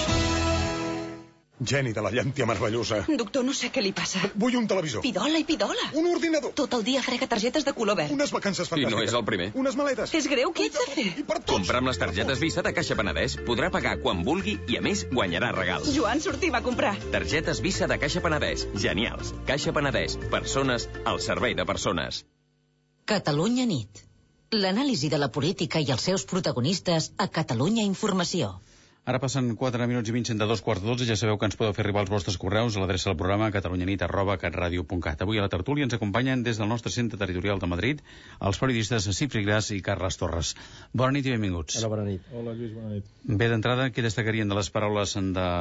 Geni 1.60 1.90
de 1.90 2.02
la 2.06 2.12
llàntia 2.14 2.46
meravellosa. 2.46 3.00
Doctor, 3.18 3.42
no 3.46 3.54
sé 3.58 3.72
què 3.74 3.82
li 3.82 3.90
passa. 3.98 4.20
Vull 4.38 4.56
un 4.60 4.68
televisor. 4.70 5.02
Pidola 5.02 5.40
i 5.42 5.46
pidola. 5.48 5.88
Un 5.98 6.06
ordinador. 6.12 6.52
Tot 6.60 6.76
el 6.78 6.84
dia 6.86 7.02
frega 7.02 7.26
targetes 7.32 7.66
de 7.66 7.74
color 7.74 7.98
verd. 7.98 8.14
Unes 8.14 8.34
vacances 8.36 8.68
I 8.68 8.70
fantàstiques. 8.76 8.94
no 8.94 9.02
és 9.08 9.16
el 9.18 9.26
primer. 9.26 9.48
Unes 9.58 9.76
maletes. 9.80 10.14
És 10.14 10.28
greu, 10.30 10.52
què 10.54 10.68
ets 10.70 10.78
de 10.78 10.86
fer? 10.94 11.08
Comprar 11.50 11.82
amb 11.82 11.90
les 11.90 11.98
targetes 11.98 12.40
Visa 12.44 12.62
de 12.62 12.74
Caixa 12.78 12.96
Penedès 13.00 13.40
podrà 13.50 13.72
pagar 13.74 13.96
quan 14.04 14.22
vulgui 14.28 14.60
i, 14.68 14.78
a 14.78 14.84
més, 14.86 15.08
guanyarà 15.10 15.50
regals. 15.58 15.90
Joan 15.98 16.22
sortim 16.22 16.54
a 16.54 16.62
comprar. 16.62 16.94
Targetes 17.18 17.64
Visa 17.66 17.90
de 17.90 17.98
Caixa 18.06 18.22
Penedès. 18.22 18.68
Genials. 18.86 19.34
Caixa 19.50 19.74
Penedès. 19.74 20.20
Persones 20.30 20.86
al 21.06 21.18
servei 21.20 21.58
de 21.58 21.66
persones. 21.66 22.22
Catalunya 23.10 23.66
nit. 23.66 24.04
L'anàlisi 24.54 25.10
de 25.10 25.18
la 25.18 25.28
política 25.34 25.82
i 25.82 25.90
els 25.92 26.06
seus 26.08 26.24
protagonistes 26.30 27.12
a 27.18 27.28
Catalunya 27.28 27.82
Informació. 27.84 28.54
Ara 29.08 29.22
passen 29.24 29.54
4 29.56 29.86
minuts 29.88 30.10
i 30.12 30.14
20 30.14 30.36
de 30.36 30.46
dos 30.50 30.62
quarts 30.64 30.82
de 30.84 30.90
12. 30.90 31.06
Ja 31.08 31.16
sabeu 31.20 31.38
que 31.40 31.48
ens 31.48 31.56
podeu 31.56 31.72
fer 31.76 31.86
arribar 31.86 32.02
els 32.04 32.10
vostres 32.12 32.36
correus 32.42 32.76
a 32.76 32.82
l'adreça 32.82 33.08
del 33.08 33.16
programa 33.22 33.48
catalunyanit 33.56 34.04
arroba 34.04 34.36
catradio.cat. 34.42 35.24
Avui 35.24 35.40
a 35.40 35.46
la 35.46 35.52
tertúlia 35.54 35.88
ens 35.88 35.96
acompanyen 35.96 36.44
des 36.44 36.60
del 36.60 36.68
nostre 36.68 36.92
centre 36.92 37.20
territorial 37.22 37.64
de 37.64 37.72
Madrid 37.72 38.04
els 38.50 38.60
periodistes 38.60 39.08
Cifri 39.22 39.46
Gras 39.48 39.72
i 39.72 39.80
Carles 39.86 40.20
Torres. 40.20 40.54
Bona 40.92 41.16
nit 41.16 41.32
i 41.32 41.38
benvinguts. 41.38 41.80
Hola, 41.80 41.94
bona 41.96 42.08
nit. 42.10 42.28
Hola, 42.36 42.60
Lluís, 42.60 42.76
bona 42.76 42.98
nit. 42.98 43.14
Bé, 43.24 43.48
d'entrada, 43.48 43.88
què 43.96 44.04
destacarien 44.04 44.52
de 44.52 44.60
les 44.60 44.76
paraules 44.76 45.16
de 45.40 45.52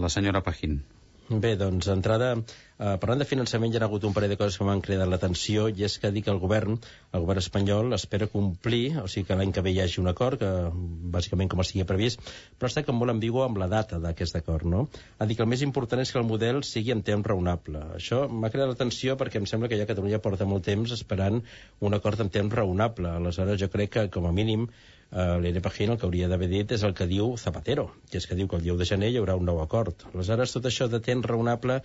la 0.00 0.16
senyora 0.16 0.40
Pajín? 0.48 0.80
Bé, 1.26 1.56
doncs, 1.58 1.88
d'entrada, 1.88 2.26
eh, 2.38 2.90
parlant 3.02 3.18
de 3.18 3.24
finançament, 3.26 3.72
hi 3.74 3.80
ha 3.80 3.86
hagut 3.88 4.04
un 4.06 4.12
parell 4.14 4.30
de 4.30 4.36
coses 4.38 4.58
que 4.60 4.66
m'han 4.68 4.82
cridat 4.84 5.08
l'atenció, 5.10 5.64
i 5.66 5.82
és 5.82 5.96
que 5.98 6.12
dir 6.14 6.22
que 6.22 6.30
el 6.30 6.38
govern, 6.38 6.76
el 7.10 7.24
govern 7.24 7.42
espanyol, 7.42 7.96
espera 7.96 8.28
complir, 8.30 9.00
o 9.02 9.08
sigui 9.10 9.26
que 9.26 9.38
l'any 9.40 9.50
que 9.56 9.64
ve 9.66 9.72
hi 9.74 9.80
hagi 9.82 9.98
un 10.04 10.06
acord, 10.12 10.38
que 10.38 10.70
bàsicament 11.16 11.50
com 11.50 11.64
estigui 11.64 11.82
previst, 11.88 12.22
però 12.60 12.70
està 12.70 12.84
com 12.86 13.02
molt 13.02 13.10
ambigu 13.10 13.42
amb 13.42 13.58
la 13.58 13.66
data 13.66 13.98
d'aquest 13.98 14.38
acord, 14.38 14.70
no? 14.70 14.86
Ha 15.18 15.26
dit 15.26 15.36
que 15.36 15.42
el 15.42 15.50
més 15.50 15.66
important 15.66 16.04
és 16.04 16.14
que 16.14 16.22
el 16.22 16.30
model 16.30 16.62
sigui 16.62 16.94
en 16.94 17.02
temps 17.02 17.26
raonable. 17.26 17.82
Això 17.98 18.28
m'ha 18.30 18.52
cridat 18.54 18.70
l'atenció 18.70 19.18
perquè 19.18 19.42
em 19.42 19.50
sembla 19.50 19.66
que 19.72 19.80
ja 19.82 19.90
Catalunya 19.90 20.22
porta 20.22 20.46
molt 20.46 20.62
temps 20.70 20.94
esperant 20.94 21.42
un 21.80 21.98
acord 21.98 22.22
en 22.22 22.30
temps 22.30 22.54
raonable. 22.54 23.16
Aleshores, 23.18 23.58
jo 23.58 23.72
crec 23.72 23.96
que, 23.98 24.10
com 24.14 24.30
a 24.30 24.36
mínim, 24.36 24.70
eh, 25.16 25.38
l'Ere 25.40 25.62
Pajín 25.64 25.92
el 25.92 25.98
que 26.00 26.06
hauria 26.06 26.28
d'haver 26.28 26.48
dit 26.50 26.72
és 26.76 26.84
el 26.86 26.92
que 26.96 27.06
diu 27.08 27.32
Zapatero, 27.40 27.88
que 28.10 28.20
és 28.20 28.26
que 28.28 28.36
diu 28.36 28.48
que 28.50 28.58
el 28.58 28.64
10 28.66 28.80
de 28.82 28.88
gener 28.88 29.10
hi 29.10 29.18
haurà 29.20 29.36
un 29.38 29.48
nou 29.48 29.62
acord. 29.62 30.04
Aleshores, 30.12 30.52
tot 30.52 30.68
això 30.68 30.88
de 30.92 31.00
temps 31.00 31.24
raonable 31.26 31.80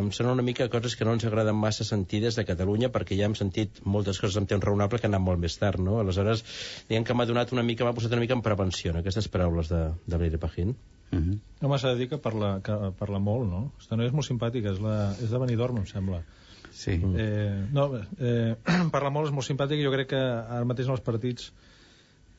em 0.00 0.08
sona 0.16 0.32
una 0.32 0.44
mica 0.46 0.68
coses 0.72 0.94
que 0.96 1.04
no 1.04 1.12
ens 1.16 1.26
agraden 1.28 1.58
massa 1.58 1.84
sentir 1.84 2.22
des 2.24 2.38
de 2.38 2.46
Catalunya, 2.48 2.92
perquè 2.94 3.18
ja 3.18 3.28
hem 3.28 3.36
sentit 3.38 3.82
moltes 3.84 4.20
coses 4.22 4.38
en 4.40 4.48
temps 4.50 4.64
raonable 4.64 5.00
que 5.00 5.08
han 5.08 5.14
anat 5.16 5.26
molt 5.26 5.42
més 5.42 5.58
tard, 5.60 5.82
no? 5.82 5.98
Aleshores, 6.00 6.44
diguem 6.88 7.04
que 7.04 7.16
m'ha 7.16 7.28
donat 7.28 7.52
una 7.56 7.66
mica, 7.66 7.84
m'ha 7.84 7.96
posat 7.96 8.16
una 8.16 8.24
mica 8.24 8.38
en 8.38 8.44
prevenció, 8.46 8.94
en 8.94 9.02
aquestes 9.02 9.28
paraules 9.28 9.68
de, 9.72 9.82
de 10.06 10.22
l'Ere 10.22 10.38
Pajín. 10.38 10.76
Uh 11.10 11.18
-huh. 11.18 11.38
Home, 11.60 11.78
s'ha 11.78 11.92
de 11.92 11.98
dir 11.98 12.08
que 12.08 12.18
parla, 12.18 12.60
que 12.62 12.72
parla 12.98 13.18
molt, 13.18 13.50
no? 13.50 13.72
Esta 13.80 13.96
noia 13.96 14.08
és 14.08 14.14
molt 14.14 14.26
simpàtica, 14.26 14.70
és, 14.70 14.80
la, 14.80 15.12
és 15.20 15.30
de 15.30 15.38
Benidorm, 15.38 15.76
em 15.78 15.86
sembla. 15.86 16.22
Sí. 16.70 16.92
Eh, 16.92 17.66
no, 17.72 17.90
eh, 18.18 18.54
parla 18.94 19.10
molt, 19.10 19.26
és 19.26 19.34
molt 19.34 19.46
simpàtica, 19.46 19.80
i 19.80 19.84
jo 19.84 19.92
crec 19.92 20.08
que 20.08 20.22
ara 20.22 20.64
mateix 20.64 20.86
en 20.86 20.92
els 20.92 21.00
partits 21.00 21.52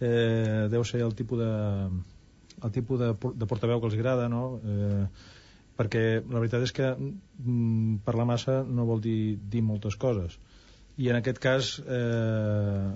eh, 0.02 0.68
deu 0.72 0.84
ser 0.88 1.04
el 1.06 1.16
tipus 1.16 1.39
de 1.39 1.52
el 2.62 2.72
tipus 2.72 2.99
de, 2.99 3.14
de 3.14 3.47
portaveu 3.49 3.80
que 3.82 3.89
els 3.89 3.97
agrada, 3.97 4.28
no? 4.30 4.60
Eh, 4.62 5.06
perquè 5.78 6.04
la 6.22 6.41
veritat 6.41 6.66
és 6.68 6.74
que 6.76 6.91
mm, 6.93 8.02
parlar 8.06 8.28
massa 8.30 8.62
no 8.68 8.86
vol 8.89 9.02
dir 9.02 9.38
dir 9.49 9.64
moltes 9.66 9.95
coses 9.97 10.38
i 11.02 11.10
en 11.10 11.18
aquest 11.18 11.39
cas 11.41 11.70
eh, 11.80 12.89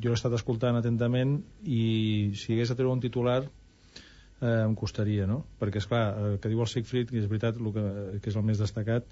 jo 0.00 0.10
l'he 0.10 0.16
estat 0.16 0.34
escoltant 0.36 0.78
atentament 0.78 1.40
i 1.66 2.32
si 2.38 2.54
hagués 2.54 2.70
de 2.70 2.76
treure 2.78 2.94
un 2.94 3.02
titular 3.02 3.40
eh, 3.42 4.62
em 4.62 4.74
costaria, 4.78 5.26
no? 5.28 5.42
Perquè, 5.60 5.82
és 5.82 5.88
clar, 5.90 6.04
el 6.16 6.38
que 6.40 6.52
diu 6.52 6.62
el 6.62 6.70
Siegfried, 6.70 7.10
que 7.10 7.20
és 7.20 7.28
veritat, 7.28 7.60
el 7.60 7.72
que, 7.74 7.84
que 8.22 8.32
és 8.32 8.38
el 8.38 8.46
més 8.46 8.62
destacat, 8.62 9.08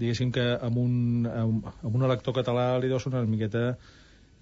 diguéssim 0.00 0.32
que 0.34 0.44
amb 0.66 0.80
un, 0.82 0.94
amb, 1.30 1.70
amb 1.86 2.00
un 2.00 2.06
elector 2.10 2.36
català 2.36 2.72
li 2.82 2.90
deu 2.90 3.00
sonar 3.00 3.22
una 3.22 3.30
miqueta, 3.30 3.76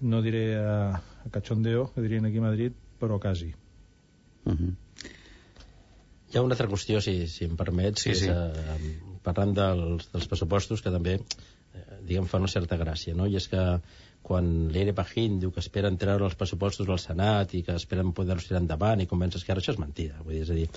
no 0.01 0.21
diré 0.25 0.45
a, 0.59 0.99
a 1.25 1.29
cachondeo, 1.29 1.91
que 1.93 2.01
dirien 2.01 2.25
aquí 2.25 2.37
a 2.37 2.47
Madrid, 2.47 2.73
però 2.99 3.19
quasi. 3.19 3.53
Uh 4.45 4.51
-huh. 4.51 4.73
Hi 6.33 6.37
ha 6.37 6.41
una 6.41 6.53
altra 6.55 6.67
qüestió, 6.67 6.99
si, 7.01 7.27
si 7.27 7.45
em 7.45 7.55
permets, 7.55 8.01
Sí, 8.01 8.09
que 8.09 8.15
sí. 8.15 8.25
és, 8.25 8.31
eh, 8.31 8.99
parlant 9.21 9.53
dels, 9.53 10.11
dels 10.11 10.27
pressupostos, 10.27 10.81
que 10.81 10.91
també, 10.91 11.19
eh, 11.73 11.99
diguem, 12.01 12.25
fa 12.25 12.39
una 12.39 12.47
certa 12.47 12.77
gràcia, 12.77 13.13
no? 13.15 13.27
I 13.27 13.35
és 13.35 13.47
que 13.47 13.81
quan 14.23 14.49
l'Ere 14.73 14.93
Pajín 14.95 15.37
diu 15.41 15.51
que 15.51 15.61
esperen 15.61 15.97
treure 15.99 16.25
els 16.29 16.35
pressupostos 16.39 16.89
al 16.89 16.99
Senat 17.03 17.53
i 17.57 17.61
que 17.67 17.75
esperen 17.75 18.13
poder-los 18.15 18.47
tirar 18.47 18.61
endavant 18.63 19.03
i 19.03 19.07
convèncer 19.11 19.41
Esquerra, 19.41 19.61
això 19.61 19.75
és 19.75 19.81
mentida. 19.81 20.21
Vull 20.23 20.37
dir, 20.37 20.43
és 20.45 20.51
a 20.53 20.57
dir, 20.57 20.67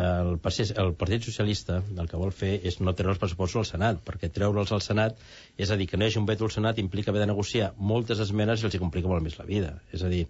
el, 0.00 0.38
Partit- 0.44 0.74
el 0.80 0.94
Partit 1.00 1.28
Socialista 1.28 1.82
el 1.84 2.08
que 2.10 2.20
vol 2.20 2.32
fer 2.32 2.54
és 2.64 2.80
no 2.80 2.96
treure 2.96 3.14
els 3.14 3.22
pressupostos 3.22 3.60
al 3.62 3.70
Senat, 3.70 4.00
perquè 4.08 4.32
treure'ls 4.32 4.72
al 4.72 4.82
Senat, 4.84 5.20
és 5.56 5.70
a 5.70 5.76
dir, 5.80 5.88
que 5.90 6.00
no 6.00 6.06
hi 6.08 6.12
hagi 6.12 6.22
un 6.22 6.30
veto 6.30 6.48
al 6.48 6.54
Senat 6.56 6.80
implica 6.82 7.12
haver 7.12 7.26
de 7.26 7.32
negociar 7.34 7.74
moltes 7.78 8.24
esmenes 8.24 8.62
i 8.62 8.70
els 8.70 8.74
hi 8.78 8.82
complica 8.82 9.12
molt 9.12 9.22
més 9.26 9.36
la 9.38 9.48
vida. 9.48 9.76
És 9.92 10.02
a 10.02 10.12
dir, 10.12 10.24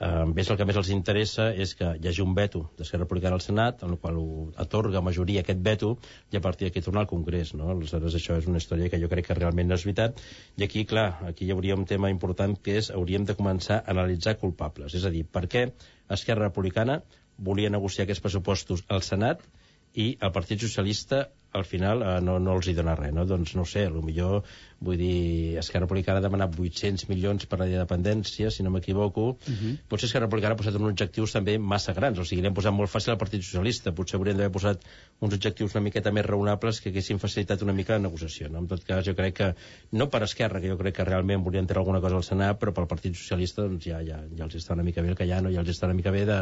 eh, 0.00 0.24
més 0.30 0.50
el 0.50 0.58
que 0.58 0.66
més 0.68 0.78
els 0.80 0.90
interessa 0.94 1.48
és 1.64 1.74
que 1.78 1.90
hi 2.00 2.08
hagi 2.08 2.22
un 2.24 2.34
veto 2.36 2.64
d'Esquerra 2.78 3.04
Republicana 3.04 3.38
al 3.38 3.44
Senat, 3.44 3.82
en 3.86 3.94
el 3.94 3.98
qual 4.02 4.20
atorga 4.64 5.02
majoria 5.04 5.44
aquest 5.44 5.62
veto, 5.64 5.94
i 6.32 6.38
a 6.38 6.42
partir 6.44 6.68
d'aquí 6.68 6.82
tornar 6.84 7.04
al 7.04 7.10
Congrés. 7.10 7.54
No? 7.58 7.70
Aleshores, 7.74 8.16
això 8.18 8.38
és 8.40 8.48
una 8.50 8.62
història 8.62 8.90
que 8.92 9.00
jo 9.02 9.10
crec 9.12 9.28
que 9.30 9.38
realment 9.38 9.70
no 9.70 9.78
és 9.78 9.86
veritat. 9.88 10.22
I 10.58 10.66
aquí, 10.68 10.84
clar, 10.90 11.08
aquí 11.30 11.48
hi 11.48 11.52
hauria 11.54 11.78
un 11.78 11.86
tema 11.90 12.12
important 12.12 12.56
que 12.60 12.78
és 12.82 12.90
hauríem 12.94 13.26
de 13.28 13.36
començar 13.38 13.80
a 13.82 13.90
analitzar 13.96 14.38
culpables. 14.40 14.94
És 14.94 15.04
a 15.04 15.12
dir, 15.14 15.24
per 15.24 15.46
què 15.50 15.68
Esquerra 16.18 16.48
Republicana 16.48 17.02
volia 17.38 17.70
negociar 17.70 18.04
aquests 18.04 18.22
pressupostos 18.22 18.84
al 18.88 19.02
Senat 19.02 19.42
i 19.94 20.14
el 20.20 20.32
Partit 20.34 20.60
Socialista 20.62 21.24
al 21.54 21.64
final 21.64 22.02
eh, 22.02 22.20
no, 22.20 22.38
no 22.42 22.56
els 22.58 22.68
hi 22.68 22.74
dona 22.74 22.96
res, 22.98 23.14
no? 23.14 23.24
Doncs 23.30 23.54
no 23.54 23.62
ho 23.62 23.68
sé, 23.70 23.86
millor 23.94 24.42
vull 24.84 24.98
dir, 25.00 25.56
Esquerra 25.60 25.86
Republicana 25.86 26.20
ha 26.20 26.24
demanat 26.24 26.54
800 26.60 27.08
milions 27.10 27.46
per 27.48 27.58
la 27.60 27.68
llei 27.68 27.78
de 27.78 27.82
dependència, 27.82 28.50
si 28.52 28.62
no 28.62 28.70
m'equivoco, 28.74 29.26
uh 29.34 29.54
-huh. 29.54 29.76
potser 29.88 30.06
Esquerra 30.06 30.26
Republicana 30.26 30.54
ha 30.54 30.60
posat 30.60 30.74
uns 30.74 30.90
objectius 30.92 31.32
també 31.32 31.58
massa 31.58 31.94
grans, 31.94 32.18
o 32.18 32.24
sigui, 32.24 32.42
l'hem 32.42 32.54
posat 32.54 32.72
molt 32.72 32.90
fàcil 32.90 33.12
al 33.12 33.18
Partit 33.18 33.42
Socialista, 33.42 33.92
potser 33.92 34.18
haurien 34.18 34.36
d'haver 34.36 34.52
posat 34.52 34.84
uns 35.20 35.34
objectius 35.34 35.74
una 35.74 35.84
miqueta 35.84 36.12
més 36.12 36.26
raonables 36.26 36.80
que 36.80 36.90
haguessin 36.90 37.18
facilitat 37.18 37.62
una 37.62 37.72
mica 37.72 37.94
la 37.94 37.98
negociació, 37.98 38.48
no? 38.48 38.58
En 38.58 38.68
tot 38.70 38.84
cas, 38.84 39.04
jo 39.06 39.14
crec 39.14 39.34
que, 39.34 39.54
no 39.92 40.08
per 40.10 40.22
Esquerra, 40.26 40.60
que 40.60 40.68
jo 40.68 40.78
crec 40.80 40.96
que 40.96 41.04
realment 41.04 41.44
volien 41.44 41.66
treure 41.66 41.82
alguna 41.84 42.00
cosa 42.00 42.16
al 42.16 42.26
Senat, 42.26 42.60
però 42.60 42.74
pel 42.76 42.86
Partit 42.90 43.16
Socialista, 43.16 43.62
doncs 43.62 43.86
ja, 43.86 44.02
ja, 44.02 44.20
ja 44.36 44.44
els 44.44 44.54
està 44.60 44.74
una 44.74 44.86
mica 44.86 45.02
bé 45.02 45.08
el 45.14 45.16
que 45.16 45.26
hi 45.28 45.32
ha, 45.32 45.40
no? 45.40 45.52
Ja 45.54 45.60
els 45.60 45.70
està 45.70 45.86
una 45.86 45.98
mica 45.98 46.10
bé 46.14 46.24
de, 46.28 46.38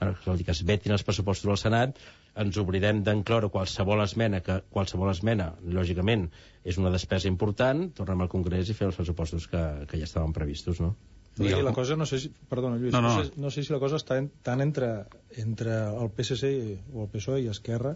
bueno, 0.00 0.16
que 0.44 0.50
es 0.50 0.62
vetin 0.64 0.92
els 0.92 1.04
pressupostos 1.06 1.50
al 1.50 1.60
Senat, 1.60 1.98
ens 2.42 2.58
oblidem 2.60 3.02
d'encloure 3.04 3.48
qualsevol 3.52 4.02
esmena, 4.04 4.42
que 4.44 4.60
qualsevol 4.72 5.10
esmena, 5.12 5.52
lògicament, 5.78 6.28
és 6.66 6.78
una 6.82 6.90
despesa 6.90 7.28
important, 7.30 7.86
tornem 7.94 8.24
al 8.24 8.28
Congrés 8.32 8.68
i 8.68 8.74
fer 8.74 8.88
els 8.90 8.96
pressupostos 8.98 9.46
que, 9.50 9.60
que 9.86 10.00
ja 10.00 10.08
estaven 10.08 10.32
previstos, 10.34 10.80
no? 10.82 10.94
I 11.38 11.50
la 11.62 11.72
cosa, 11.76 11.96
no 12.00 12.06
sé 12.08 12.18
si, 12.18 12.30
perdona, 12.48 12.78
Lluís, 12.80 12.94
No, 12.94 13.02
no, 13.04 13.10
no. 13.12 13.16
no. 13.20 13.24
sé, 13.28 13.32
no 13.36 13.50
sé 13.52 13.62
si 13.62 13.72
la 13.74 13.78
cosa 13.78 13.98
està 14.00 14.16
en, 14.18 14.30
tant 14.42 14.62
entre, 14.64 14.88
entre 15.36 15.74
el 15.92 16.08
PSC 16.16 16.48
i, 16.50 16.76
o 16.94 17.04
el 17.04 17.10
PSOE 17.12 17.42
i 17.44 17.50
Esquerra 17.52 17.92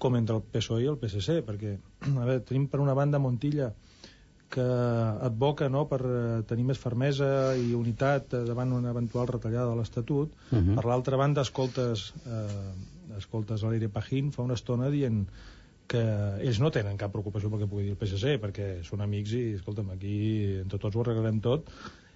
com 0.00 0.16
entre 0.16 0.36
el 0.36 0.42
PSOE 0.42 0.84
i 0.84 0.90
el 0.92 0.98
PSC, 1.00 1.40
perquè, 1.46 1.74
a 2.04 2.12
veure, 2.18 2.40
tenim 2.48 2.66
per 2.72 2.80
una 2.84 2.94
banda 2.96 3.18
Montilla 3.20 3.72
que 4.50 4.64
advoca 5.30 5.68
no, 5.70 5.84
per 5.88 6.00
eh, 6.04 6.42
tenir 6.50 6.64
més 6.68 6.78
fermesa 6.82 7.26
i 7.56 7.72
unitat 7.78 8.32
eh, 8.34 8.44
davant 8.48 8.72
una 8.76 8.90
eventual 8.92 9.28
retallada 9.30 9.70
de 9.72 9.76
l'Estatut. 9.80 10.32
Uh 10.50 10.56
Mhm. 10.56 10.68
-huh. 10.70 10.74
Per 10.76 10.84
l'altra 10.90 11.16
banda, 11.16 11.40
escoltes, 11.42 12.12
eh, 12.26 13.16
escoltes 13.16 13.62
l'Aire 13.62 13.88
Pajín 13.88 14.32
fa 14.32 14.42
una 14.42 14.54
estona 14.54 14.90
dient 14.90 15.26
que 15.90 16.02
ells 16.46 16.60
no 16.62 16.70
tenen 16.74 16.98
cap 17.00 17.12
preocupació 17.14 17.50
pel 17.50 17.64
que 17.64 17.70
pugui 17.70 17.88
dir 17.88 17.94
el 17.96 17.98
PSC, 18.00 18.36
perquè 18.42 18.68
són 18.86 19.02
amics 19.06 19.34
i, 19.38 19.42
escolta'm, 19.58 19.90
aquí 19.96 20.18
entre 20.60 20.78
tots 20.82 20.96
ho 20.96 21.02
arreglarem 21.02 21.40
tot, 21.42 21.72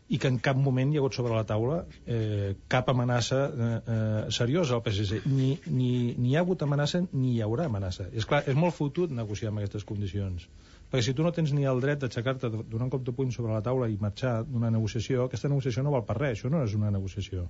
i 0.09 0.18
que 0.20 0.29
en 0.29 0.37
cap 0.47 0.59
moment 0.61 0.93
hi 0.93 0.99
ha 0.99 1.03
hagut 1.03 1.16
sobre 1.16 1.33
la 1.33 1.47
taula 1.49 1.79
eh, 2.07 2.53
cap 2.68 2.91
amenaça 2.93 3.41
eh, 3.49 3.70
eh, 3.95 4.20
seriosa 4.37 4.77
al 4.77 4.83
PSC. 4.85 5.22
Ni, 5.33 5.55
ni, 5.66 5.91
ni 6.18 6.33
hi 6.33 6.37
ha 6.37 6.45
hagut 6.45 6.62
amenaça 6.66 7.01
ni 7.07 7.33
hi 7.33 7.43
haurà 7.45 7.70
amenaça. 7.70 8.11
És 8.12 8.29
clar, 8.29 8.43
és 8.51 8.59
molt 8.59 8.77
fotut 8.77 9.14
negociar 9.16 9.51
amb 9.51 9.62
aquestes 9.62 9.87
condicions. 9.89 10.47
Perquè 10.93 11.09
si 11.09 11.14
tu 11.16 11.25
no 11.25 11.33
tens 11.35 11.55
ni 11.57 11.64
el 11.66 11.81
dret 11.83 12.05
d'aixecar-te, 12.05 12.53
donar 12.53 12.87
un 12.87 12.93
cop 12.93 13.07
de 13.07 13.16
puny 13.16 13.33
sobre 13.35 13.57
la 13.57 13.64
taula 13.64 13.89
i 13.91 13.97
marxar 14.01 14.43
d'una 14.47 14.70
negociació, 14.70 15.25
aquesta 15.25 15.51
negociació 15.51 15.83
no 15.83 15.97
val 15.97 16.05
per 16.07 16.20
res, 16.20 16.37
això 16.37 16.53
no 16.53 16.61
és 16.62 16.77
una 16.77 16.93
negociació. 16.95 17.49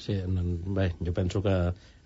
Sí, 0.00 0.16
bé, 0.78 0.86
jo 1.04 1.12
penso 1.16 1.42
que 1.44 1.56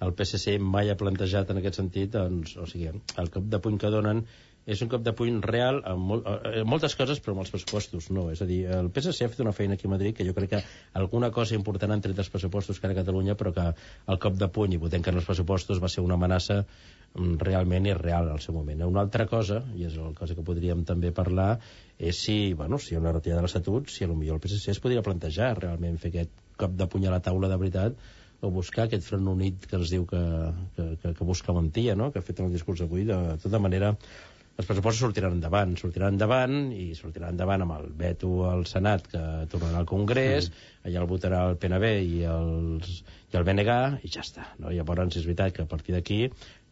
el 0.05 0.14
PSC 0.18 0.57
mai 0.59 0.90
ha 0.90 0.99
plantejat 0.99 1.53
en 1.53 1.61
aquest 1.61 1.78
sentit, 1.78 2.11
doncs, 2.16 2.57
o 2.59 2.66
sigui, 2.66 2.90
el 2.90 3.30
cop 3.34 3.47
de 3.53 3.61
puny 3.62 3.78
que 3.78 3.92
donen 3.95 4.24
és 4.66 4.80
un 4.80 4.88
cop 4.88 5.03
de 5.05 5.12
puny 5.12 5.40
real 5.45 5.82
en, 5.84 6.01
mol, 6.09 6.22
en 6.24 6.66
moltes 6.68 6.95
coses, 6.97 7.20
però 7.20 7.34
amb 7.34 7.42
els 7.42 7.53
pressupostos 7.53 8.09
no. 8.16 8.26
És 8.32 8.40
a 8.40 8.49
dir, 8.49 8.62
el 8.78 8.88
PSC 8.95 9.26
ha 9.26 9.30
fet 9.32 9.42
una 9.45 9.53
feina 9.57 9.76
aquí 9.76 9.88
a 9.88 9.92
Madrid 9.92 10.16
que 10.16 10.26
jo 10.26 10.34
crec 10.36 10.55
que 10.55 10.61
alguna 11.01 11.30
cosa 11.36 11.57
important 11.59 11.92
han 11.92 12.05
tret 12.05 12.16
dels 12.16 12.32
pressupostos 12.32 12.80
que 12.80 12.88
ara 12.88 12.97
a 12.97 13.01
Catalunya, 13.03 13.36
però 13.40 13.53
que 13.57 13.66
el 14.14 14.20
cop 14.24 14.38
de 14.40 14.49
puny 14.59 14.76
i 14.76 14.80
votem 14.80 15.05
que 15.05 15.12
en 15.12 15.20
els 15.20 15.28
pressupostos 15.28 15.82
va 15.84 15.92
ser 15.92 16.05
una 16.07 16.16
amenaça 16.16 16.62
mm, 16.64 17.36
realment 17.45 17.90
irreal 17.92 18.32
al 18.32 18.40
seu 18.45 18.57
moment. 18.57 18.86
Una 18.88 19.05
altra 19.05 19.28
cosa, 19.30 19.61
i 19.76 19.84
és 19.90 19.99
una 20.01 20.16
cosa 20.16 20.34
que 20.38 20.47
podríem 20.47 20.86
també 20.88 21.12
parlar, 21.12 21.59
és 21.99 22.24
si, 22.24 22.38
bueno, 22.57 22.80
si 22.80 22.95
hi 22.95 22.99
ha 22.99 23.05
una 23.05 23.12
retirada 23.12 23.42
de 23.42 23.49
l'Estatut, 23.49 23.92
si 23.92 24.09
potser 24.09 24.32
el 24.32 24.42
PSC 24.47 24.72
es 24.72 24.82
podria 24.82 25.05
plantejar 25.05 25.53
realment 25.61 26.01
fer 26.01 26.14
aquest 26.14 26.43
cop 26.61 26.77
de 26.79 26.87
puny 26.91 27.09
a 27.09 27.15
la 27.15 27.23
taula 27.25 27.51
de 27.51 27.59
veritat 27.61 27.97
o 28.45 28.51
buscar 28.53 28.85
aquest 28.85 29.07
front 29.09 29.27
unit 29.33 29.67
que 29.71 29.79
ens 29.79 29.91
diu 29.93 30.05
que, 30.07 30.21
que, 30.77 30.87
que, 31.01 31.15
que 31.17 31.27
busca 31.27 31.55
mentia, 31.57 31.97
no? 31.97 32.11
que 32.13 32.21
ha 32.21 32.27
fet 32.27 32.43
en 32.43 32.51
el 32.51 32.55
discurs 32.55 32.83
d'avui. 32.83 33.07
De, 33.09 33.17
de 33.31 33.37
tota 33.41 33.61
manera, 33.63 33.95
els 34.55 34.69
pressupostos 34.69 35.01
sortiran 35.03 35.35
endavant, 35.35 35.73
sortiran 35.81 36.15
endavant 36.15 36.59
i 36.77 36.91
sortiran 36.99 37.33
endavant 37.35 37.65
amb 37.65 37.75
el 37.79 37.89
veto 37.99 38.45
al 38.51 38.67
Senat 38.71 39.09
que 39.11 39.23
tornarà 39.51 39.81
al 39.81 39.89
Congrés, 39.91 40.51
mm. 40.51 40.85
allà 40.91 41.01
el 41.03 41.09
votarà 41.11 41.41
el 41.49 41.57
PNB 41.63 41.91
i, 42.05 42.21
els, 42.35 42.93
i 43.33 43.41
el 43.41 43.49
BNG 43.49 43.79
i 44.05 44.13
ja 44.15 44.23
està. 44.23 44.51
No? 44.61 44.71
Llavors, 44.71 45.17
és 45.19 45.27
veritat 45.27 45.57
que 45.57 45.65
a 45.65 45.71
partir 45.71 45.97
d'aquí 45.97 46.21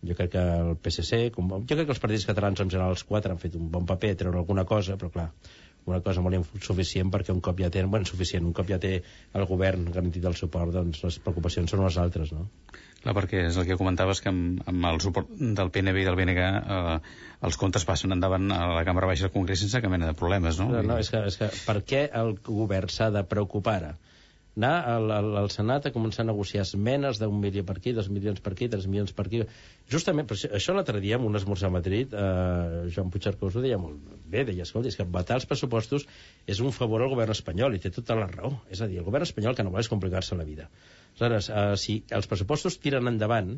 jo 0.02 0.14
crec 0.18 0.32
que 0.34 0.44
el 0.60 0.76
PSC, 0.82 1.24
com, 1.34 1.50
jo 1.58 1.74
crec 1.74 1.88
que 1.88 1.94
els 1.96 2.02
partits 2.02 2.28
catalans 2.28 2.62
en 2.62 2.70
general 2.70 2.94
els 2.94 3.04
quatre 3.08 3.34
han 3.34 3.42
fet 3.42 3.58
un 3.58 3.68
bon 3.70 3.86
paper, 3.86 4.14
treure 4.18 4.40
alguna 4.42 4.66
cosa, 4.68 4.98
però 4.98 5.10
clar, 5.14 5.28
una 5.90 6.00
cosa 6.04 6.22
molt 6.22 6.38
insuficient 6.38 7.10
perquè 7.12 7.34
un 7.34 7.40
cop 7.44 7.58
ja 7.60 7.70
té, 7.72 7.82
bueno, 7.84 8.06
suficient, 8.08 8.44
un 8.46 8.54
cop 8.56 8.68
ja 8.70 8.78
té 8.82 8.92
el 9.34 9.46
govern 9.50 9.88
garantit 9.90 10.24
el 10.28 10.38
suport, 10.38 10.72
doncs 10.74 11.02
les 11.02 11.18
preocupacions 11.24 11.74
són 11.74 11.82
les 11.84 11.98
altres, 11.98 12.32
no? 12.36 12.46
Clar, 13.02 13.16
perquè 13.18 13.46
és 13.48 13.58
el 13.58 13.66
que 13.66 13.78
comentaves 13.78 14.20
que 14.22 14.30
amb, 14.30 14.62
amb 14.70 14.86
el 14.92 15.00
suport 15.02 15.30
del 15.32 15.72
PNB 15.74 16.04
i 16.04 16.06
del 16.06 16.18
BNG 16.18 16.44
eh, 16.46 16.98
els 17.48 17.58
comptes 17.58 17.86
passen 17.88 18.14
endavant 18.14 18.46
a 18.54 18.60
la 18.76 18.84
Cambra 18.86 19.08
Baixa 19.10 19.26
del 19.26 19.34
Congrés 19.34 19.64
sense 19.64 19.82
cap 19.82 19.90
mena 19.90 20.12
de 20.12 20.18
problemes, 20.18 20.60
no? 20.62 20.68
No, 20.70 20.84
no 20.86 21.00
és, 21.02 21.10
que, 21.10 21.24
és 21.26 21.40
que 21.40 21.50
per 21.66 21.80
què 21.82 22.06
el 22.22 22.36
govern 22.46 22.92
s'ha 22.92 23.10
de 23.10 23.24
preocupar 23.26 23.78
ara? 23.80 23.92
Anar 24.56 24.72
al, 24.84 25.10
al, 25.10 25.28
al 25.40 25.50
Senat 25.50 25.86
a 25.88 25.92
començar 25.94 26.22
a 26.24 26.28
negociar 26.28 26.64
esmenes 26.66 27.18
d'un 27.20 27.38
milió 27.40 27.64
per 27.64 27.78
aquí, 27.78 27.94
dos 27.96 28.10
milions 28.12 28.40
per 28.44 28.52
aquí, 28.52 28.68
tres 28.72 28.86
milions 28.86 29.14
per 29.16 29.26
aquí. 29.26 29.42
Justament, 29.92 30.28
però 30.28 30.52
això 30.58 30.76
l'altre 30.76 31.00
dia, 31.00 31.16
en 31.16 31.26
un 31.28 31.38
esmorzar 31.40 31.70
a 31.70 31.76
Madrid, 31.78 32.12
eh, 32.12 32.84
Joan 32.92 33.10
Puigcercós 33.12 33.56
ho 33.56 33.64
deia 33.64 33.80
molt 33.80 34.00
bé, 34.28 34.44
deia, 34.48 34.66
escolta, 34.66 34.92
és 34.92 34.98
que 34.98 35.08
vetar 35.08 35.40
els 35.40 35.48
pressupostos 35.48 36.06
és 36.46 36.60
un 36.60 36.72
favor 36.76 37.04
al 37.04 37.12
govern 37.14 37.32
espanyol, 37.32 37.76
i 37.76 37.82
té 37.82 37.92
tota 37.94 38.18
la 38.18 38.28
raó. 38.28 38.54
És 38.70 38.84
a 38.84 38.90
dir, 38.90 39.00
el 39.00 39.08
govern 39.08 39.28
espanyol 39.28 39.56
que 39.56 39.64
no 39.64 39.72
vol 39.72 39.84
és 39.84 39.92
complicar-se 39.92 40.36
la 40.36 40.48
vida. 40.48 40.68
Aleshores, 41.12 41.48
eh, 41.48 41.68
si 41.80 42.02
els 42.12 42.28
pressupostos 42.28 42.80
tiren 42.82 43.08
endavant, 43.08 43.56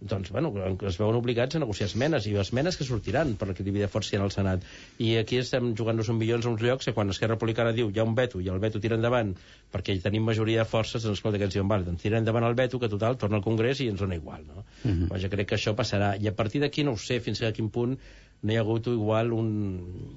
doncs, 0.00 0.30
bueno, 0.30 0.52
es 0.86 0.98
veuen 1.00 1.16
obligats 1.16 1.56
a 1.56 1.60
negociar 1.62 1.86
esmenes, 1.88 2.26
i 2.28 2.34
esmenes 2.36 2.76
que 2.76 2.84
sortiran 2.84 3.32
per 3.40 3.48
de 3.56 3.88
força 3.88 4.16
en 4.16 4.24
el 4.26 4.30
Senat. 4.30 4.64
I 4.98 5.16
aquí 5.16 5.38
estem 5.40 5.72
jugant-nos 5.74 6.10
un 6.12 6.18
milions 6.18 6.44
a 6.44 6.50
uns 6.50 6.60
llocs 6.60 6.84
que 6.84 6.92
quan 6.92 7.08
Esquerra 7.08 7.34
Republicana 7.34 7.72
diu 7.72 7.88
hi 7.88 7.98
ha 7.98 8.04
un 8.04 8.14
veto 8.14 8.40
i 8.40 8.48
el 8.52 8.60
veto 8.60 8.80
tira 8.80 8.96
endavant 8.96 9.34
perquè 9.72 9.96
tenim 10.02 10.22
majoria 10.22 10.64
de 10.64 10.68
forces, 10.68 11.02
doncs 11.02 11.18
escolta, 11.18 11.38
que 11.38 11.48
ens 11.48 11.54
diuen, 11.54 11.68
vale, 11.68 11.88
doncs 11.88 12.02
tira 12.02 12.18
endavant 12.18 12.44
el 12.44 12.54
veto, 12.54 12.78
que 12.78 12.90
total, 12.92 13.16
torna 13.16 13.40
al 13.40 13.44
Congrés 13.44 13.80
i 13.80 13.88
ens 13.88 14.00
dona 14.00 14.20
igual, 14.20 14.44
no? 14.46 14.64
Uh 14.84 14.90
-huh. 14.90 15.08
doncs 15.08 15.22
jo 15.22 15.30
crec 15.30 15.48
que 15.48 15.56
això 15.56 15.74
passarà. 15.74 16.14
I 16.20 16.28
a 16.28 16.36
partir 16.36 16.60
d'aquí 16.60 16.84
no 16.84 16.92
ho 16.92 16.98
sé 16.98 17.20
fins 17.20 17.42
a 17.42 17.52
quin 17.52 17.70
punt 17.70 17.98
no 18.42 18.52
hi 18.52 18.56
ha 18.56 18.60
hagut 18.60 18.86
igual 18.86 19.32
un... 19.32 20.12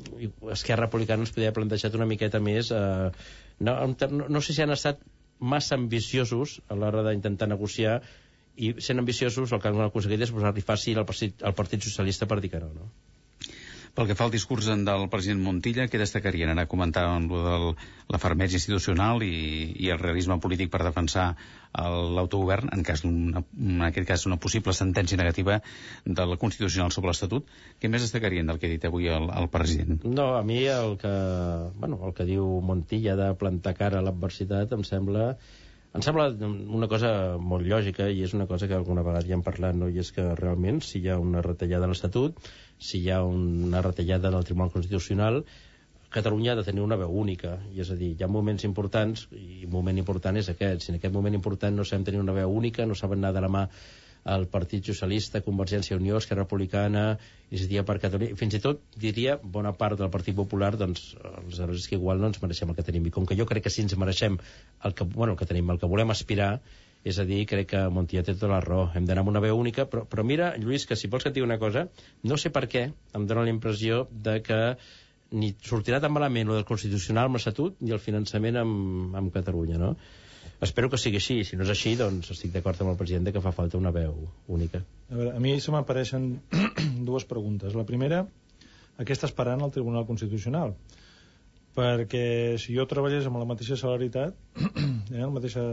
Esquerra 0.51 0.85
Republicana 0.85 1.21
ens 1.23 1.31
podria 1.31 1.49
haver 1.49 1.61
plantejat 1.61 1.95
una 1.95 2.05
miqueta 2.05 2.39
més... 2.39 2.71
Eh... 2.71 3.11
No, 3.59 3.87
no, 3.87 4.27
no 4.29 4.41
sé 4.41 4.53
si 4.53 4.61
han 4.61 4.71
estat 4.71 4.99
massa 5.39 5.75
ambiciosos 5.75 6.61
a 6.67 6.75
l'hora 6.75 7.03
d'intentar 7.03 7.47
negociar 7.47 8.01
i 8.59 8.73
sent 8.83 8.99
ambiciosos 9.01 9.53
el 9.55 9.61
que 9.63 9.71
han 9.71 9.85
aconseguit 9.85 10.25
és 10.27 10.35
posar-li 10.35 10.65
fàcil 10.65 10.99
al 10.99 11.07
partit, 11.07 11.45
al 11.45 11.55
partit 11.55 11.87
Socialista 11.87 12.27
per 12.27 12.41
dir 12.43 12.51
que 12.53 12.61
no, 12.63 12.73
no? 12.75 12.91
Pel 13.99 14.07
que 14.07 14.15
fa 14.15 14.27
al 14.27 14.31
discurs 14.31 14.67
del 14.69 15.05
president 15.11 15.41
Montilla, 15.43 15.87
què 15.91 15.99
destacarien? 15.99 16.51
Ara 16.53 16.67
comentàvem 16.71 17.25
lo 17.27 17.39
de 17.43 17.55
la 18.13 18.19
fermesa 18.21 18.55
institucional 18.59 19.23
i, 19.25 19.31
i 19.81 19.89
el 19.91 19.99
realisme 19.99 20.37
polític 20.39 20.69
per 20.71 20.83
defensar 20.85 21.33
l'autogovern 21.73 22.71
en, 22.73 22.83
cas 22.85 23.03
en 23.05 23.83
aquest 23.85 24.07
cas 24.07 24.25
una 24.29 24.39
possible 24.41 24.73
sentència 24.77 25.19
negativa 25.19 25.59
del 26.05 26.37
Constitucional 26.41 26.93
sobre 26.95 27.11
l'Estatut. 27.11 27.49
Què 27.81 27.91
més 27.91 28.05
destacarien 28.05 28.47
del 28.49 28.61
que 28.61 28.69
ha 28.69 28.75
dit 28.75 28.87
avui 28.87 29.09
el, 29.11 29.29
el 29.41 29.49
president? 29.53 29.99
No, 30.05 30.31
a 30.37 30.43
mi 30.47 30.61
el 30.69 30.95
que, 31.01 31.15
bueno, 31.81 31.99
el 32.07 32.15
que 32.17 32.29
diu 32.29 32.45
Montilla 32.65 33.17
de 33.19 33.33
plantar 33.41 33.75
cara 33.77 33.99
a 33.99 34.05
l'adversitat 34.05 34.77
em 34.77 34.85
sembla 34.87 35.33
em 35.97 36.03
sembla 36.05 36.27
una 36.79 36.87
cosa 36.91 37.11
molt 37.51 37.65
lògica 37.65 38.09
i 38.13 38.21
és 38.25 38.35
una 38.37 38.45
cosa 38.49 38.67
que 38.69 38.77
alguna 38.77 39.01
vegada 39.05 39.25
ja 39.25 39.33
hem 39.37 39.45
parlat, 39.45 39.75
no? 39.75 39.89
i 39.89 39.97
és 40.03 40.11
que 40.13 40.27
realment 40.37 40.83
si 40.85 41.01
hi 41.01 41.09
ha 41.09 41.17
una 41.21 41.41
retallada 41.45 41.87
a 41.87 41.91
l'Estatut, 41.91 42.37
si 42.77 43.01
hi 43.01 43.09
ha 43.09 43.23
una 43.25 43.81
retallada 43.81 44.29
en 44.29 44.37
el 44.37 44.45
Tribunal 44.45 44.71
Constitucional, 44.75 45.43
Catalunya 46.09 46.53
ha 46.53 46.57
de 46.57 46.63
tenir 46.65 46.81
una 46.81 46.97
veu 46.97 47.11
única, 47.21 47.59
i 47.69 47.83
és 47.83 47.89
a 47.93 47.95
dir, 47.97 48.15
hi 48.17 48.23
ha 48.25 48.29
moments 48.33 48.63
importants, 48.65 49.27
i 49.37 49.65
un 49.67 49.73
moment 49.75 49.97
important 50.01 50.39
és 50.41 50.47
aquest, 50.49 50.81
si 50.81 50.89
en 50.89 50.97
aquest 50.97 51.13
moment 51.13 51.35
important 51.37 51.75
no 51.77 51.85
sabem 51.85 52.07
tenir 52.07 52.21
una 52.21 52.33
veu 52.33 52.49
única, 52.49 52.87
no 52.89 52.97
saben 52.97 53.21
anar 53.21 53.35
de 53.35 53.43
la 53.45 53.51
mà 53.53 53.67
el 54.25 54.47
Partit 54.51 54.85
Socialista, 54.85 55.41
Convergència 55.45 55.95
i 55.95 55.99
Unió, 55.99 56.17
Esquerra 56.17 56.43
Republicana, 56.43 57.03
Iniciativa 57.49 57.85
per 57.87 57.99
Catalunya, 58.03 58.35
fins 58.39 58.57
i 58.57 58.61
tot, 58.63 58.83
diria, 58.99 59.37
bona 59.41 59.71
part 59.77 59.99
del 59.99 60.11
Partit 60.13 60.35
Popular, 60.37 60.75
doncs, 60.77 61.15
aleshores 61.23 61.85
és 61.85 61.87
que 61.89 61.97
igual 61.97 62.21
no 62.21 62.29
ens 62.29 62.41
mereixem 62.43 62.69
el 62.69 62.77
que 62.77 62.85
tenim. 62.85 63.07
I 63.07 63.15
com 63.15 63.25
que 63.25 63.37
jo 63.39 63.47
crec 63.49 63.65
que 63.65 63.73
sí 63.73 63.81
ens 63.85 63.97
mereixem 63.97 64.37
el 64.83 64.93
que, 64.93 65.07
bueno, 65.07 65.33
el 65.33 65.39
que 65.39 65.49
tenim, 65.49 65.71
el 65.71 65.81
que 65.81 65.89
volem 65.89 66.13
aspirar, 66.13 66.51
és 67.07 67.17
a 67.19 67.23
dir, 67.25 67.45
crec 67.47 67.69
que 67.71 67.81
Montilla 67.95 68.25
té 68.27 68.35
tota 68.35 68.51
la 68.51 68.61
raó. 68.63 68.89
Hem 68.93 69.05
d'anar 69.07 69.23
amb 69.23 69.31
una 69.31 69.41
veu 69.43 69.57
única, 69.57 69.87
però, 69.89 70.03
però 70.09 70.25
mira, 70.27 70.51
Lluís, 70.59 70.85
que 70.85 70.97
si 70.99 71.07
vols 71.07 71.23
que 71.23 71.31
et 71.31 71.37
digui 71.37 71.47
una 71.47 71.59
cosa, 71.61 71.87
no 72.27 72.37
sé 72.37 72.51
per 72.51 72.65
què 72.71 72.89
em 73.15 73.27
dóna 73.29 73.45
la 73.47 73.53
impressió 73.53 74.07
de 74.11 74.41
que 74.43 74.59
ni 75.31 75.53
sortirà 75.63 75.99
tan 76.01 76.11
malament 76.11 76.49
el 76.49 76.59
del 76.59 76.67
Constitucional 76.67 77.29
amb 77.29 77.37
l'Estatut 77.37 77.77
ni 77.85 77.93
el 77.95 78.01
finançament 78.03 78.57
amb, 78.59 79.15
amb 79.15 79.31
Catalunya, 79.33 79.77
no? 79.77 79.93
Espero 80.59 80.89
que 80.91 80.99
sigui 80.99 81.19
així. 81.21 81.39
Si 81.47 81.55
no 81.55 81.63
és 81.63 81.71
així, 81.71 81.93
doncs 81.99 82.33
estic 82.33 82.51
d'acord 82.51 82.81
amb 82.83 82.91
el 82.91 82.97
president 82.99 83.31
que 83.31 83.43
fa 83.43 83.53
falta 83.55 83.79
una 83.79 83.93
veu 83.95 84.15
única. 84.51 84.81
A, 85.07 85.15
veure, 85.15 85.35
a 85.37 85.43
mi 85.43 85.55
se 85.63 85.71
m'apareixen 85.71 86.33
dues 87.09 87.25
preguntes. 87.29 87.77
La 87.79 87.87
primera, 87.87 88.25
a 88.99 89.05
què 89.07 89.15
està 89.15 89.29
esperant 89.29 89.63
el 89.63 89.71
Tribunal 89.75 90.07
Constitucional? 90.09 90.75
Perquè 91.79 92.57
si 92.59 92.75
jo 92.75 92.83
treballés 92.89 93.29
amb 93.29 93.39
la 93.39 93.47
mateixa 93.47 93.77
salaritat, 93.79 94.35
eh, 94.65 95.21
la 95.21 95.31
mateixa 95.31 95.63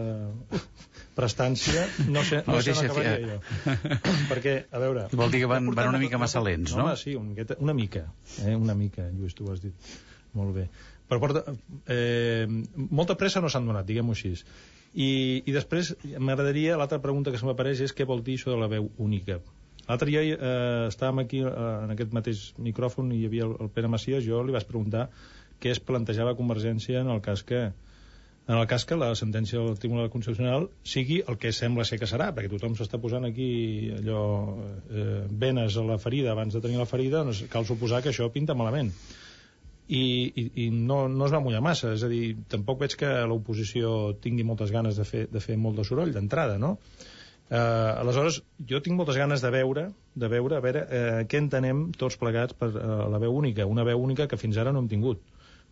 prestància, 1.17 1.83
no 2.13 2.23
sé, 2.29 2.45
no 2.47 2.61
sé 2.63 2.77
on 2.77 2.85
acabaria 2.85 3.17
jo. 3.25 3.41
Perquè, 4.31 4.55
a 4.71 4.83
veure... 4.85 5.09
Vol 5.19 5.35
dir 5.35 5.43
que 5.43 5.51
van, 5.51 5.67
van 5.75 5.91
una 5.91 6.03
mica 6.03 6.21
massa 6.23 6.45
lents, 6.45 6.77
no? 6.77 6.85
Home, 6.85 6.95
sí, 7.01 7.17
una 7.19 7.33
mica, 7.33 7.59
una 7.59 7.75
mica, 7.75 8.05
eh, 8.45 8.55
una 8.55 8.79
mica, 8.79 9.09
Lluís, 9.17 9.35
tu 9.35 9.49
ho 9.49 9.57
has 9.57 9.65
dit 9.65 9.97
molt 10.37 10.55
bé. 10.55 10.69
Però 11.11 11.19
porta, 11.23 11.43
eh, 11.91 12.47
molta 12.77 13.19
pressa 13.19 13.43
no 13.43 13.51
s'han 13.51 13.67
donat, 13.67 13.87
diguem-ho 13.89 14.15
així. 14.15 14.37
I, 14.97 15.09
i 15.45 15.53
després 15.53 15.93
m'agradaria, 16.17 16.77
l'altra 16.81 17.03
pregunta 17.05 17.33
que 17.33 17.41
se 17.41 17.47
m'apareix 17.47 17.83
és 17.85 17.93
què 17.93 18.07
vol 18.09 18.23
dir 18.25 18.39
això 18.41 18.55
de 18.55 18.61
la 18.63 18.69
veu 18.73 18.89
única. 18.97 19.41
L'altre 19.87 20.09
dia 20.09 20.23
eh, 20.25 20.87
estàvem 20.89 21.21
aquí 21.23 21.43
eh, 21.45 21.51
en 21.85 21.93
aquest 21.95 22.15
mateix 22.17 22.47
micròfon 22.59 23.13
i 23.13 23.21
hi 23.21 23.27
havia 23.29 23.45
el, 23.47 23.53
el 23.61 23.73
Pere 23.75 23.91
Macias, 23.93 24.25
jo 24.25 24.41
li 24.43 24.55
vaig 24.57 24.65
preguntar 24.69 25.11
què 25.61 25.75
es 25.75 25.83
plantejava 25.83 26.37
Convergència 26.39 27.03
en 27.05 27.13
el 27.13 27.21
cas 27.25 27.45
que 27.47 27.69
en 28.47 28.55
el 28.55 28.67
cas 28.71 28.85
que 28.87 28.95
la 28.95 29.11
sentència 29.19 29.59
del 29.59 29.79
Tribunal 29.83 30.09
Constitucional 30.11 30.69
sigui 30.87 31.19
el 31.27 31.39
que 31.43 31.51
sembla 31.53 31.85
ser 31.85 31.99
que 31.99 32.07
serà, 32.07 32.29
perquè 32.35 32.51
tothom 32.53 32.77
s'està 32.79 33.01
posant 33.03 33.27
aquí 33.27 33.49
allò 33.99 34.21
eh, 34.87 35.23
venes 35.45 35.77
a 35.77 35.87
la 35.87 35.99
ferida 36.03 36.33
abans 36.33 36.55
de 36.55 36.63
tenir 36.63 36.79
la 36.79 36.87
ferida, 36.87 37.25
doncs 37.27 37.45
cal 37.53 37.67
suposar 37.67 38.05
que 38.05 38.15
això 38.15 38.31
pinta 38.33 38.55
malament 38.55 38.93
i, 39.89 40.03
i, 40.35 40.47
i 40.65 40.71
no, 40.71 41.05
no 41.09 41.27
es 41.27 41.35
va 41.35 41.43
mullar 41.43 41.63
massa, 41.63 41.93
és 41.95 42.03
a 42.03 42.11
dir, 42.11 42.37
tampoc 42.51 42.81
veig 42.83 42.97
que 42.99 43.11
l'oposició 43.31 44.17
tingui 44.23 44.47
moltes 44.47 44.73
ganes 44.75 44.99
de 44.99 45.07
fer, 45.07 45.27
de 45.31 45.43
fer 45.43 45.59
molt 45.61 45.79
de 45.79 45.85
soroll 45.87 46.15
d'entrada, 46.15 46.59
no? 46.59 46.77
Eh, 47.47 47.57
aleshores, 47.57 48.41
jo 48.67 48.81
tinc 48.83 48.99
moltes 48.99 49.19
ganes 49.21 49.45
de 49.45 49.53
veure, 49.55 49.87
de 50.19 50.31
veure 50.33 50.57
a 50.57 50.65
veure 50.65 50.83
eh, 50.91 51.21
què 51.31 51.39
entenem 51.39 51.85
tots 51.95 52.19
plegats 52.19 52.57
per 52.59 52.73
eh, 52.73 52.97
la 53.13 53.21
veu 53.23 53.37
única, 53.39 53.69
una 53.71 53.85
veu 53.87 54.03
única 54.03 54.27
que 54.27 54.39
fins 54.41 54.59
ara 54.59 54.73
no 54.75 54.83
hem 54.83 54.91
tingut. 54.91 55.23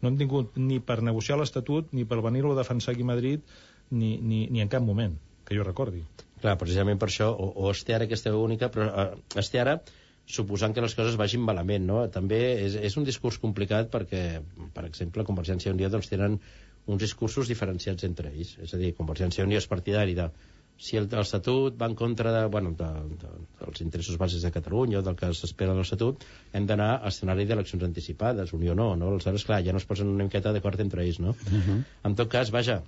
No 0.03 0.13
hem 0.13 0.21
tingut 0.21 0.55
ni 0.61 0.79
per 0.79 1.01
negociar 1.03 1.41
l'Estatut, 1.41 1.91
ni 1.97 2.07
per 2.07 2.21
venir-lo 2.23 2.55
a 2.55 2.61
defensar 2.61 2.95
aquí 2.95 3.03
a 3.03 3.11
Madrid, 3.11 3.43
ni, 3.91 4.15
ni, 4.23 4.45
ni 4.47 4.63
en 4.63 4.71
cap 4.71 4.87
moment, 4.87 5.19
que 5.49 5.59
jo 5.59 5.67
recordi. 5.67 6.05
Clar, 6.45 6.55
precisament 6.61 7.01
per 7.03 7.11
això, 7.11 7.33
o, 7.35 7.51
o 7.65 7.73
es 7.73 7.83
té 7.89 7.97
ara 7.97 8.07
aquesta 8.07 8.31
veu 8.31 8.47
única, 8.47 8.71
però 8.71 8.91
eh, 8.93 9.11
es 9.43 9.51
té 9.51 9.63
ara 9.65 9.81
suposant 10.27 10.73
que 10.75 10.81
les 10.85 10.95
coses 10.97 11.19
vagin 11.21 11.43
malament, 11.45 11.85
no? 11.87 12.01
També 12.13 12.41
és, 12.65 12.79
és 12.81 12.97
un 12.97 13.05
discurs 13.05 13.39
complicat 13.43 13.91
perquè, 13.93 14.41
per 14.75 14.87
exemple, 14.89 15.27
Convergència 15.29 15.71
i 15.71 15.75
Unió 15.75 15.91
doncs, 15.93 16.09
tenen 16.09 16.39
uns 16.87 17.01
discursos 17.01 17.49
diferenciats 17.49 18.05
entre 18.09 18.33
ells. 18.33 18.57
És 18.65 18.75
a 18.75 18.81
dir, 18.81 18.95
Convergència 18.97 19.43
i 19.43 19.49
Unió 19.49 19.61
és 19.61 19.69
partidari 19.69 20.17
de 20.17 20.31
si 20.77 20.99
l'Estatut 20.99 21.77
va 21.79 21.87
en 21.87 21.95
contra 21.95 22.33
de, 22.35 22.47
bueno, 22.51 22.73
de, 22.79 22.89
de, 23.21 23.33
dels 23.61 23.83
interessos 23.85 24.19
bases 24.19 24.43
de 24.43 24.51
Catalunya 24.51 24.99
o 24.99 25.03
del 25.07 25.17
que 25.17 25.31
s'espera 25.37 25.73
de 25.73 25.79
l'Estatut, 25.79 26.25
hem 26.53 26.67
d'anar 26.67 26.97
a 26.97 27.13
escenari 27.13 27.47
d'eleccions 27.47 27.85
anticipades, 27.87 28.53
Unió 28.57 28.75
no, 28.75 28.95
no? 28.99 29.13
Aleshores, 29.13 29.47
clar, 29.47 29.63
ja 29.65 29.75
no 29.75 29.83
es 29.83 29.87
posen 29.87 30.11
una 30.11 30.27
miqueta 30.27 30.53
d'acord 30.57 30.81
entre 30.83 31.05
ells, 31.05 31.21
no? 31.21 31.31
Uh 31.31 31.61
-huh. 31.61 31.83
En 32.11 32.17
tot 32.17 32.29
cas, 32.29 32.51
vaja, 32.51 32.83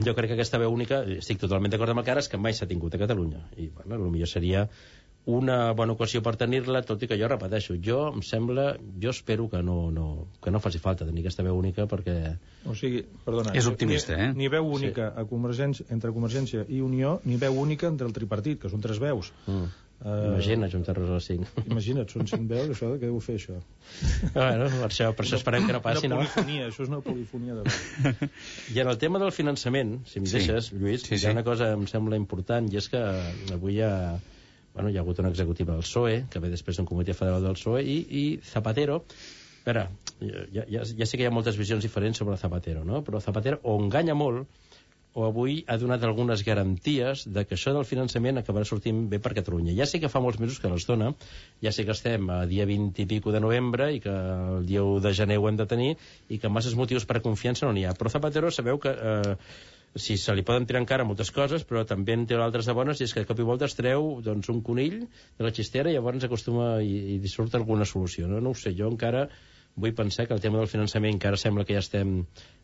jo 0.00 0.14
crec 0.14 0.30
que 0.30 0.34
aquesta 0.34 0.58
veu 0.58 0.72
única, 0.72 1.02
estic 1.04 1.38
totalment 1.38 1.70
d'acord 1.70 1.90
amb 1.90 2.00
el 2.00 2.06
Caras, 2.06 2.28
que 2.28 2.38
mai 2.38 2.54
s'ha 2.54 2.66
tingut 2.66 2.94
a 2.94 2.98
Catalunya. 2.98 3.48
I, 3.58 3.68
bueno, 3.84 4.10
potser 4.10 4.26
seria 4.26 4.68
una 5.24 5.72
bona 5.78 5.94
ocasió 5.94 6.18
per 6.22 6.34
tenir-la, 6.40 6.80
tot 6.82 7.02
i 7.04 7.08
que 7.10 7.18
jo 7.20 7.28
repeteixo, 7.30 7.76
jo 7.78 8.08
em 8.10 8.22
sembla, 8.26 8.72
jo 9.02 9.12
espero 9.14 9.48
que 9.52 9.60
no, 9.62 9.90
no, 9.94 10.06
que 10.42 10.50
no 10.50 10.58
faci 10.60 10.80
falta 10.82 11.06
tenir 11.06 11.22
aquesta 11.22 11.44
veu 11.46 11.54
única 11.58 11.86
perquè... 11.86 12.16
O 12.66 12.74
sigui, 12.74 13.04
perdona... 13.26 13.54
És 13.54 13.68
optimista, 13.70 14.16
ni, 14.18 14.24
eh? 14.24 14.32
Ni 14.40 14.50
veu 14.50 14.66
única 14.66 15.12
sí. 15.12 15.22
a 15.22 15.26
Convergència, 15.30 15.86
entre 15.94 16.10
Convergència 16.10 16.66
i 16.66 16.82
Unió, 16.82 17.20
ni 17.24 17.38
veu 17.38 17.54
única 17.62 17.86
entre 17.86 18.10
el 18.10 18.16
tripartit, 18.16 18.58
que 18.64 18.72
són 18.72 18.82
tres 18.82 18.98
veus. 19.02 19.30
Mm. 19.46 19.70
Uh, 20.02 20.32
Imagina 20.32 20.66
juntar-nos 20.66 21.12
a 21.14 21.20
les 21.20 21.26
5. 21.30 21.62
Imagina't, 21.70 22.08
són 22.10 22.26
cinc 22.26 22.48
veus, 22.50 22.72
això, 22.74 22.88
què 22.98 23.06
deu 23.06 23.20
fer, 23.22 23.36
això? 23.38 23.60
bueno, 24.34 24.66
per 24.72 24.88
això, 24.88 25.12
per 25.14 25.22
això 25.22 25.38
esperem 25.38 25.68
que 25.68 25.76
no 25.76 25.80
passi, 25.84 26.08
una 26.10 26.16
no? 26.18 26.24
polifonia, 26.24 26.64
això 26.72 26.82
és 26.82 26.90
una 26.90 26.98
polifonia 27.06 27.54
de 27.60 27.62
veu. 27.68 28.32
I 28.74 28.82
en 28.82 28.90
el 28.90 28.98
tema 28.98 29.20
del 29.22 29.30
finançament, 29.30 30.00
si 30.10 30.18
em 30.18 30.26
Sí. 30.26 30.40
deixes, 30.40 30.72
Lluís, 30.74 31.06
Sí, 31.06 31.14
hi 31.14 31.20
sí. 31.22 31.28
ha 31.30 31.36
una 31.36 31.44
cosa 31.46 31.70
que 31.70 31.78
em 31.78 31.86
sembla 31.86 32.18
important, 32.18 32.66
i 32.74 32.80
és 32.82 32.90
que 32.90 32.98
avui 33.54 33.78
hi 33.78 33.84
ha, 33.86 33.92
bueno, 34.74 34.90
hi 34.90 34.96
ha 34.96 35.04
hagut 35.04 35.20
una 35.20 35.30
executiva 35.32 35.74
del 35.74 35.84
PSOE, 35.86 36.24
que 36.32 36.42
ve 36.42 36.50
després 36.52 36.78
d'un 36.78 36.88
comitè 36.88 37.14
federal 37.16 37.44
del 37.44 37.58
PSOE, 37.58 37.84
i, 37.84 37.98
i 38.22 38.24
Zapatero, 38.46 39.02
a 39.62 39.68
veure, 39.68 39.86
ja, 40.52 40.64
ja, 40.66 40.84
ja 40.98 41.06
sé 41.06 41.18
que 41.18 41.22
hi 41.22 41.30
ha 41.30 41.34
moltes 41.34 41.58
visions 41.60 41.84
diferents 41.84 42.18
sobre 42.18 42.38
Zapatero, 42.40 42.82
no? 42.84 43.02
però 43.06 43.20
Zapatero 43.22 43.60
o 43.62 43.76
enganya 43.78 44.16
molt, 44.18 44.48
o 45.14 45.26
avui 45.26 45.58
ha 45.68 45.76
donat 45.76 46.04
algunes 46.06 46.42
garanties 46.44 47.26
de 47.28 47.44
que 47.44 47.56
això 47.56 47.74
del 47.76 47.84
finançament 47.84 48.40
acabarà 48.40 48.64
sortint 48.68 49.04
bé 49.12 49.18
per 49.20 49.34
Catalunya. 49.36 49.74
Ja 49.76 49.86
sé 49.88 50.00
que 50.00 50.08
fa 50.12 50.22
molts 50.24 50.40
mesos 50.40 50.60
que 50.60 50.70
les 50.72 50.86
dona, 50.88 51.10
ja 51.60 51.72
sé 51.72 51.84
que 51.84 51.92
estem 51.92 52.30
a 52.32 52.42
dia 52.48 52.64
20 52.68 53.04
i 53.04 53.06
pico 53.10 53.34
de 53.34 53.42
novembre 53.44 53.90
i 53.92 54.00
que 54.00 54.12
el 54.12 54.64
dia 54.68 54.84
1 54.84 55.04
de 55.04 55.12
gener 55.18 55.38
ho 55.38 55.48
hem 55.50 55.60
de 55.60 55.68
tenir 55.68 55.90
i 56.32 56.40
que 56.40 56.48
masses 56.48 56.78
motius 56.78 57.04
per 57.04 57.20
confiança 57.20 57.68
no 57.68 57.76
n'hi 57.76 57.84
ha. 57.84 57.92
Però 57.98 58.12
Zapatero 58.12 58.50
sabeu 58.50 58.80
que 58.80 58.94
eh, 58.96 59.36
si 59.94 60.16
se 60.16 60.34
li 60.34 60.44
poden 60.46 60.66
tirar 60.66 60.80
encara 60.80 61.04
moltes 61.04 61.30
coses, 61.34 61.64
però 61.68 61.84
també 61.88 62.14
en 62.16 62.26
té 62.26 62.36
altres 62.40 62.68
de 62.68 62.74
bones, 62.76 63.00
i 63.00 63.06
és 63.06 63.12
que 63.12 63.24
de 63.24 63.28
cop 63.28 63.40
i 63.40 63.46
volta 63.46 63.68
es 63.68 63.76
treu 63.76 64.20
doncs, 64.24 64.48
un 64.52 64.62
conill 64.64 65.02
de 65.04 65.44
la 65.44 65.52
xistera 65.52 65.90
i 65.90 65.96
llavors 65.96 66.24
acostuma 66.24 66.74
i, 66.82 67.18
i 67.18 67.32
surt 67.32 67.54
alguna 67.58 67.88
solució. 67.88 68.28
No? 68.30 68.40
no 68.40 68.54
ho 68.54 68.58
sé, 68.58 68.72
jo 68.78 68.88
encara 68.88 69.26
vull 69.74 69.94
pensar 69.96 70.26
que 70.28 70.34
el 70.36 70.40
tema 70.44 70.58
del 70.60 70.68
finançament 70.68 71.14
encara 71.14 71.38
sembla 71.40 71.64
que 71.64 71.76
ja 71.76 71.80
estem 71.80 72.18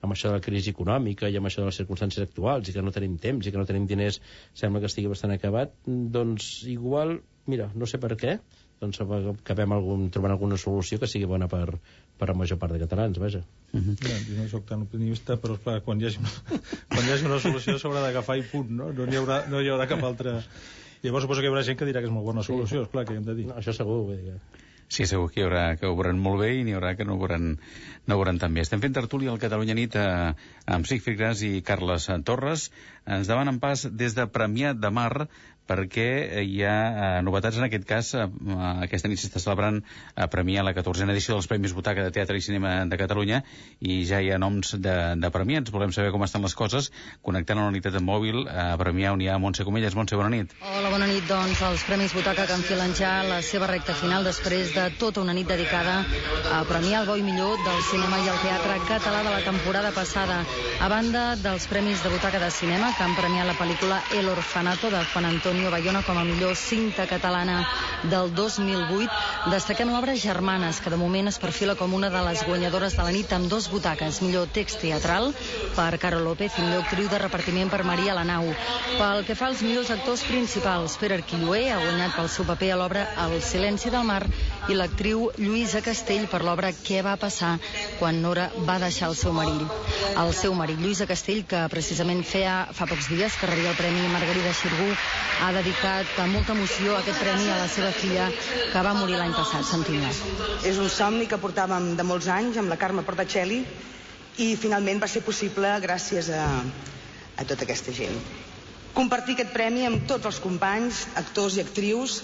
amb 0.05 0.13
això 0.13 0.29
de 0.29 0.39
la 0.39 0.45
crisi 0.45 0.75
econòmica 0.75 1.29
i 1.29 1.39
amb 1.41 1.49
això 1.49 1.63
de 1.63 1.71
les 1.71 1.81
circumstàncies 1.81 2.27
actuals 2.27 2.69
i 2.69 2.75
que 2.77 2.85
no 2.85 2.93
tenim 2.93 3.17
temps 3.23 3.47
i 3.47 3.53
que 3.53 3.61
no 3.61 3.65
tenim 3.69 3.87
diners 3.89 4.21
sembla 4.53 4.83
que 4.83 4.91
estigui 4.91 5.09
bastant 5.09 5.33
acabat 5.33 5.73
doncs 5.87 6.67
igual, 6.69 7.19
mira, 7.47 7.71
no 7.75 7.89
sé 7.89 8.01
per 8.03 8.13
què 8.21 8.37
doncs 8.81 9.01
acabem 9.03 9.73
algun, 9.75 10.09
trobant 10.15 10.35
alguna 10.35 10.59
solució 10.61 11.01
que 11.03 11.09
sigui 11.11 11.27
bona 11.31 11.49
per, 11.51 11.79
per 12.19 12.29
la 12.31 12.37
major 12.39 12.61
part 12.63 12.75
de 12.75 12.83
catalans, 12.83 13.19
vaja. 13.19 13.43
Ja, 13.73 14.19
jo 14.27 14.37
no 14.37 14.49
sóc 14.51 14.67
tan 14.69 14.85
optimista, 14.87 15.39
però 15.41 15.59
esclar, 15.59 15.81
quan 15.87 16.01
hi 16.01 16.09
hagi 16.09 16.23
una, 16.23 16.35
quan 16.95 17.03
hi 17.05 17.15
hagi 17.15 17.27
una 17.31 17.41
solució 17.43 17.79
s'haurà 17.79 18.05
d'agafar 18.07 18.39
i 18.39 18.47
punt, 18.53 18.71
no? 18.81 18.93
No 18.95 19.09
hi, 19.09 19.19
haurà, 19.21 19.43
no 19.51 19.63
hi 19.63 19.73
haurà 19.75 19.89
cap 19.91 20.05
altra... 20.11 20.39
Llavors 20.99 21.29
suposo 21.29 21.43
que 21.43 21.47
hi 21.47 21.53
haurà 21.53 21.61
gent 21.63 21.77
que 21.79 21.87
dirà 21.87 22.01
que 22.03 22.09
és 22.11 22.15
molt 22.15 22.27
bona 22.27 22.43
solució, 22.43 22.83
esclar, 22.83 23.05
que 23.07 23.15
hem 23.15 23.27
de 23.27 23.37
dir. 23.39 23.45
No, 23.51 23.59
això 23.61 23.75
segur, 23.75 24.01
vull 24.09 24.17
dir 24.19 24.33
que... 24.33 24.65
Sí, 24.89 25.05
segur 25.05 25.29
que 25.29 25.43
hi 25.43 25.45
haurà 25.45 25.77
que 25.77 25.85
ho 25.85 25.93
veuran 25.95 26.19
molt 26.25 26.41
bé 26.41 26.49
i 26.57 26.63
n'hi 26.65 26.73
haurà 26.73 26.95
que 26.97 27.05
no 27.05 27.15
ho 27.15 27.21
veuran, 27.21 27.51
no 28.09 28.17
ho 28.17 28.21
veuran 28.23 28.39
tan 28.41 28.55
bé. 28.57 28.63
Estem 28.65 28.81
fent 28.81 28.97
tertúlia 28.97 29.29
al 29.35 29.41
Catalunya 29.43 29.77
Nit 29.77 29.99
eh, 30.01 30.33
amb 30.75 30.89
Sigfrid 30.89 31.19
Gras 31.21 31.43
i 31.45 31.61
Carles 31.67 32.09
Torres. 32.25 32.71
Ens 33.05 33.29
demanen 33.29 33.61
pas 33.61 33.85
des 34.03 34.17
de 34.17 34.25
Premià 34.33 34.73
de 34.73 34.91
Mar 34.91 35.29
perquè 35.69 36.09
hi 36.43 36.63
ha 36.65 36.77
eh, 36.89 37.23
novetats 37.27 37.59
en 37.61 37.67
aquest 37.67 37.85
cas. 37.89 38.13
Eh, 38.17 38.27
aquesta 38.87 39.11
nit 39.11 39.21
s'està 39.21 39.43
celebrant 39.43 39.81
a 40.17 40.29
premiar 40.33 40.65
la 40.67 40.75
14a 40.77 41.09
edició 41.13 41.37
dels 41.37 41.49
Premis 41.51 41.75
Butaca 41.77 42.07
de 42.07 42.15
Teatre 42.15 42.39
i 42.39 42.45
Cinema 42.45 42.75
de 42.89 42.99
Catalunya 43.01 43.43
i 43.81 44.01
ja 44.09 44.23
hi 44.23 44.33
ha 44.33 44.41
noms 44.41 44.75
de, 44.81 44.97
de 45.21 45.31
premiats. 45.35 45.73
Volem 45.75 45.93
saber 45.95 46.13
com 46.15 46.25
estan 46.25 46.45
les 46.47 46.57
coses 46.59 46.91
connectant 47.23 47.61
a 47.61 47.67
la 47.67 47.75
unitat 47.75 47.95
de 47.95 48.03
mòbil 48.05 48.47
a 48.49 48.71
premiar 48.81 49.15
on 49.17 49.23
hi 49.23 49.29
ha 49.29 49.39
Montse 49.43 49.67
Comelles. 49.69 49.97
Montse, 49.99 50.17
bona 50.17 50.33
nit. 50.33 50.55
Hola, 50.65 50.93
bona 50.95 51.11
nit. 51.11 51.27
Doncs 51.29 51.61
els 51.69 51.85
Premis 51.89 52.17
Butaca 52.17 52.49
que 52.49 52.57
enfilen 52.57 52.95
ja 52.97 53.19
la 53.27 53.43
seva 53.45 53.69
recta 53.71 53.97
final 53.99 54.25
després 54.25 54.73
de 54.77 54.89
tota 54.99 55.21
una 55.21 55.37
nit 55.37 55.49
dedicada 55.49 56.01
a 56.55 56.63
premiar 56.69 57.03
el 57.03 57.11
bo 57.11 57.19
i 57.21 57.27
millor 57.27 57.61
del 57.67 57.83
cinema 57.91 58.23
i 58.25 58.31
el 58.33 58.41
teatre 58.41 58.79
català 58.89 59.23
de 59.27 59.35
la 59.35 59.45
temporada 59.45 59.93
passada. 59.93 60.41
A 60.81 60.89
banda 60.89 61.35
dels 61.37 61.67
Premis 61.69 62.03
de 62.05 62.13
Butaca 62.15 62.41
de 62.41 62.51
Cinema 62.55 62.93
que 62.97 63.05
han 63.05 63.17
premiat 63.19 63.49
la 63.49 63.57
pel·lícula 63.59 64.01
El 64.17 64.31
Orfanato 64.33 64.91
de 64.95 65.03
Juan 65.13 65.27
Antonio 65.29 65.58
Bayona 65.67 66.05
com 66.07 66.19
a 66.19 66.23
millor 66.23 66.55
cinta 66.55 67.09
catalana 67.11 67.67
del 68.07 68.31
2008, 68.31 69.51
destaquem 69.51 69.91
l'obra 69.91 70.15
Germanes, 70.15 70.79
que 70.79 70.93
de 70.95 70.97
moment 71.01 71.27
es 71.27 71.41
perfila 71.43 71.75
com 71.75 71.97
una 71.99 72.11
de 72.15 72.23
les 72.23 72.45
guanyadores 72.47 72.95
de 72.95 73.03
la 73.03 73.11
nit 73.11 73.33
amb 73.35 73.51
dos 73.51 73.67
butaques. 73.73 74.21
Millor 74.23 74.47
text 74.55 74.79
teatral 74.79 75.33
per 75.75 75.99
Caro 75.99 76.21
López 76.23 76.55
i 76.55 76.63
millor 76.63 76.85
actriu 76.85 77.11
de 77.11 77.19
repartiment 77.19 77.73
per 77.73 77.83
Maria 77.83 78.15
Lanau. 78.15 78.47
Pel 79.01 79.25
que 79.27 79.35
fa 79.35 79.49
als 79.51 79.65
millors 79.67 79.91
actors 79.91 80.23
principals, 80.29 80.95
Pere 81.03 81.19
Arquilloé 81.19 81.65
ha 81.75 81.83
guanyat 81.83 82.15
pel 82.15 82.31
seu 82.31 82.47
paper 82.47 82.71
a 82.77 82.79
l'obra 82.79 83.05
El 83.27 83.43
silenci 83.43 83.91
del 83.91 84.07
mar 84.07 84.23
i 84.69 84.79
l'actriu 84.79 85.27
Lluïsa 85.43 85.83
Castell 85.83 86.29
per 86.31 86.45
l'obra 86.47 86.71
Què 86.71 87.03
va 87.03 87.17
passar 87.19 87.57
quan 87.99 88.23
Nora 88.23 88.49
va 88.69 88.79
deixar 88.79 89.11
el 89.11 89.19
seu 89.19 89.35
marit. 89.35 89.67
El 90.15 90.33
seu 90.37 90.55
marit, 90.55 90.79
Lluïsa 90.79 91.09
Castell, 91.11 91.43
que 91.49 91.67
precisament 91.73 92.23
feia 92.23 92.69
fa 92.73 92.87
pocs 92.87 93.11
dies 93.11 93.35
que 93.41 93.51
rebia 93.51 93.73
el 93.73 93.79
Premi 93.81 94.07
Margarida 94.13 94.53
Xirgú, 94.55 94.89
ha 95.43 95.48
dedicat 95.57 96.17
amb 96.23 96.35
molta 96.37 96.55
emoció 96.55 96.97
aquest 96.97 97.21
premi 97.23 97.49
a 97.51 97.59
la 97.61 97.69
seva 97.71 97.91
filla 97.95 98.29
que 98.73 98.83
va 98.85 98.95
morir 98.97 99.19
l'any 99.19 99.35
passat. 99.37 99.65
Sentim-la. 99.69 100.11
És 100.69 100.81
un 100.83 100.91
somni 100.93 101.29
que 101.31 101.41
portàvem 101.41 101.95
de 101.99 102.07
molts 102.07 102.29
anys 102.33 102.59
amb 102.61 102.73
la 102.73 102.79
Carme 102.81 103.05
Portacelli 103.07 103.63
i 104.45 104.49
finalment 104.61 105.01
va 105.03 105.11
ser 105.11 105.23
possible 105.27 105.71
gràcies 105.83 106.31
a, 106.35 106.45
a 107.37 107.47
tota 107.49 107.67
aquesta 107.67 107.95
gent. 107.95 108.19
Compartir 108.95 109.37
aquest 109.37 109.53
premi 109.55 109.87
amb 109.87 110.07
tots 110.11 110.27
els 110.31 110.41
companys, 110.43 111.05
actors 111.21 111.59
i 111.59 111.63
actrius, 111.63 112.23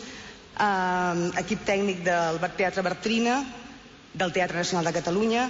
eh, 0.54 1.30
equip 1.44 1.62
tècnic 1.66 2.02
del 2.06 2.40
Teatre 2.58 2.82
Bertrina, 2.86 3.38
del 4.14 4.32
Teatre 4.32 4.62
Nacional 4.62 4.90
de 4.90 4.94
Catalunya, 4.98 5.48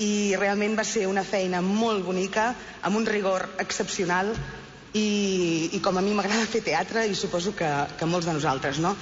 i 0.00 0.34
realment 0.40 0.78
va 0.78 0.86
ser 0.88 1.04
una 1.06 1.24
feina 1.26 1.60
molt 1.60 2.04
bonica, 2.06 2.54
amb 2.82 2.96
un 2.96 3.06
rigor 3.06 3.44
excepcional, 3.60 4.32
i, 4.94 5.70
i 5.76 5.80
com 5.84 5.98
a 5.98 6.02
mi 6.02 6.14
m'agrada 6.16 6.48
fer 6.50 6.62
teatre 6.66 7.06
i 7.06 7.14
suposo 7.14 7.52
que, 7.56 7.68
que 7.98 8.08
molts 8.10 8.26
de 8.26 8.34
nosaltres, 8.36 8.80
no? 8.82 8.94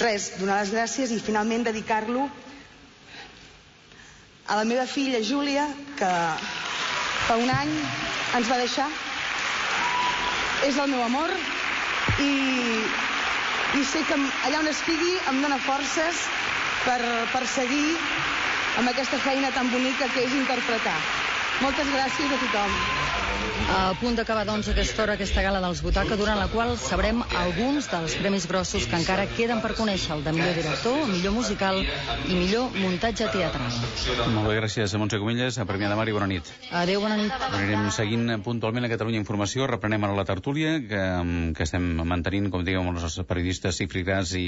Res, 0.00 0.32
donar 0.40 0.60
les 0.62 0.72
gràcies 0.74 1.12
i 1.14 1.20
finalment 1.22 1.66
dedicar-lo 1.66 2.26
a 4.50 4.56
la 4.58 4.64
meva 4.66 4.86
filla 4.90 5.20
Júlia, 5.22 5.68
que 5.98 6.10
fa 7.28 7.36
un 7.38 7.50
any 7.54 7.70
ens 8.38 8.50
va 8.50 8.58
deixar. 8.58 8.88
És 10.66 10.76
el 10.76 10.90
meu 10.90 11.02
amor 11.04 11.30
i, 12.20 12.32
i 13.78 13.84
sé 13.86 14.02
que 14.08 14.18
allà 14.18 14.60
on 14.60 14.70
estigui 14.72 15.14
em 15.30 15.40
dóna 15.44 15.60
forces 15.62 16.26
per, 16.84 17.00
per 17.32 17.46
seguir 17.46 17.86
amb 18.80 18.90
aquesta 18.90 19.18
feina 19.22 19.54
tan 19.54 19.70
bonica 19.70 20.10
que 20.14 20.26
és 20.26 20.34
interpretar. 20.36 20.98
Moltes 21.60 21.88
gràcies 21.92 22.32
a 22.32 22.38
tothom. 22.40 22.76
A 23.70 23.92
punt 24.00 24.16
d'acabar, 24.18 24.42
doncs, 24.48 24.66
aquesta 24.72 25.02
hora, 25.04 25.14
aquesta 25.18 25.42
gala 25.44 25.60
dels 25.62 25.82
Butaca, 25.84 26.16
durant 26.18 26.38
la 26.40 26.48
qual 26.50 26.72
sabrem 26.80 27.20
alguns 27.38 27.86
dels 27.92 28.16
premis 28.18 28.46
grossos 28.50 28.86
que 28.88 28.98
encara 28.98 29.26
queden 29.36 29.60
per 29.62 29.74
conèixer, 29.78 30.16
el 30.16 30.24
de 30.24 30.32
millor 30.34 30.56
director, 30.56 30.96
millor 31.10 31.34
musical 31.36 31.78
i 31.78 32.34
millor 32.34 32.74
muntatge 32.80 33.28
teatral. 33.30 33.76
Molt 34.34 34.48
bé, 34.48 34.56
gràcies 34.56 34.94
a 34.96 35.00
Montse 35.02 35.20
Comelles, 35.22 35.60
a 35.60 35.68
Premià 35.68 35.92
de 35.92 36.00
Mar 36.00 36.08
i 36.08 36.16
bona 36.16 36.30
nit. 36.32 36.50
Adéu, 36.82 37.04
bona 37.04 37.20
nit. 37.20 37.46
Anirem 37.50 37.86
seguint 37.94 38.40
puntualment 38.46 38.88
a 38.88 38.92
Catalunya 38.92 39.20
Informació. 39.22 39.68
Reprenem 39.70 40.08
ara 40.08 40.18
la 40.18 40.26
tertúlia 40.26 40.78
que, 40.80 41.06
que 41.54 41.66
estem 41.68 41.92
mantenint, 42.00 42.50
com 42.50 42.64
diguem, 42.66 42.88
amb 42.88 43.04
els 43.04 43.20
periodistes 43.28 43.78
Sigfrid 43.78 44.08
Gras 44.08 44.32
i 44.40 44.46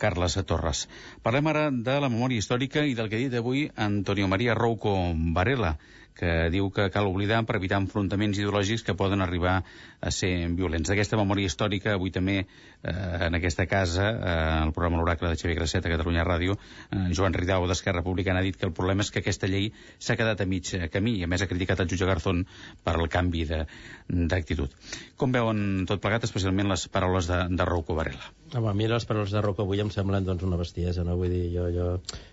Carles 0.00 0.40
Torres. 0.48 0.86
Parlem 1.22 1.52
ara 1.52 1.68
de 1.70 2.00
la 2.00 2.10
memòria 2.10 2.40
històrica 2.40 2.82
i 2.88 2.96
del 2.96 3.12
que 3.12 3.20
ha 3.20 3.26
dit 3.28 3.38
avui 3.38 3.68
Antonio 3.76 4.26
María 4.32 4.56
Rouco 4.58 4.96
Varela, 5.36 5.76
que 6.14 6.48
diu 6.54 6.70
que 6.70 6.86
cal 6.94 7.08
oblidar 7.10 7.40
per 7.46 7.58
evitar 7.58 7.80
enfrontaments 7.82 8.38
ideològics 8.38 8.84
que 8.86 8.94
poden 8.94 9.22
arribar 9.24 9.56
a 10.00 10.12
ser 10.14 10.30
violents. 10.54 10.88
D'aquesta 10.90 11.18
memòria 11.18 11.50
històrica, 11.50 11.94
avui 11.94 12.12
també 12.14 12.36
eh, 12.40 12.92
en 13.26 13.34
aquesta 13.34 13.66
casa, 13.66 14.10
eh, 14.12 14.34
el 14.66 14.72
programa 14.76 15.00
L'Oracle 15.00 15.32
de 15.32 15.40
Xavier 15.40 15.58
Gracet 15.58 15.86
a 15.86 15.92
Catalunya 15.92 16.26
Ràdio, 16.28 16.54
eh, 16.90 17.08
Joan 17.16 17.34
Ridau 17.34 17.66
d'Esquerra 17.66 18.02
Republicana 18.02 18.40
ha 18.40 18.46
dit 18.46 18.58
que 18.60 18.68
el 18.68 18.74
problema 18.76 19.02
és 19.02 19.10
que 19.10 19.24
aquesta 19.24 19.50
llei 19.50 19.72
s'ha 19.98 20.16
quedat 20.20 20.44
a 20.44 20.46
mig 20.46 20.70
camí 20.94 21.16
i 21.18 21.26
a 21.26 21.30
més 21.30 21.42
ha 21.42 21.50
criticat 21.50 21.82
el 21.82 21.90
jutge 21.90 22.06
Garzón 22.06 22.44
per 22.84 22.94
el 22.94 23.10
canvi 23.10 23.44
d'actitud. 23.48 24.70
Com 25.18 25.34
veuen 25.34 25.84
tot 25.90 26.02
plegat, 26.04 26.28
especialment 26.28 26.70
les 26.70 26.86
paraules 26.94 27.26
de, 27.30 27.42
de 27.50 27.66
Rouco 27.66 27.98
Varela? 27.98 28.30
Home, 28.54 28.70
a 28.70 28.76
mi 28.78 28.86
les 28.86 29.06
paraules 29.08 29.34
de 29.34 29.42
Rocco 29.42 29.64
avui 29.66 29.82
em 29.82 29.90
semblen 29.90 30.26
doncs, 30.26 30.46
una 30.46 30.60
bestiesa, 30.60 31.02
no? 31.02 31.18
Vull 31.18 31.32
dir, 31.32 31.44
jo, 31.56 31.66
jo, 31.74 31.86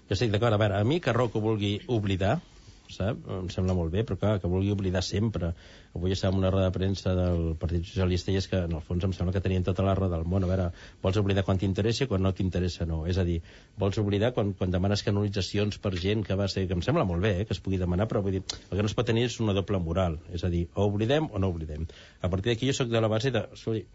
jo 0.06 0.18
estic 0.18 0.34
d'acord. 0.34 0.54
A 0.54 0.62
veure, 0.62 0.78
a 0.78 0.86
mi 0.86 1.00
que 1.02 1.16
Rocco 1.18 1.42
vulgui 1.42 1.80
oblidar, 1.90 2.38
sap? 2.94 3.26
Em 3.40 3.50
sembla 3.54 3.76
molt 3.78 3.94
bé, 3.94 4.04
però 4.08 4.20
clar, 4.20 4.36
que 4.42 4.52
vulgui 4.52 4.74
oblidar 4.76 5.04
sempre. 5.06 5.54
Avui 5.92 6.14
estava 6.16 6.34
en 6.34 6.40
una 6.40 6.52
roda 6.52 6.70
de 6.70 6.76
premsa 6.76 7.14
del 7.18 7.56
Partit 7.60 7.84
Socialista 7.88 8.32
i 8.32 8.38
és 8.40 8.48
que, 8.48 8.62
en 8.68 8.76
el 8.78 8.84
fons, 8.86 9.04
em 9.04 9.14
sembla 9.16 9.34
que 9.36 9.42
tenien 9.44 9.66
tota 9.68 9.84
la 9.84 9.96
roda 9.98 10.16
del 10.16 10.28
món. 10.30 10.46
A 10.46 10.50
veure, 10.50 10.70
vols 11.04 11.20
oblidar 11.20 11.44
quan 11.48 11.60
t'interessa 11.60 12.06
i 12.06 12.12
quan 12.12 12.24
no 12.24 12.32
t'interessa 12.36 12.88
no. 12.88 13.02
És 13.12 13.20
a 13.20 13.26
dir, 13.28 13.42
vols 13.82 14.00
oblidar 14.00 14.32
quan, 14.38 14.54
quan 14.58 14.72
demanes 14.72 15.04
canonitzacions 15.04 15.82
per 15.84 15.94
gent 16.00 16.24
que 16.28 16.38
va 16.40 16.48
ser... 16.52 16.64
que 16.70 16.78
em 16.78 16.84
sembla 16.86 17.04
molt 17.10 17.24
bé, 17.26 17.34
eh, 17.42 17.48
que 17.50 17.58
es 17.58 17.60
pugui 17.64 17.80
demanar, 17.82 18.08
però 18.12 18.24
vull 18.24 18.38
dir, 18.38 18.44
el 18.70 18.78
que 18.78 18.86
no 18.86 18.92
es 18.92 18.96
pot 18.98 19.10
tenir 19.12 19.26
és 19.28 19.40
una 19.44 19.56
doble 19.58 19.82
moral. 19.84 20.20
És 20.32 20.46
a 20.48 20.52
dir, 20.54 20.68
o 20.76 20.88
oblidem 20.88 21.28
o 21.32 21.42
no 21.44 21.52
oblidem. 21.52 21.90
A 22.22 22.32
partir 22.32 22.54
d'aquí 22.54 22.70
jo 22.70 22.78
sóc 22.78 22.92
de 22.94 23.02
la 23.04 23.12
base 23.12 23.34
de... 23.36 23.44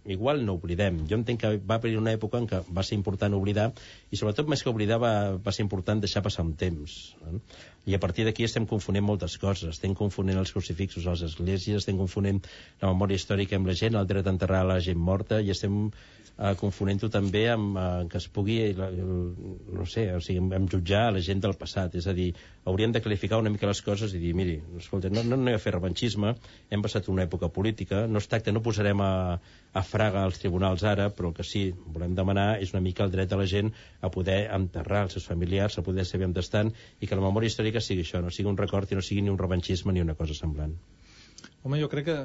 Igual 0.05 0.45
no 0.45 0.59
oblidem. 0.61 1.05
Jo 1.09 1.17
entenc 1.21 1.41
que 1.45 1.55
va 1.65 1.81
haver 1.81 1.97
una 1.97 2.13
època 2.17 2.43
en 2.43 2.51
què 2.51 2.61
va 2.77 2.85
ser 2.85 2.99
important 2.99 3.35
oblidar 3.39 3.71
i 4.11 4.21
sobretot 4.21 4.53
més 4.53 4.63
que 4.63 4.73
oblidar 4.73 5.01
va, 5.03 5.15
va 5.41 5.55
ser 5.55 5.65
important 5.65 6.03
deixar 6.03 6.23
passar 6.27 6.45
un 6.45 6.53
temps. 6.61 6.99
Eh? 7.25 7.41
I 7.87 7.95
a 7.95 8.01
partir 8.03 8.25
d'aquí 8.27 8.43
estem 8.43 8.67
confonent 8.67 9.05
moltes 9.07 9.37
coses. 9.39 9.77
Estem 9.77 9.95
confonent 9.95 10.41
els 10.41 10.51
crucifixos 10.55 11.07
a 11.07 11.15
les 11.15 11.23
esglésies, 11.29 11.86
estem 11.87 12.03
confonent 12.03 12.43
la 12.83 12.91
memòria 12.91 13.23
històrica 13.23 13.57
amb 13.57 13.71
la 13.71 13.79
gent, 13.79 13.95
el 13.95 14.11
dret 14.11 14.27
a 14.27 14.35
enterrar 14.35 14.67
la 14.67 14.83
gent 14.83 14.99
morta, 14.99 15.39
i 15.41 15.55
estem 15.55 15.87
eh, 16.37 16.55
confonent-ho 16.61 17.09
també 17.13 17.45
amb 17.53 17.79
eh, 17.79 17.85
que 18.11 18.19
es 18.21 18.27
pugui, 18.33 18.59
la, 18.77 18.89
no 18.91 19.87
sé, 19.89 20.07
o 20.17 20.21
sigui, 20.25 20.41
amb, 20.43 20.55
amb 20.59 20.73
jutjar 20.73 21.05
la 21.15 21.23
gent 21.25 21.43
del 21.45 21.57
passat. 21.61 21.97
És 22.01 22.09
a 22.11 22.15
dir, 22.17 22.29
hauríem 22.69 22.93
de 22.95 23.03
clarificar 23.05 23.41
una 23.43 23.53
mica 23.53 23.71
les 23.71 23.83
coses 23.87 24.15
i 24.15 24.21
dir, 24.23 24.35
miri, 24.37 24.57
escolta, 24.81 25.13
no, 25.13 25.25
no, 25.27 25.39
no 25.41 25.53
hi 25.53 25.57
ha 25.57 25.63
fer 25.63 25.75
revanchisme, 25.77 26.35
hem 26.71 26.85
passat 26.85 27.09
una 27.13 27.25
època 27.27 27.51
política, 27.53 28.05
no 28.11 28.23
es 28.23 28.29
tracta, 28.33 28.55
no 28.55 28.65
posarem 28.65 29.03
a, 29.05 29.13
a 29.73 29.85
fraga 29.87 30.25
als 30.25 30.43
tribunals 30.43 30.85
ara, 30.85 31.09
però 31.15 31.33
el 31.33 31.39
que 31.39 31.47
sí 31.47 31.67
volem 31.87 32.17
demanar 32.19 32.49
és 32.65 32.75
una 32.75 32.85
mica 32.85 33.07
el 33.07 33.15
dret 33.15 33.33
de 33.33 33.41
la 33.41 33.49
gent 33.49 33.73
a 34.01 34.13
poder 34.13 34.43
enterrar 34.59 35.07
els 35.07 35.17
seus 35.17 35.29
familiars, 35.31 35.79
a 35.79 35.87
poder 35.87 36.07
saber 36.09 36.29
on 36.31 36.37
estan, 36.43 36.75
i 37.01 37.09
que 37.09 37.19
la 37.19 37.25
memòria 37.25 37.53
històrica 37.53 37.83
sigui 37.85 38.05
això, 38.05 38.21
no 38.23 38.35
sigui 38.35 38.53
un 38.53 38.61
record 38.61 38.93
i 38.93 38.99
no 38.99 39.05
sigui 39.05 39.25
ni 39.25 39.33
un 39.33 39.41
revanchisme 39.41 39.95
ni 39.95 40.05
una 40.05 40.19
cosa 40.19 40.37
semblant. 40.37 40.77
Home, 41.67 41.81
jo 41.83 41.91
crec 41.91 42.07
que 42.07 42.17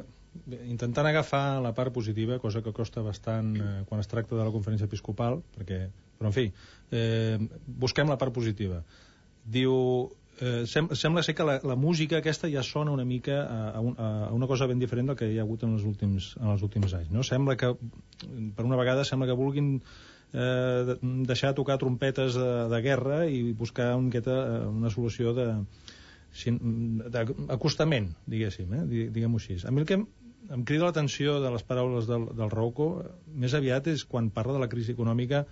intentant 0.70 1.08
agafar 1.10 1.60
la 1.64 1.74
part 1.74 1.94
positiva, 1.94 2.39
cosa 2.39 2.62
que 2.62 2.74
costa 2.74 3.02
bastant 3.02 3.56
eh, 3.58 3.70
quan 3.89 4.02
es 4.04 4.10
tracta 4.12 4.38
de 4.38 4.46
la 4.46 4.54
conferència 4.54 4.88
episcopal, 4.88 5.42
perquè, 5.58 5.84
però 6.20 6.30
en 6.30 6.36
fi, 6.36 6.48
eh, 6.94 7.38
busquem 7.66 8.10
la 8.12 8.20
part 8.22 8.34
positiva. 8.36 8.84
Diu, 9.56 9.74
eh, 10.39 10.64
sem 10.70 10.92
sembla 10.94 11.24
ser 11.26 11.36
que 11.36 11.48
la, 11.48 11.58
la 11.68 11.76
música 11.76 12.20
aquesta 12.22 12.52
ja 12.54 12.64
sona 12.64 12.94
una 12.94 13.06
mica 13.08 13.42
a, 13.42 13.60
a, 13.72 13.82
un, 13.82 13.98
a 13.98 14.30
una 14.38 14.48
cosa 14.48 14.70
ben 14.70 14.80
diferent 14.80 15.12
del 15.12 15.20
que 15.20 15.32
hi 15.34 15.39
ha 15.39 15.46
hagut 15.48 15.66
en 15.68 15.76
els 15.76 15.88
últims, 15.89 16.36
en 16.39 16.54
els 16.54 16.64
últims 16.68 16.94
anys. 17.00 17.12
No? 17.12 17.26
Sembla 17.28 17.58
que, 17.58 17.74
per 18.56 18.68
una 18.68 18.80
vegada, 18.80 19.08
sembla 19.10 19.28
que 19.32 19.39
vulguin 19.42 19.74
eh, 20.34 20.98
deixar 21.28 21.56
tocar 21.58 21.80
trompetes 21.82 22.38
de, 22.38 22.52
de 22.72 22.82
guerra 22.86 23.26
i 23.26 23.42
buscar 23.58 23.96
un, 23.98 24.14
una 24.70 24.94
solució 24.94 25.34
de, 25.34 25.50
d'acostament, 26.32 28.12
diguéssim, 28.30 28.74
eh? 28.74 29.08
diguem-ho 29.12 29.40
així. 29.42 29.60
A 29.68 29.72
mi 29.72 29.84
el 29.84 29.90
que 29.90 30.00
em, 30.00 30.64
crida 30.68 30.88
l'atenció 30.88 31.40
de 31.44 31.52
les 31.52 31.64
paraules 31.68 32.08
del, 32.08 32.30
del 32.38 32.52
Rauco 32.54 32.94
més 33.36 33.54
aviat 33.58 33.92
és 33.92 34.06
quan 34.08 34.32
parla 34.32 34.58
de 34.58 34.64
la 34.64 34.72
crisi 34.72 34.96
econòmica 34.96 35.46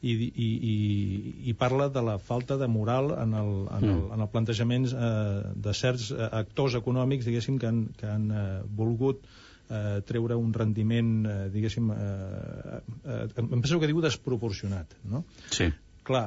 i, 0.00 0.12
i, 0.12 0.48
i, 0.72 0.74
i 1.50 1.54
parla 1.58 1.88
de 1.90 2.02
la 2.06 2.18
falta 2.22 2.58
de 2.58 2.68
moral 2.70 3.12
en 3.16 3.34
el, 3.34 3.52
en 3.66 3.88
el, 3.88 3.96
mm. 3.96 4.12
en 4.14 4.26
el 4.26 4.30
plantejament 4.34 4.86
eh, 4.92 5.10
de 5.54 5.74
certs 5.74 6.12
eh, 6.14 6.28
actors 6.42 6.78
econòmics, 6.78 7.26
diguéssim, 7.26 7.58
que 7.58 7.70
han, 7.70 7.84
que 7.98 8.06
han 8.06 8.30
eh, 8.30 8.44
volgut 8.78 9.26
eh, 9.26 9.98
treure 10.06 10.38
un 10.38 10.54
rendiment, 10.54 11.12
eh, 11.26 11.40
diguéssim, 11.54 11.90
eh, 11.94 12.78
eh, 13.02 13.26
em 13.42 13.58
penso 13.58 13.82
que 13.82 13.90
diu 13.90 14.02
desproporcionat, 14.04 14.98
no? 15.10 15.24
Sí 15.50 15.72
clar, 16.08 16.24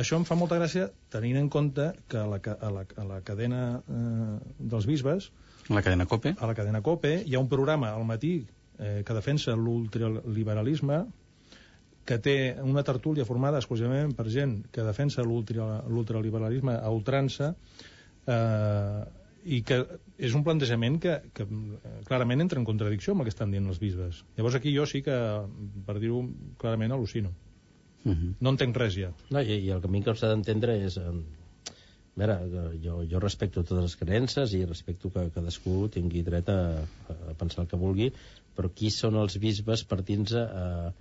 això 0.00 0.18
em 0.18 0.24
fa 0.28 0.36
molta 0.38 0.58
gràcia 0.58 0.88
tenint 1.12 1.38
en 1.40 1.50
compte 1.52 1.90
que 2.08 2.18
a 2.20 2.26
la, 2.30 2.40
a 2.40 2.70
la, 2.74 2.84
a 2.84 3.06
la 3.08 3.20
cadena 3.26 3.62
eh, 3.78 4.34
dels 4.58 4.88
bisbes 4.88 5.30
a 5.68 5.76
la 5.76 5.84
cadena 5.84 6.08
COPE 6.08 6.34
a 6.38 6.48
la 6.48 6.56
cadena 6.56 6.82
COPE 6.84 7.14
hi 7.26 7.36
ha 7.36 7.42
un 7.44 7.50
programa 7.52 7.92
al 7.92 8.06
matí 8.08 8.34
eh, 8.78 9.02
que 9.04 9.16
defensa 9.16 9.56
l'ultraliberalisme 9.56 11.02
que 12.08 12.16
té 12.24 12.38
una 12.64 12.82
tertúlia 12.88 13.26
formada 13.28 13.60
exclusivament 13.60 14.14
per 14.16 14.30
gent 14.32 14.62
que 14.72 14.86
defensa 14.86 15.24
l'ultraliberalisme 15.26 16.78
a 16.80 16.92
ultrança 16.94 17.52
eh, 18.24 19.02
i 19.48 19.60
que 19.64 19.78
és 20.18 20.34
un 20.34 20.44
plantejament 20.44 20.98
que, 21.02 21.18
que 21.36 21.44
eh, 21.44 21.98
clarament 22.08 22.44
entra 22.44 22.60
en 22.60 22.66
contradicció 22.68 23.14
amb 23.14 23.22
el 23.22 23.28
que 23.28 23.34
estan 23.34 23.52
dient 23.54 23.68
els 23.70 23.80
bisbes. 23.82 24.22
Llavors 24.36 24.56
aquí 24.58 24.72
jo 24.74 24.86
sí 24.88 25.02
que, 25.04 25.16
per 25.86 25.98
dir-ho 26.02 26.24
clarament, 26.60 26.96
al·lucino. 26.96 27.32
Uh 28.04 28.12
-huh. 28.12 28.34
No 28.40 28.50
entenc 28.50 28.76
res 28.76 28.94
ja. 28.94 29.12
No, 29.30 29.40
i, 29.40 29.58
i 29.66 29.70
el 29.70 29.80
camí 29.80 30.02
que 30.02 30.14
s'ha 30.14 30.28
d'entendre 30.28 30.78
és... 30.84 30.96
Eh, 30.96 31.12
a 32.18 32.26
veure, 32.26 32.78
jo, 32.82 33.04
jo 33.06 33.18
respecto 33.20 33.62
totes 33.62 33.82
les 33.82 33.96
creences 33.96 34.52
i 34.52 34.64
respecto 34.64 35.08
que 35.10 35.30
cadascú 35.30 35.88
tingui 35.88 36.22
dret 36.26 36.48
a, 36.48 36.82
a 37.30 37.34
pensar 37.38 37.62
el 37.62 37.68
que 37.68 37.76
vulgui, 37.76 38.12
però 38.56 38.68
qui 38.74 38.90
són 38.90 39.14
els 39.14 39.38
bisbes 39.38 39.84
partint 39.84 40.26
a, 40.34 40.42
a 40.42 40.92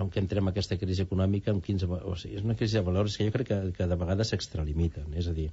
amb 0.00 0.12
què 0.12 0.20
entrem 0.22 0.48
aquesta 0.48 0.76
crisi 0.80 1.02
econòmica 1.02 1.50
amb 1.50 1.64
quins, 1.64 1.84
o 1.84 2.16
sigui, 2.16 2.36
és 2.38 2.44
una 2.46 2.56
crisi 2.58 2.78
de 2.78 2.84
valors 2.86 3.16
que 3.16 3.26
jo 3.26 3.34
crec 3.34 3.48
que, 3.48 3.58
que 3.76 3.88
de 3.90 3.98
vegades 4.02 4.32
s'extralimiten 4.32 5.16
és 5.18 5.28
a 5.30 5.34
dir, 5.36 5.48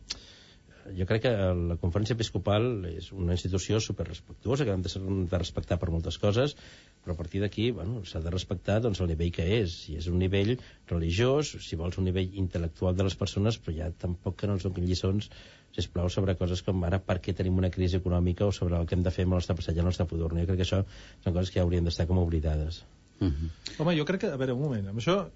jo 0.96 1.06
crec 1.10 1.24
que 1.26 1.32
la 1.72 1.78
conferència 1.82 2.16
episcopal 2.16 2.86
és 2.90 3.10
una 3.16 3.36
institució 3.36 3.80
superrespectuosa, 3.84 4.66
que 4.66 4.76
hem 4.76 4.84
de, 4.86 4.92
de 5.32 5.40
respectar 5.42 5.78
per 5.82 5.90
moltes 5.94 6.18
coses, 6.22 6.56
però 7.04 7.16
a 7.16 7.20
partir 7.20 7.42
d'aquí 7.44 7.70
bueno, 7.72 8.04
s'ha 8.06 8.22
de 8.24 8.34
respectar 8.34 8.80
doncs, 8.84 9.02
el 9.04 9.12
nivell 9.12 9.32
que 9.36 9.46
és. 9.60 9.76
Si 9.84 9.98
és 10.00 10.10
un 10.12 10.20
nivell 10.22 10.56
religiós, 10.92 11.56
si 11.64 11.80
vols 11.80 11.98
un 12.02 12.08
nivell 12.10 12.36
intel·lectual 12.44 12.98
de 12.98 13.08
les 13.08 13.18
persones, 13.20 13.60
però 13.60 13.76
ja 13.78 13.90
tampoc 14.06 14.40
que 14.42 14.50
no 14.50 14.58
ens 14.58 14.68
donin 14.68 14.88
lliçons 14.88 15.32
sisplau, 15.78 16.10
sobre 16.10 16.36
coses 16.40 16.64
com 16.66 16.86
ara 16.88 17.00
per 17.04 17.20
què 17.22 17.36
tenim 17.38 17.58
una 17.60 17.70
crisi 17.74 18.00
econòmica 18.00 18.48
o 18.48 18.54
sobre 18.56 18.80
el 18.80 18.88
que 18.88 18.96
hem 18.98 19.04
de 19.06 19.14
fer 19.14 19.28
amb 19.28 19.36
el 19.36 19.44
nostre 19.44 19.58
passat 19.60 19.76
i 19.78 19.84
el 19.84 19.86
nostre 19.86 20.08
futur. 20.10 20.32
No? 20.32 20.40
Jo 20.42 20.48
crec 20.50 20.64
que 20.64 20.66
això 20.66 20.84
són 21.26 21.36
coses 21.36 21.52
que 21.52 21.60
ja 21.60 21.66
haurien 21.68 21.86
d'estar 21.86 22.08
com 22.10 22.18
oblidades. 22.22 22.84
Uh 23.20 23.28
-huh. 23.28 23.50
Home, 23.80 23.98
jo 23.98 24.06
crec 24.06 24.22
que... 24.22 24.32
A 24.32 24.38
veure, 24.38 24.54
un 24.54 24.62
moment. 24.62 24.88
Amb 24.88 25.00
això 25.00 25.28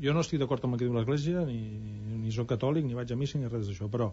jo 0.00 0.14
no 0.14 0.24
estic 0.24 0.40
d'acord 0.40 0.64
amb 0.64 0.74
el 0.74 0.80
que 0.80 0.86
diu 0.88 0.94
l'Església, 0.94 1.44
ni, 1.46 1.58
ni 2.22 2.32
soc 2.32 2.48
catòlic, 2.50 2.84
ni 2.84 2.94
vaig 2.94 3.12
a 3.12 3.16
missa, 3.16 3.38
ni 3.38 3.50
res 3.50 3.68
d'això, 3.68 3.88
però 3.90 4.12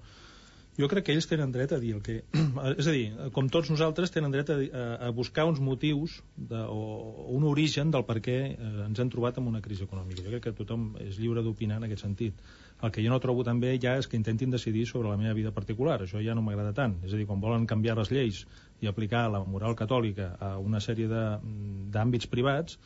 jo 0.79 0.87
crec 0.87 1.05
que 1.07 1.13
ells 1.15 1.27
tenen 1.27 1.51
dret 1.51 1.73
a 1.75 1.79
dir 1.81 1.93
el 1.97 2.01
que... 2.05 2.21
és 2.81 2.87
a 2.87 2.93
dir, 2.95 3.03
com 3.35 3.49
tots 3.51 3.71
nosaltres 3.73 4.13
tenen 4.13 4.31
dret 4.31 4.51
a, 4.53 4.57
a, 5.07 5.11
buscar 5.15 5.45
uns 5.49 5.59
motius 5.63 6.19
de, 6.35 6.61
o, 6.63 7.27
un 7.35 7.45
origen 7.49 7.91
del 7.91 8.05
per 8.07 8.19
què 8.23 8.37
eh, 8.53 8.71
ens 8.85 9.01
hem 9.03 9.11
trobat 9.11 9.41
en 9.41 9.49
una 9.51 9.61
crisi 9.63 9.85
econòmica. 9.87 10.23
Jo 10.23 10.31
crec 10.33 10.47
que 10.47 10.55
tothom 10.61 10.93
és 11.03 11.19
lliure 11.19 11.43
d'opinar 11.43 11.81
en 11.81 11.89
aquest 11.89 12.07
sentit. 12.07 12.39
El 12.81 12.93
que 12.93 13.03
jo 13.03 13.11
no 13.13 13.19
trobo 13.21 13.43
també 13.45 13.75
ja 13.81 13.97
és 13.99 14.07
que 14.09 14.17
intentin 14.17 14.53
decidir 14.53 14.87
sobre 14.89 15.11
la 15.11 15.19
meva 15.19 15.35
vida 15.37 15.51
particular. 15.53 15.99
Això 16.01 16.23
ja 16.23 16.33
no 16.37 16.41
m'agrada 16.45 16.73
tant. 16.73 16.97
És 17.05 17.13
a 17.13 17.19
dir, 17.19 17.27
quan 17.29 17.43
volen 17.43 17.67
canviar 17.69 17.97
les 17.99 18.09
lleis 18.09 18.45
i 18.81 18.89
aplicar 18.89 19.27
la 19.29 19.43
moral 19.45 19.77
catòlica 19.77 20.31
a 20.39 20.55
una 20.57 20.81
sèrie 20.81 21.11
d'àmbits 21.11 22.31
privats, 22.31 22.79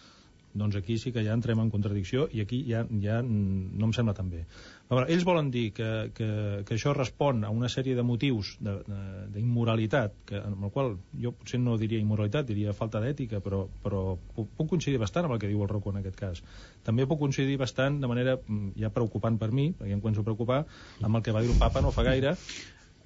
doncs 0.55 0.75
aquí 0.79 0.97
sí 0.97 1.11
que 1.11 1.23
ja 1.23 1.35
entrem 1.35 1.59
en 1.59 1.69
contradicció 1.71 2.29
i 2.31 2.41
aquí 2.41 2.61
ja, 2.67 2.85
ja 3.03 3.21
no 3.21 3.89
em 3.89 3.93
sembla 3.95 4.15
tan 4.15 4.31
bé. 4.31 4.45
Veure, 4.85 5.07
ells 5.09 5.23
volen 5.25 5.47
dir 5.49 5.71
que, 5.73 5.87
que, 6.13 6.27
que 6.65 6.75
això 6.75 6.91
respon 6.93 7.41
a 7.47 7.49
una 7.49 7.69
sèrie 7.73 7.95
de 7.97 8.03
motius 8.05 8.51
d'immoralitat, 8.61 10.33
amb 10.37 10.67
el 10.67 10.73
qual 10.75 10.91
jo 11.23 11.31
potser 11.33 11.57
no 11.61 11.73
diria 11.81 11.97
immoralitat, 12.03 12.45
diria 12.45 12.75
falta 12.77 13.01
d'ètica, 13.01 13.39
però, 13.41 13.63
però 13.81 14.01
puc, 14.35 14.51
puc 14.59 14.69
coincidir 14.75 14.99
bastant 15.01 15.25
amb 15.25 15.37
el 15.37 15.41
que 15.41 15.49
diu 15.49 15.63
el 15.65 15.71
Rocco 15.71 15.89
en 15.89 15.97
aquest 16.03 16.19
cas. 16.19 16.43
També 16.85 17.07
puc 17.09 17.23
coincidir 17.23 17.57
bastant 17.57 17.97
de 18.03 18.11
manera 18.11 18.35
mm, 18.37 18.75
ja 18.83 18.93
preocupant 18.93 19.39
per 19.41 19.49
mi, 19.49 19.71
perquè 19.79 19.97
em 19.97 20.03
començo 20.03 20.21
a 20.21 20.27
preocupar, 20.27 20.61
amb 21.01 21.17
el 21.17 21.25
que 21.25 21.33
va 21.33 21.41
dir 21.41 21.49
el 21.55 21.57
papa 21.63 21.81
no 21.81 21.93
fa 21.95 22.05
gaire, 22.05 22.35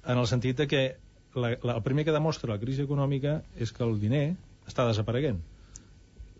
en 0.04 0.20
el 0.20 0.28
sentit 0.28 0.60
de 0.60 0.68
que 0.68 0.82
la, 1.32 1.54
la, 1.62 1.78
el 1.78 1.86
primer 1.86 2.04
que 2.04 2.12
demostra 2.12 2.52
la 2.52 2.60
crisi 2.60 2.84
econòmica 2.84 3.38
és 3.56 3.72
que 3.72 3.86
el 3.88 3.96
diner 4.04 4.26
està 4.68 4.84
desapareguent 4.84 5.40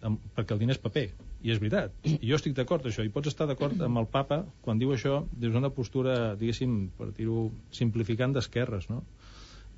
amb, 0.06 0.20
perquè 0.36 0.54
el 0.56 0.62
diner 0.62 0.76
és 0.76 0.82
paper 0.82 1.06
i 1.40 1.52
és 1.52 1.60
veritat, 1.60 1.94
i 2.04 2.18
jo 2.28 2.36
estic 2.36 2.54
d'acord 2.56 2.86
això, 2.86 3.04
i 3.04 3.12
pots 3.12 3.30
estar 3.30 3.46
d'acord 3.48 3.80
amb 3.84 4.00
el 4.00 4.08
papa 4.12 4.42
quan 4.64 4.80
diu 4.80 4.92
això 4.94 5.22
des 5.32 5.52
d'una 5.52 5.72
postura, 5.72 6.34
diguéssim, 6.40 6.90
per 6.98 7.10
dir-ho 7.16 7.48
simplificant 7.74 8.36
d'esquerres, 8.36 8.90
no? 8.92 9.02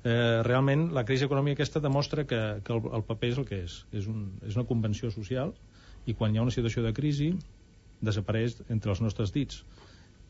Eh, 0.03 0.41
realment 0.43 0.89
la 0.91 1.05
crisi 1.07 1.23
econòmica 1.23 1.61
aquesta 1.61 1.79
demostra 1.79 2.25
que, 2.27 2.39
que 2.65 2.73
el, 2.75 2.81
el 2.97 3.05
paper 3.07 3.29
és 3.31 3.37
el 3.39 3.45
que 3.47 3.61
és, 3.63 3.77
és, 3.95 4.09
un, 4.11 4.25
és 4.43 4.57
una 4.59 4.67
convenció 4.67 5.11
social 5.15 5.53
i 6.03 6.15
quan 6.19 6.33
hi 6.33 6.41
ha 6.41 6.43
una 6.43 6.51
situació 6.51 6.83
de 6.83 6.91
crisi 6.91 7.29
desapareix 8.03 8.57
entre 8.67 8.91
els 8.91 8.99
nostres 8.99 9.31
dits 9.31 9.61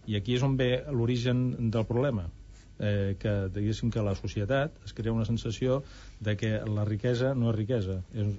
i 0.05 0.19
aquí 0.19 0.35
és 0.37 0.45
on 0.45 0.59
ve 0.59 0.83
l'origen 0.93 1.71
del 1.73 1.87
problema 1.89 2.27
eh, 2.77 3.15
que 3.17 3.33
diguéssim 3.55 3.89
que 3.89 4.05
la 4.05 4.13
societat 4.19 4.77
es 4.85 4.93
crea 4.93 5.15
una 5.15 5.25
sensació 5.25 5.81
de 6.21 6.37
que 6.37 6.53
la 6.69 6.85
riquesa 6.85 7.33
no 7.33 7.49
és 7.49 7.57
riquesa 7.57 7.97
és, 8.13 8.29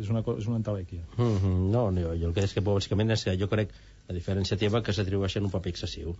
és 0.00 0.10
una, 0.12 0.22
és 0.38 0.46
una 0.50 0.58
entelèquia. 0.60 1.02
Mm 1.16 1.36
-hmm. 1.36 1.70
No, 1.74 1.90
no, 1.90 2.14
jo 2.14 2.28
el 2.28 2.34
que 2.34 2.44
és 2.44 2.52
que 2.52 2.60
bàsicament 2.60 3.10
és 3.10 3.24
que 3.24 3.36
jo 3.38 3.48
crec, 3.48 3.70
a 4.08 4.12
diferència 4.12 4.58
teva, 4.58 4.82
que 4.82 4.92
s'atribueixen 4.92 5.44
un 5.44 5.50
paper 5.50 5.70
excessiu. 5.70 6.16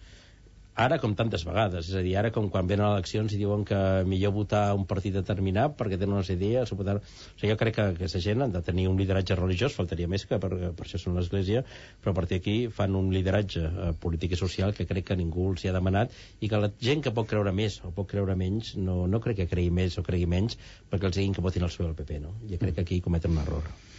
Ara 0.75 0.99
com 0.99 1.15
tantes 1.15 1.45
vegades, 1.47 1.89
és 1.89 1.95
a 1.95 2.03
dir, 2.03 2.17
ara 2.19 2.31
com 2.35 2.49
quan 2.51 2.67
venen 2.67 2.87
eleccions 2.89 3.33
i 3.33 3.39
diuen 3.39 3.63
que 3.67 3.79
millor 4.11 4.35
votar 4.35 4.65
un 4.75 4.87
partit 4.91 5.15
determinat 5.15 5.77
perquè 5.79 5.99
tenen 6.01 6.17
unes 6.19 6.31
idees, 6.35 6.73
o, 6.73 6.79
votar... 6.81 6.97
o 6.99 7.39
sigui, 7.39 7.53
jo 7.53 7.59
crec 7.61 7.77
que 7.77 7.87
aquesta 7.93 8.23
gent 8.25 8.43
han 8.43 8.55
de 8.55 8.63
tenir 8.67 8.89
un 8.91 8.99
lideratge 8.99 9.39
religiós, 9.39 9.77
faltaria 9.79 10.11
més 10.11 10.27
que 10.27 10.41
per, 10.43 10.51
per 10.75 10.87
això 10.87 10.99
són 10.99 11.15
l'Església, 11.19 11.63
però 12.03 12.15
a 12.15 12.19
partir 12.19 12.41
d'aquí 12.41 12.57
fan 12.75 12.99
un 12.99 13.13
lideratge 13.15 13.65
eh, 13.65 13.93
polític 14.03 14.35
i 14.35 14.41
social 14.41 14.75
que 14.75 14.89
crec 14.91 15.13
que 15.13 15.19
ningú 15.21 15.53
els 15.53 15.65
hi 15.65 15.71
ha 15.71 15.79
demanat 15.79 16.15
i 16.41 16.51
que 16.51 16.63
la 16.67 16.73
gent 16.83 17.07
que 17.07 17.15
pot 17.15 17.31
creure 17.31 17.55
més 17.55 17.79
o 17.87 17.95
pot 17.95 18.11
creure 18.11 18.35
menys, 18.35 18.75
no, 18.75 19.05
no 19.07 19.23
crec 19.23 19.45
que 19.45 19.51
cregui 19.55 19.71
més 19.71 19.99
o 19.99 20.07
cregui 20.07 20.27
menys 20.27 20.59
perquè 20.91 21.11
els 21.11 21.21
diguin 21.21 21.39
que 21.39 21.45
votin 21.45 21.69
el 21.69 21.75
seu 21.75 21.87
al 21.87 21.99
PP, 21.99 22.23
no? 22.25 22.35
Jo 22.51 22.59
crec 22.59 22.81
que 22.81 22.89
aquí 22.89 23.05
cometen 23.05 23.39
un 23.39 23.45
error. 23.47 23.94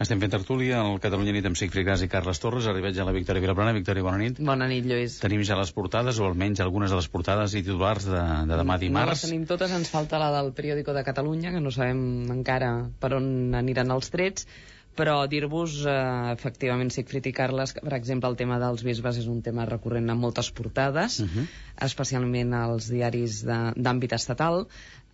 Estem 0.00 0.16
fent 0.22 0.32
tertúlia 0.32 0.78
al 0.80 0.94
Catalunya 0.96 1.34
Nit 1.36 1.44
amb 1.44 1.58
Sigfrid 1.60 1.84
Gas 1.84 2.00
i 2.00 2.08
Carles 2.08 2.38
Torres. 2.40 2.64
Ha 2.64 2.70
arribat 2.72 2.94
ja 2.96 3.04
la 3.04 3.12
Victòria 3.12 3.42
Vilaplana. 3.44 3.74
Victòria, 3.76 4.04
bona 4.06 4.16
nit. 4.22 4.38
Bona 4.40 4.64
nit, 4.70 4.86
Lluís. 4.88 5.18
Tenim 5.20 5.42
ja 5.44 5.58
les 5.60 5.74
portades, 5.76 6.16
o 6.16 6.24
almenys 6.30 6.62
algunes 6.64 6.88
de 6.94 6.96
les 6.96 7.08
portades 7.12 7.52
i 7.52 7.60
titulars 7.66 8.06
de, 8.08 8.16
de 8.48 8.56
demà 8.62 8.78
No 8.78 8.78
les 8.78 8.86
dimarts. 8.86 9.26
tenim 9.26 9.44
totes, 9.50 9.74
ens 9.76 9.92
falta 9.92 10.16
la 10.22 10.30
del 10.38 10.54
periòdico 10.56 10.96
de 10.96 11.04
Catalunya, 11.04 11.52
que 11.52 11.60
no 11.60 11.68
sabem 11.76 12.00
encara 12.32 12.72
per 12.98 13.12
on 13.18 13.52
aniran 13.60 13.92
els 13.92 14.08
trets, 14.14 14.48
però 14.96 15.18
dir-vos, 15.30 15.76
eh, 15.84 15.92
efectivament, 16.32 16.88
Sigfrid 16.96 17.28
i 17.28 17.34
Carles, 17.36 17.76
que, 17.76 17.84
per 17.84 17.92
exemple, 18.00 18.32
el 18.32 18.40
tema 18.40 18.56
dels 18.58 18.80
bisbes 18.82 19.20
és 19.20 19.28
un 19.30 19.42
tema 19.44 19.68
recurrent 19.68 20.08
en 20.08 20.18
moltes 20.18 20.48
portades, 20.50 21.20
Uh 21.20 21.28
-huh. 21.28 21.44
especialment 21.84 22.54
als 22.54 22.88
diaris 22.88 23.44
d'àmbit 23.44 24.12
estatal. 24.16 24.66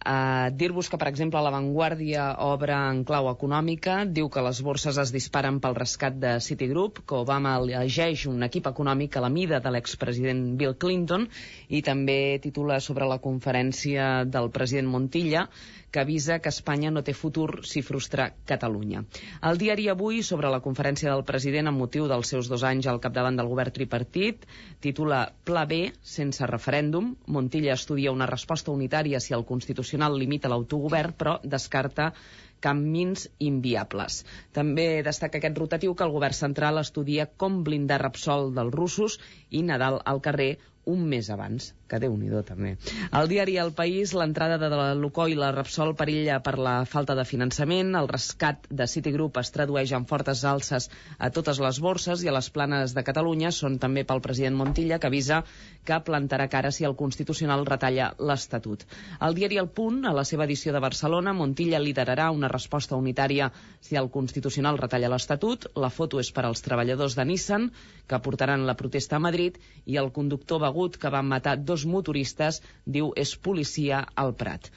Uh, 0.07 0.53
Dir-vos 0.55 0.87
que, 0.93 0.99
per 1.01 1.09
exemple, 1.09 1.41
La 1.43 1.51
Vanguardia 1.51 2.27
obre 2.45 2.75
en 2.77 3.01
clau 3.09 3.27
econòmica, 3.31 3.97
diu 4.19 4.29
que 4.31 4.45
les 4.45 4.61
borses 4.63 5.01
es 5.03 5.11
disparen 5.15 5.57
pel 5.65 5.75
rescat 5.79 6.19
de 6.23 6.37
Citigroup, 6.47 7.01
que 7.09 7.17
Obama 7.25 7.57
elegeix 7.63 8.27
un 8.31 8.47
equip 8.47 8.69
econòmic 8.71 9.17
a 9.17 9.25
la 9.25 9.33
mida 9.33 9.59
de 9.65 9.73
l'expresident 9.75 10.45
Bill 10.61 10.77
Clinton, 10.85 11.27
i 11.69 11.83
també 11.83 12.19
titula 12.45 12.79
sobre 12.85 13.09
la 13.11 13.19
conferència 13.25 14.11
del 14.29 14.53
president 14.55 14.93
Montilla, 14.93 15.49
que 15.97 16.03
avisa 16.05 16.41
que 16.45 16.51
Espanya 16.53 16.91
no 16.93 17.01
té 17.01 17.15
futur 17.17 17.63
si 17.65 17.81
frustra 17.81 18.27
Catalunya. 18.51 19.01
El 19.51 19.57
diari 19.63 19.87
Avui, 19.89 20.19
sobre 20.29 20.51
la 20.53 20.61
conferència 20.61 21.09
del 21.09 21.25
president 21.31 21.71
amb 21.71 21.81
motiu 21.81 22.05
dels 22.11 22.33
seus 22.35 22.51
dos 22.53 22.67
anys 22.71 22.89
al 22.93 23.01
capdavant 23.01 23.39
del 23.41 23.49
govern 23.49 23.73
tripartit, 23.79 24.45
titula 24.85 25.23
Pla 25.49 25.65
B, 25.71 25.79
sense 26.17 26.51
referèndum. 26.53 27.15
Montilla 27.39 27.73
estudia 27.81 28.13
una 28.13 28.29
resposta 28.29 28.75
unitària 28.77 29.23
si 29.25 29.33
el 29.39 29.47
Constitucional 29.49 30.21
limita 30.21 30.53
l'autogovern, 30.53 31.17
però 31.17 31.39
descarta 31.57 32.13
camins 32.61 33.27
inviables. 33.49 34.23
També 34.53 35.01
destaca 35.07 35.41
aquest 35.41 35.65
rotatiu 35.65 35.97
que 35.97 36.05
el 36.05 36.13
govern 36.13 36.37
central 36.37 36.85
estudia 36.85 37.31
com 37.41 37.63
blindar 37.65 38.03
Repsol 38.05 38.51
dels 38.57 38.77
russos 38.77 39.21
i 39.49 39.65
Nadal 39.65 40.03
al 40.05 40.21
carrer 40.29 40.57
un 40.87 41.03
mes 41.11 41.29
abans, 41.35 41.73
que 41.91 41.99
déu 42.03 42.15
nhi 42.15 42.31
també. 42.47 42.77
Al 43.11 43.27
diari 43.31 43.57
El 43.59 43.73
País, 43.75 44.13
l'entrada 44.15 44.57
de 44.59 44.69
la 44.71 44.95
Lucó 44.95 45.27
i 45.27 45.35
la 45.39 45.51
Repsol 45.55 45.95
perilla 45.99 46.39
per 46.43 46.57
la 46.63 46.85
falta 46.87 47.17
de 47.19 47.25
finançament, 47.27 47.95
el 47.99 48.07
rescat 48.11 48.69
de 48.71 48.87
Citigroup 48.87 49.39
es 49.43 49.51
tradueix 49.55 49.93
en 49.99 50.07
fortes 50.07 50.45
alces 50.45 50.89
a 51.19 51.31
totes 51.35 51.59
les 51.63 51.81
borses 51.83 52.23
i 52.23 52.31
a 52.31 52.35
les 52.37 52.51
planes 52.55 52.95
de 52.95 53.05
Catalunya 53.07 53.51
són 53.51 53.81
també 53.83 54.05
pel 54.07 54.23
president 54.23 54.55
Montilla, 54.59 55.01
que 55.03 55.11
avisa 55.11 55.43
que 55.87 55.99
plantarà 56.07 56.47
cara 56.51 56.71
si 56.71 56.87
el 56.87 56.97
Constitucional 56.99 57.67
retalla 57.67 58.13
l'Estatut. 58.19 58.87
Al 59.19 59.35
diari 59.35 59.59
El 59.63 59.71
Punt, 59.71 60.05
a 60.07 60.15
la 60.15 60.25
seva 60.25 60.47
edició 60.47 60.75
de 60.75 60.83
Barcelona, 60.83 61.35
Montilla 61.35 61.83
liderarà 61.83 62.31
una 62.35 62.51
resposta 62.53 62.99
unitària 62.99 63.51
si 63.81 63.99
el 63.99 64.11
Constitucional 64.11 64.79
retalla 64.79 65.11
l'Estatut. 65.11 65.67
La 65.75 65.91
foto 65.91 66.23
és 66.23 66.31
per 66.31 66.47
als 66.47 66.63
treballadors 66.63 67.19
de 67.19 67.27
Nissan, 67.27 67.71
que 68.07 68.23
portaran 68.23 68.67
la 68.67 68.79
protesta 68.79 69.19
a 69.19 69.23
Madrid, 69.23 69.59
i 69.87 69.99
el 69.99 70.13
conductor 70.15 70.63
begut 70.77 70.97
que 71.01 71.11
va 71.13 71.23
matar 71.25 71.57
dos 71.69 71.85
motoristes 71.89 72.61
diu 72.97 73.07
és 73.23 73.31
policia 73.47 74.03
al 74.23 74.35
Prat. 74.43 74.69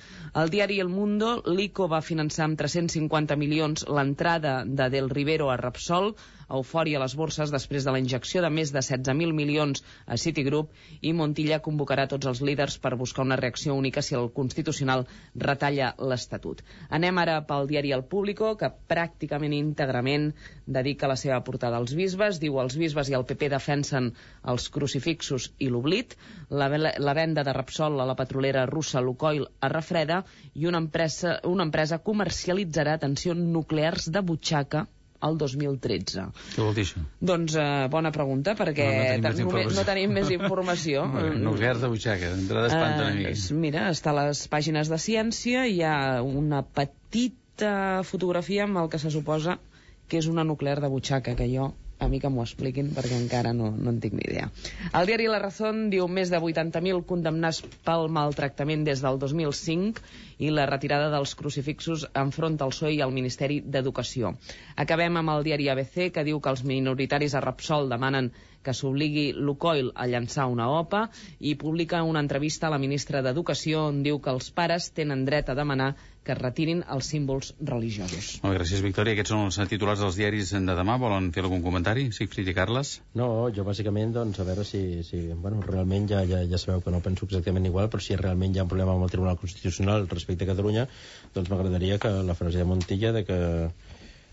El 0.42 0.52
diari 0.54 0.80
El 0.80 0.92
Mundo, 0.94 1.32
l'ICO 1.58 1.90
va 1.92 2.00
finançar 2.10 2.46
amb 2.46 2.60
350 2.62 3.36
milions 3.42 3.84
l'entrada 3.98 4.64
de 4.66 4.88
Del 4.94 5.10
Rivero 5.12 5.50
a 5.52 5.58
Repsol, 5.60 6.14
eufòria 6.58 6.98
a 7.00 7.04
les 7.04 7.16
borses 7.16 7.52
després 7.54 7.86
de 7.86 7.94
la 7.94 8.00
injecció 8.02 8.42
de 8.44 8.50
més 8.54 8.74
de 8.74 8.82
16.000 8.82 9.36
milions 9.38 9.84
a 10.06 10.18
Citigroup 10.18 10.74
i 11.02 11.14
Montilla 11.14 11.62
convocarà 11.66 12.08
tots 12.12 12.30
els 12.32 12.42
líders 12.46 12.78
per 12.84 12.96
buscar 13.00 13.26
una 13.28 13.38
reacció 13.40 13.76
única 13.78 14.02
si 14.06 14.18
el 14.18 14.30
Constitucional 14.36 15.06
retalla 15.36 15.94
l'Estatut. 16.12 16.64
Anem 17.00 17.22
ara 17.24 17.40
pel 17.50 17.70
diari 17.70 17.94
El 17.96 18.06
Público, 18.14 18.56
que 18.60 18.72
pràcticament 18.94 19.56
íntegrament 19.58 20.30
dedica 20.66 21.10
la 21.12 21.18
seva 21.20 21.40
portada 21.46 21.78
als 21.78 21.96
bisbes. 21.98 22.42
Diu 22.42 22.60
els 22.64 22.78
bisbes 22.82 23.10
i 23.10 23.18
el 23.20 23.26
PP 23.30 23.52
defensen 23.54 24.12
els 24.54 24.70
crucifixos 24.74 25.50
i 25.60 25.70
l'oblit, 25.70 26.16
la, 26.50 26.70
la 26.70 27.18
venda 27.18 27.46
de 27.46 27.56
Repsol 27.56 28.00
a 28.00 28.08
la 28.10 28.18
petrolera 28.20 28.66
russa 28.70 29.04
Lukoil 29.06 29.48
a 29.62 29.72
refreda 29.72 30.24
i 30.56 30.70
una 30.70 30.82
empresa, 30.84 31.40
una 31.50 31.66
empresa 31.68 32.02
comercialitzarà, 32.12 32.98
atenció, 32.98 33.36
nuclears 33.38 34.10
de 34.14 34.26
butxaca 34.32 34.88
el 35.28 35.38
2013. 35.38 36.24
Què 36.56 36.62
vol 36.64 36.74
dir 36.78 36.86
això? 36.88 37.02
Doncs 37.20 37.56
eh, 37.60 37.88
bona 37.92 38.12
pregunta, 38.16 38.54
perquè 38.56 38.86
No, 38.88 39.28
no 39.28 39.34
tenim 39.34 39.48
més 39.48 39.66
només- 39.66 39.76
no 39.80 39.84
tenim 39.90 40.14
més 40.16 40.30
informació. 40.32 41.04
Nuclears 41.48 41.82
de 41.82 41.90
butxaca, 41.92 42.30
d'entrada 42.36 42.68
espanta 42.72 43.04
una 43.08 43.12
Eh, 43.12 43.34
mica. 43.34 43.56
mira, 43.66 43.90
està 43.92 44.14
a 44.14 44.18
les 44.28 44.46
pàgines 44.48 44.88
de 44.90 44.98
ciència, 44.98 45.66
hi 45.68 45.82
ha 45.84 46.22
una 46.24 46.62
petita 46.64 48.02
fotografia 48.08 48.64
amb 48.64 48.78
el 48.78 48.90
que 48.90 49.00
se 49.00 49.12
suposa 49.12 49.60
que 50.08 50.18
és 50.18 50.28
una 50.32 50.44
nuclear 50.44 50.80
de 50.82 50.88
butxaca, 50.90 51.36
que 51.36 51.46
jo 51.52 51.74
a 52.00 52.08
mi 52.08 52.20
que 52.24 52.32
m'ho 52.32 52.44
expliquin 52.46 52.90
perquè 52.96 53.18
encara 53.20 53.52
no, 53.54 53.70
no 53.76 53.92
en 53.94 54.00
tinc 54.04 54.16
ni 54.18 54.26
idea. 54.26 54.48
El 54.96 55.10
diari 55.10 55.28
La 55.32 55.42
Razón 55.44 55.90
diu 55.94 56.08
més 56.08 56.32
de 56.32 56.40
80.000 56.40 57.04
condemnats 57.10 57.62
pel 57.86 58.08
maltractament 58.16 58.86
des 58.88 59.04
del 59.06 59.20
2005 59.22 60.04
i 60.40 60.52
la 60.56 60.68
retirada 60.70 61.10
dels 61.14 61.36
crucifixos 61.36 62.08
enfronta 62.24 62.66
el 62.68 62.76
PSOE 62.76 62.94
i 62.96 63.02
el 63.06 63.16
Ministeri 63.16 63.60
d'Educació. 63.62 64.34
Acabem 64.80 65.20
amb 65.20 65.36
el 65.36 65.44
diari 65.50 65.68
ABC 65.70 66.10
que 66.16 66.24
diu 66.28 66.40
que 66.40 66.56
els 66.56 66.64
minoritaris 66.64 67.36
a 67.36 67.44
Repsol 67.44 67.92
demanen 67.92 68.32
que 68.64 68.76
s'obligui 68.76 69.32
Lukoil 69.34 69.92
a 69.96 70.08
llançar 70.08 70.48
una 70.52 70.70
OPA 70.80 71.08
i 71.40 71.56
publica 71.56 72.04
una 72.04 72.24
entrevista 72.26 72.68
a 72.68 72.74
la 72.74 72.82
ministra 72.82 73.24
d'Educació 73.26 73.88
on 73.90 74.04
diu 74.04 74.20
que 74.24 74.34
els 74.36 74.52
pares 74.52 74.92
tenen 74.96 75.26
dret 75.26 75.50
a 75.50 75.58
demanar 75.58 75.94
que 76.30 76.36
es 76.36 76.40
retirin 76.40 76.82
els 76.94 77.08
símbols 77.10 77.54
religiosos. 77.66 78.28
Molt 78.44 78.54
bé, 78.54 78.58
gràcies, 78.60 78.84
Victòria. 78.86 79.16
Aquests 79.16 79.32
són 79.34 79.46
els 79.48 79.72
titulars 79.72 80.04
dels 80.04 80.18
diaris 80.20 80.52
de 80.54 80.76
demà. 80.78 80.98
Volen 81.02 81.32
fer 81.34 81.42
algun 81.46 81.64
comentari? 81.66 82.10
Sigfrid 82.14 82.52
i 82.52 82.56
Carles? 82.58 82.92
No, 83.18 83.30
jo 83.56 83.66
bàsicament, 83.66 84.14
doncs, 84.14 84.38
a 84.38 84.46
veure 84.46 84.66
si, 84.68 84.82
si 85.08 85.24
bueno, 85.34 85.64
realment 85.66 86.10
ja, 86.12 86.22
ja, 86.30 86.44
ja 86.52 86.62
sabeu 86.62 86.84
que 86.86 86.94
no 86.94 87.02
penso 87.06 87.26
exactament 87.26 87.66
igual, 87.72 87.90
però 87.90 88.04
si 88.04 88.20
realment 88.20 88.54
hi 88.54 88.62
ha 88.62 88.68
un 88.68 88.74
problema 88.74 88.94
amb 88.94 89.08
el 89.08 89.16
Tribunal 89.16 89.40
Constitucional 89.42 90.06
respecte 90.12 90.46
a 90.46 90.52
Catalunya, 90.52 90.86
doncs 91.34 91.50
m'agradaria 91.50 91.98
que 92.04 92.14
la 92.30 92.38
frase 92.38 92.62
de 92.62 92.68
Montilla 92.68 93.16
de 93.16 93.26
que 93.26 93.40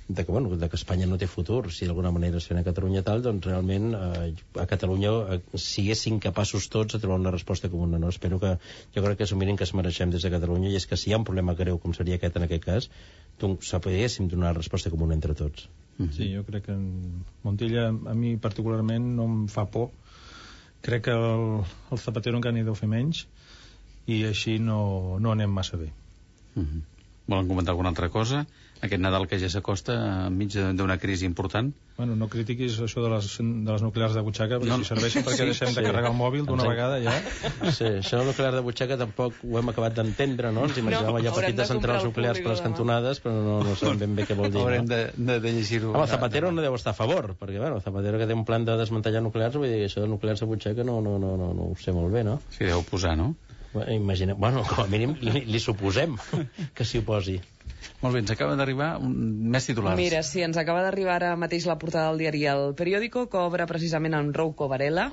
de 0.09 0.25
que, 0.25 0.31
bueno, 0.31 0.57
de 0.57 0.69
que 0.69 0.77
Espanya 0.77 1.07
no 1.11 1.19
té 1.19 1.27
futur, 1.27 1.73
si 1.75 1.87
d'alguna 1.87 2.13
manera 2.15 2.39
es 2.39 2.47
fent 2.47 2.61
a 2.61 2.65
Catalunya 2.67 3.03
tal, 3.03 3.25
doncs 3.25 3.47
realment 3.49 3.89
eh, 3.99 4.29
a 4.63 4.67
Catalunya 4.71 5.11
eh, 5.35 5.39
siguessin 5.59 6.21
capaços 6.23 6.69
tots 6.71 6.95
de 6.95 7.01
trobar 7.03 7.19
una 7.19 7.33
resposta 7.35 7.71
comuna. 7.73 7.99
No? 7.99 8.13
Espero 8.15 8.39
que, 8.39 8.53
jo 8.95 9.03
crec 9.03 9.19
que 9.19 9.27
és 9.27 9.35
un 9.35 9.43
mínim 9.43 9.59
que 9.59 9.67
es 9.67 9.75
mereixem 9.75 10.13
des 10.15 10.23
de 10.23 10.31
Catalunya 10.31 10.71
i 10.71 10.79
és 10.79 10.87
que 10.87 10.99
si 11.01 11.11
hi 11.11 11.17
ha 11.17 11.19
un 11.19 11.27
problema 11.27 11.57
greu 11.59 11.81
com 11.83 11.95
seria 11.97 12.21
aquest 12.21 12.39
en 12.39 12.47
aquest 12.47 12.65
cas, 12.65 12.89
doncs 13.43 13.73
sapiguéssim 13.73 14.31
donar 14.31 14.53
una 14.53 14.61
resposta 14.61 14.93
comuna 14.95 15.19
entre 15.19 15.35
tots. 15.35 15.67
Sí, 15.97 16.29
jo 16.35 16.43
crec 16.45 16.67
que 16.69 16.75
en 16.77 17.25
Montilla 17.43 17.89
a 17.89 18.15
mi 18.15 18.37
particularment 18.37 19.09
no 19.17 19.25
em 19.27 19.39
fa 19.49 19.65
por. 19.67 19.89
Crec 20.87 21.07
que 21.09 21.15
el, 21.17 21.65
el 21.91 21.99
Zapatero 21.99 22.39
encara 22.39 22.55
n'hi 22.55 22.67
deu 22.67 22.77
fer 22.79 22.89
menys 22.93 23.25
i 24.07 24.21
així 24.29 24.61
no, 24.63 25.17
no 25.19 25.33
anem 25.33 25.51
massa 25.51 25.81
bé. 25.81 25.91
Uh 26.55 26.63
-huh. 26.63 26.83
Volen 27.27 27.49
comentar 27.49 27.73
alguna 27.73 27.89
altra 27.89 28.09
cosa? 28.09 28.47
Aquest 28.85 29.01
Nadal 29.01 29.25
que 29.27 29.39
ja 29.41 29.49
s'acosta 29.49 29.95
enmig 30.29 30.53
de- 30.53 30.73
d'una 30.77 30.99
crisi 31.01 31.25
important? 31.25 31.71
Bueno, 31.97 32.13
no 32.15 32.27
critiquis 32.29 32.75
això 32.85 33.01
de 33.01 33.09
les, 33.09 33.27
de 33.41 33.73
les 33.73 33.81
nuclears 33.83 34.13
de 34.13 34.21
butxaca, 34.21 34.59
perquè 34.61 34.69
No, 34.69 34.77
si 34.83 34.85
serveixen 34.85 35.25
perquè 35.25 35.47
sí, 35.47 35.47
deixem 35.49 35.71
de 35.71 35.75
sí. 35.81 35.85
carregar 35.87 36.11
el 36.11 36.17
mòbil 36.19 36.45
d'una 36.45 36.67
vegada 36.69 36.99
ja. 37.01 37.15
Sí, 37.73 37.87
això 38.03 38.19
del 38.21 38.27
nuclear 38.29 38.53
de 38.53 38.61
butxaca 38.67 38.99
tampoc 39.01 39.39
ho 39.43 39.57
hem 39.59 39.71
acabat 39.73 39.97
d'entendre, 39.97 40.53
no? 40.53 40.67
Ens 40.69 40.77
imaginàvem 40.77 41.09
No, 41.09 41.17
allà 41.23 41.31
haurem 41.33 41.47
petites 41.47 41.63
de 41.71 41.73
centrals 41.73 42.05
nuclears 42.05 42.43
per 42.45 42.53
les 42.53 42.61
cantonades, 42.67 43.23
però 43.25 43.33
no, 43.41 43.57
no 43.65 43.75
sabem 43.81 43.99
ben 44.05 44.15
bé 44.21 44.27
què 44.29 44.37
vol 44.37 44.53
dir. 44.53 44.61
Haurem 44.61 44.85
no? 44.85 44.93
de, 44.93 45.01
de, 45.17 45.39
de 45.41 45.53
llegir-ho. 45.57 45.95
Home, 45.97 46.07
Zapatero 46.13 46.53
no 46.53 46.61
deu 46.61 46.77
estar 46.77 46.93
a 46.93 46.99
favor, 47.01 47.33
perquè, 47.41 47.57
bueno, 47.59 47.81
Zapatero 47.81 48.21
que 48.21 48.29
té 48.29 48.37
un 48.37 48.45
plan 48.45 48.69
de 48.69 48.77
desmantellar 48.77 49.25
nuclears, 49.25 49.57
vull 49.57 49.73
dir, 49.73 49.87
això 49.89 50.05
de 50.05 50.13
nuclears 50.13 50.45
de 50.45 50.51
butxaca 50.53 50.85
no, 50.85 51.01
no, 51.01 51.17
no, 51.19 51.33
no, 51.41 51.55
no 51.57 51.71
ho 51.73 51.77
sé 51.81 51.97
molt 51.97 52.13
bé, 52.13 52.23
no? 52.29 52.43
Sí, 52.53 52.69
deu 52.69 52.85
posar, 52.85 53.17
no? 53.17 53.33
Bueno, 53.73 53.93
imaginem, 53.93 54.37
bueno, 54.41 54.63
com 54.69 54.85
a 54.85 54.89
mínim 54.89 55.17
li, 55.21 55.47
li 55.49 55.61
suposem 55.61 56.15
que 56.77 56.85
s'hi 56.85 57.01
oposi. 57.01 57.41
Molt 58.03 58.13
bé, 58.13 58.21
ens 58.21 58.31
acaba 58.33 58.57
d'arribar 58.59 58.89
un... 59.01 59.13
més 59.53 59.67
titulars. 59.69 59.97
Mira, 59.99 60.21
sí, 60.27 60.43
ens 60.45 60.59
acaba 60.61 60.83
d'arribar 60.85 61.15
ara 61.17 61.31
mateix 61.41 61.65
la 61.69 61.79
portada 61.81 62.11
del 62.11 62.21
diari 62.21 62.43
El 62.51 62.75
Periódico, 62.79 63.25
que 63.33 63.41
obre 63.41 63.67
precisament 63.71 64.17
amb 64.19 64.37
Rouco 64.37 64.69
Varela. 64.69 65.07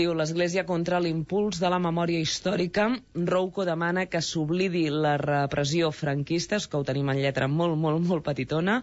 Diu 0.00 0.14
l'Església 0.16 0.64
contra 0.68 1.00
l'impuls 1.04 1.60
de 1.60 1.70
la 1.72 1.80
memòria 1.82 2.22
històrica. 2.24 2.88
Rouco 3.32 3.66
demana 3.68 4.06
que 4.12 4.22
s'oblidi 4.24 4.86
la 4.90 5.16
repressió 5.20 5.92
franquista, 5.92 6.60
que 6.62 6.80
ho 6.80 6.86
tenim 6.88 7.12
en 7.12 7.20
lletra 7.20 7.50
molt, 7.52 7.76
molt, 7.76 8.00
molt 8.06 8.24
petitona. 8.24 8.80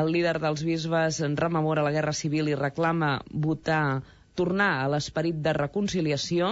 El 0.00 0.14
líder 0.14 0.38
dels 0.40 0.64
bisbes 0.64 1.20
rememora 1.36 1.84
la 1.84 1.92
Guerra 1.92 2.16
Civil 2.16 2.48
i 2.48 2.56
reclama 2.56 3.18
votar 3.30 4.00
tornar 4.40 4.70
a 4.80 4.88
l'esperit 4.88 5.40
de 5.44 5.52
reconciliació 5.56 6.50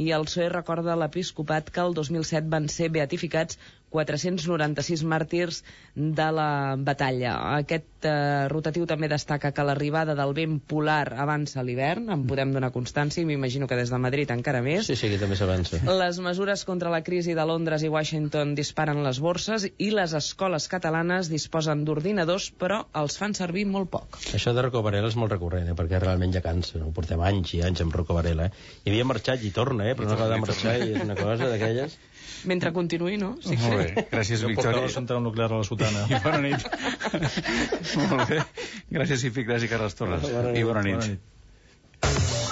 i 0.00 0.10
el 0.16 0.24
PSOE 0.26 0.48
recorda 0.52 0.96
l'episcopat 0.98 1.70
que 1.74 1.84
el 1.84 1.94
2007 1.98 2.50
van 2.54 2.66
ser 2.72 2.88
beatificats 2.94 3.60
496 3.90 5.02
màrtirs 5.08 5.62
de 5.94 6.28
la 6.34 6.76
batalla. 6.76 7.34
Aquest 7.58 8.06
eh, 8.06 8.46
rotatiu 8.52 8.86
també 8.86 9.08
destaca 9.10 9.50
que 9.56 9.64
l'arribada 9.66 10.14
del 10.18 10.34
vent 10.36 10.58
polar 10.60 11.14
avança 11.24 11.64
l'hivern, 11.64 12.08
en 12.14 12.26
podem 12.28 12.52
donar 12.54 12.70
constància, 12.74 13.22
i 13.22 13.28
m'imagino 13.28 13.68
que 13.70 13.78
des 13.78 13.92
de 13.92 14.00
Madrid 14.02 14.30
encara 14.34 14.62
més. 14.64 14.86
Sí, 14.90 14.96
sí, 14.98 15.10
que 15.12 15.20
també 15.20 15.38
s'avança. 15.40 15.80
Les 15.88 16.20
mesures 16.24 16.64
contra 16.68 16.92
la 16.92 17.02
crisi 17.06 17.34
de 17.38 17.46
Londres 17.48 17.84
i 17.86 17.92
Washington 17.92 18.54
disparen 18.58 19.02
les 19.06 19.20
borses 19.24 19.68
i 19.76 19.90
les 19.94 20.14
escoles 20.18 20.68
catalanes 20.68 21.32
disposen 21.32 21.84
d'ordinadors, 21.88 22.50
però 22.60 22.84
els 23.00 23.18
fan 23.18 23.34
servir 23.38 23.66
molt 23.66 23.90
poc. 23.94 24.20
Això 24.36 24.54
de 24.54 24.66
Rocco 24.66 24.84
Varela 24.84 25.08
és 25.10 25.16
molt 25.18 25.32
recurrent, 25.34 25.68
eh? 25.72 25.76
perquè 25.78 26.02
realment 26.02 26.34
ja 26.34 26.44
cansa. 26.44 26.78
No? 26.82 26.92
Portem 26.94 27.22
anys 27.24 27.56
i 27.56 27.64
anys 27.66 27.82
amb 27.84 27.96
Rocco 27.96 28.16
Varela. 28.18 28.48
Eh? 28.48 28.68
I 28.84 28.92
havia 28.92 29.08
marxat 29.08 29.42
i 29.44 29.52
torna, 29.54 29.88
eh? 29.88 29.96
però 29.98 30.10
no 30.10 30.16
acaba 30.18 30.36
de 30.36 30.40
marxar 30.44 30.78
i 30.78 30.92
és 30.92 31.02
una 31.04 31.18
cosa 31.18 31.50
d'aquelles... 31.50 31.98
Mentre 32.46 32.70
continuï, 32.72 33.16
no? 33.18 33.32
Sí, 33.42 33.56
Molt 33.58 33.80
bé, 33.80 34.04
gràcies, 34.14 34.40
Jo 34.42 34.48
Victòria. 34.52 34.70
portava 34.78 34.86
la 34.86 34.92
central 34.94 35.22
nuclear 35.24 35.50
a 35.52 35.58
la 35.58 35.64
sotana. 35.66 36.04
I 36.10 36.20
bona 36.22 36.40
nit. 36.44 36.60
Molt 38.12 38.28
bé. 38.30 38.42
Gràcies, 38.94 39.24
Ificràs 39.30 39.64
i 39.66 39.68
Carles 39.72 39.94
Torres. 39.98 40.22
Bona 40.28 40.52
nit. 40.52 40.60
I 40.60 40.64
bona 40.68 40.82
nit. 40.86 40.94
Bona 41.00 41.06
nit. 41.14 42.46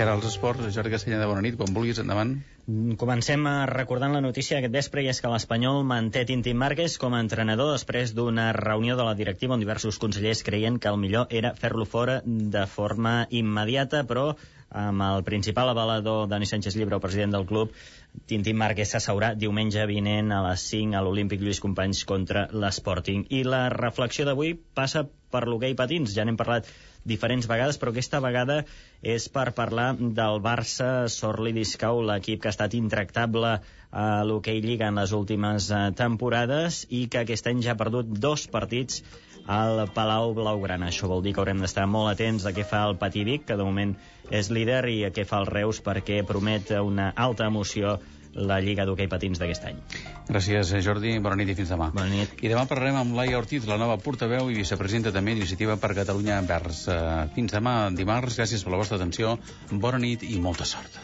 I 0.00 0.02
ara 0.02 0.14
els 0.16 0.24
esports, 0.24 0.64
Jordi 0.72 0.88
Castellà 0.94 1.18
de 1.20 1.26
bona 1.28 1.42
nit, 1.44 1.58
quan 1.60 1.74
vulguis, 1.76 1.98
endavant. 2.00 2.30
Mm, 2.64 2.94
Comencem 3.00 3.42
eh, 3.44 3.50
recordant 3.68 4.14
la 4.16 4.22
notícia 4.24 4.56
d'aquest 4.56 4.72
vespre 4.72 5.02
i 5.04 5.10
és 5.12 5.18
que 5.20 5.28
l'Espanyol 5.28 5.82
manté 5.84 6.22
Tintín 6.24 6.56
Márquez 6.62 6.94
com 7.02 7.12
a 7.12 7.20
entrenador 7.20 7.74
després 7.74 8.14
d'una 8.16 8.46
reunió 8.56 8.96
de 8.96 9.04
la 9.04 9.12
directiva 9.18 9.58
on 9.58 9.60
diversos 9.60 10.00
consellers 10.00 10.40
creien 10.46 10.78
que 10.80 10.88
el 10.88 10.96
millor 11.02 11.28
era 11.28 11.52
fer-lo 11.52 11.84
fora 11.84 12.14
de 12.24 12.64
forma 12.78 13.26
immediata, 13.28 14.00
però 14.08 14.30
amb 14.70 15.04
el 15.04 15.20
principal 15.26 15.68
avalador 15.74 16.30
Dani 16.32 16.48
Sánchez 16.48 16.80
Llibre, 16.80 16.96
el 16.96 17.04
president 17.04 17.36
del 17.36 17.44
club, 17.44 17.76
Tintín 18.24 18.56
Márquez 18.56 18.94
s'asseurà 18.94 19.34
diumenge 19.36 19.84
vinent 19.90 20.32
a 20.32 20.40
les 20.48 20.64
5 20.72 20.96
a 20.96 21.04
l'Olímpic 21.04 21.44
Lluís 21.44 21.60
Companys 21.60 22.06
contra 22.08 22.48
l'Sporting. 22.56 23.28
I 23.28 23.44
la 23.44 23.66
reflexió 23.68 24.24
d'avui 24.24 24.56
passa 24.56 25.04
per 25.04 25.44
l'hoquei 25.44 25.76
patins. 25.76 26.16
Ja 26.16 26.24
n'hem 26.24 26.40
parlat 26.40 26.72
diferents 27.04 27.48
vegades, 27.48 27.78
però 27.80 27.92
aquesta 27.92 28.20
vegada 28.20 28.60
és 29.02 29.28
per 29.32 29.50
parlar 29.56 29.94
del 29.98 30.40
Barça 30.44 31.08
Sorli 31.08 31.52
Discau, 31.56 32.02
l'equip 32.04 32.42
que 32.42 32.50
ha 32.50 32.54
estat 32.54 32.76
intractable 32.76 33.56
a 33.90 34.06
l'hoquei 34.24 34.60
Lliga 34.62 34.90
en 34.90 35.00
les 35.00 35.12
últimes 35.16 35.70
eh, 35.70 35.80
temporades 35.96 36.84
i 36.90 37.06
que 37.10 37.24
aquest 37.24 37.48
any 37.50 37.64
ja 37.64 37.74
ha 37.74 37.80
perdut 37.80 38.12
dos 38.22 38.46
partits 38.52 39.02
al 39.50 39.88
Palau 39.94 40.34
Blaugrana. 40.36 40.92
Això 40.92 41.08
vol 41.10 41.24
dir 41.24 41.32
que 41.34 41.42
haurem 41.42 41.64
d'estar 41.64 41.88
molt 41.90 42.12
atents 42.12 42.46
a 42.46 42.54
què 42.54 42.66
fa 42.66 42.84
el 42.86 42.98
Patí 43.00 43.24
Vic, 43.26 43.48
que 43.48 43.56
de 43.58 43.66
moment 43.66 43.96
és 44.30 44.52
líder, 44.52 44.84
i 44.92 45.02
a 45.08 45.10
què 45.14 45.24
fa 45.26 45.40
el 45.42 45.50
Reus, 45.50 45.80
perquè 45.82 46.20
promet 46.26 46.70
una 46.78 47.10
alta 47.16 47.48
emoció 47.50 47.98
la 48.34 48.60
Lliga 48.62 48.86
d'Hoquei 48.86 49.08
Patins 49.10 49.40
d'aquest 49.40 49.66
any. 49.70 49.80
Gràcies, 50.28 50.72
Jordi. 50.84 51.16
Bona 51.22 51.38
nit 51.40 51.50
i 51.52 51.56
fins 51.58 51.72
demà. 51.74 51.90
Bona 51.94 52.10
nit. 52.12 52.36
I 52.42 52.52
demà 52.52 52.66
parlarem 52.70 53.00
amb 53.00 53.16
Laia 53.18 53.38
Ortiz, 53.40 53.66
la 53.70 53.78
nova 53.80 53.98
portaveu 54.02 54.50
i 54.50 54.60
vicepresidenta 54.60 55.14
també 55.16 55.34
d'Iniciativa 55.34 55.76
per 55.80 55.94
Catalunya 55.98 56.38
Envers. 56.42 56.86
Eh, 56.88 57.00
Fins 57.34 57.56
demà, 57.56 57.74
dimarts. 57.94 58.38
Gràcies 58.40 58.64
per 58.64 58.74
la 58.74 58.82
vostra 58.82 59.00
atenció. 59.00 59.38
Bona 59.70 59.98
nit 60.02 60.26
i 60.26 60.38
molta 60.40 60.68
sort. 60.68 61.00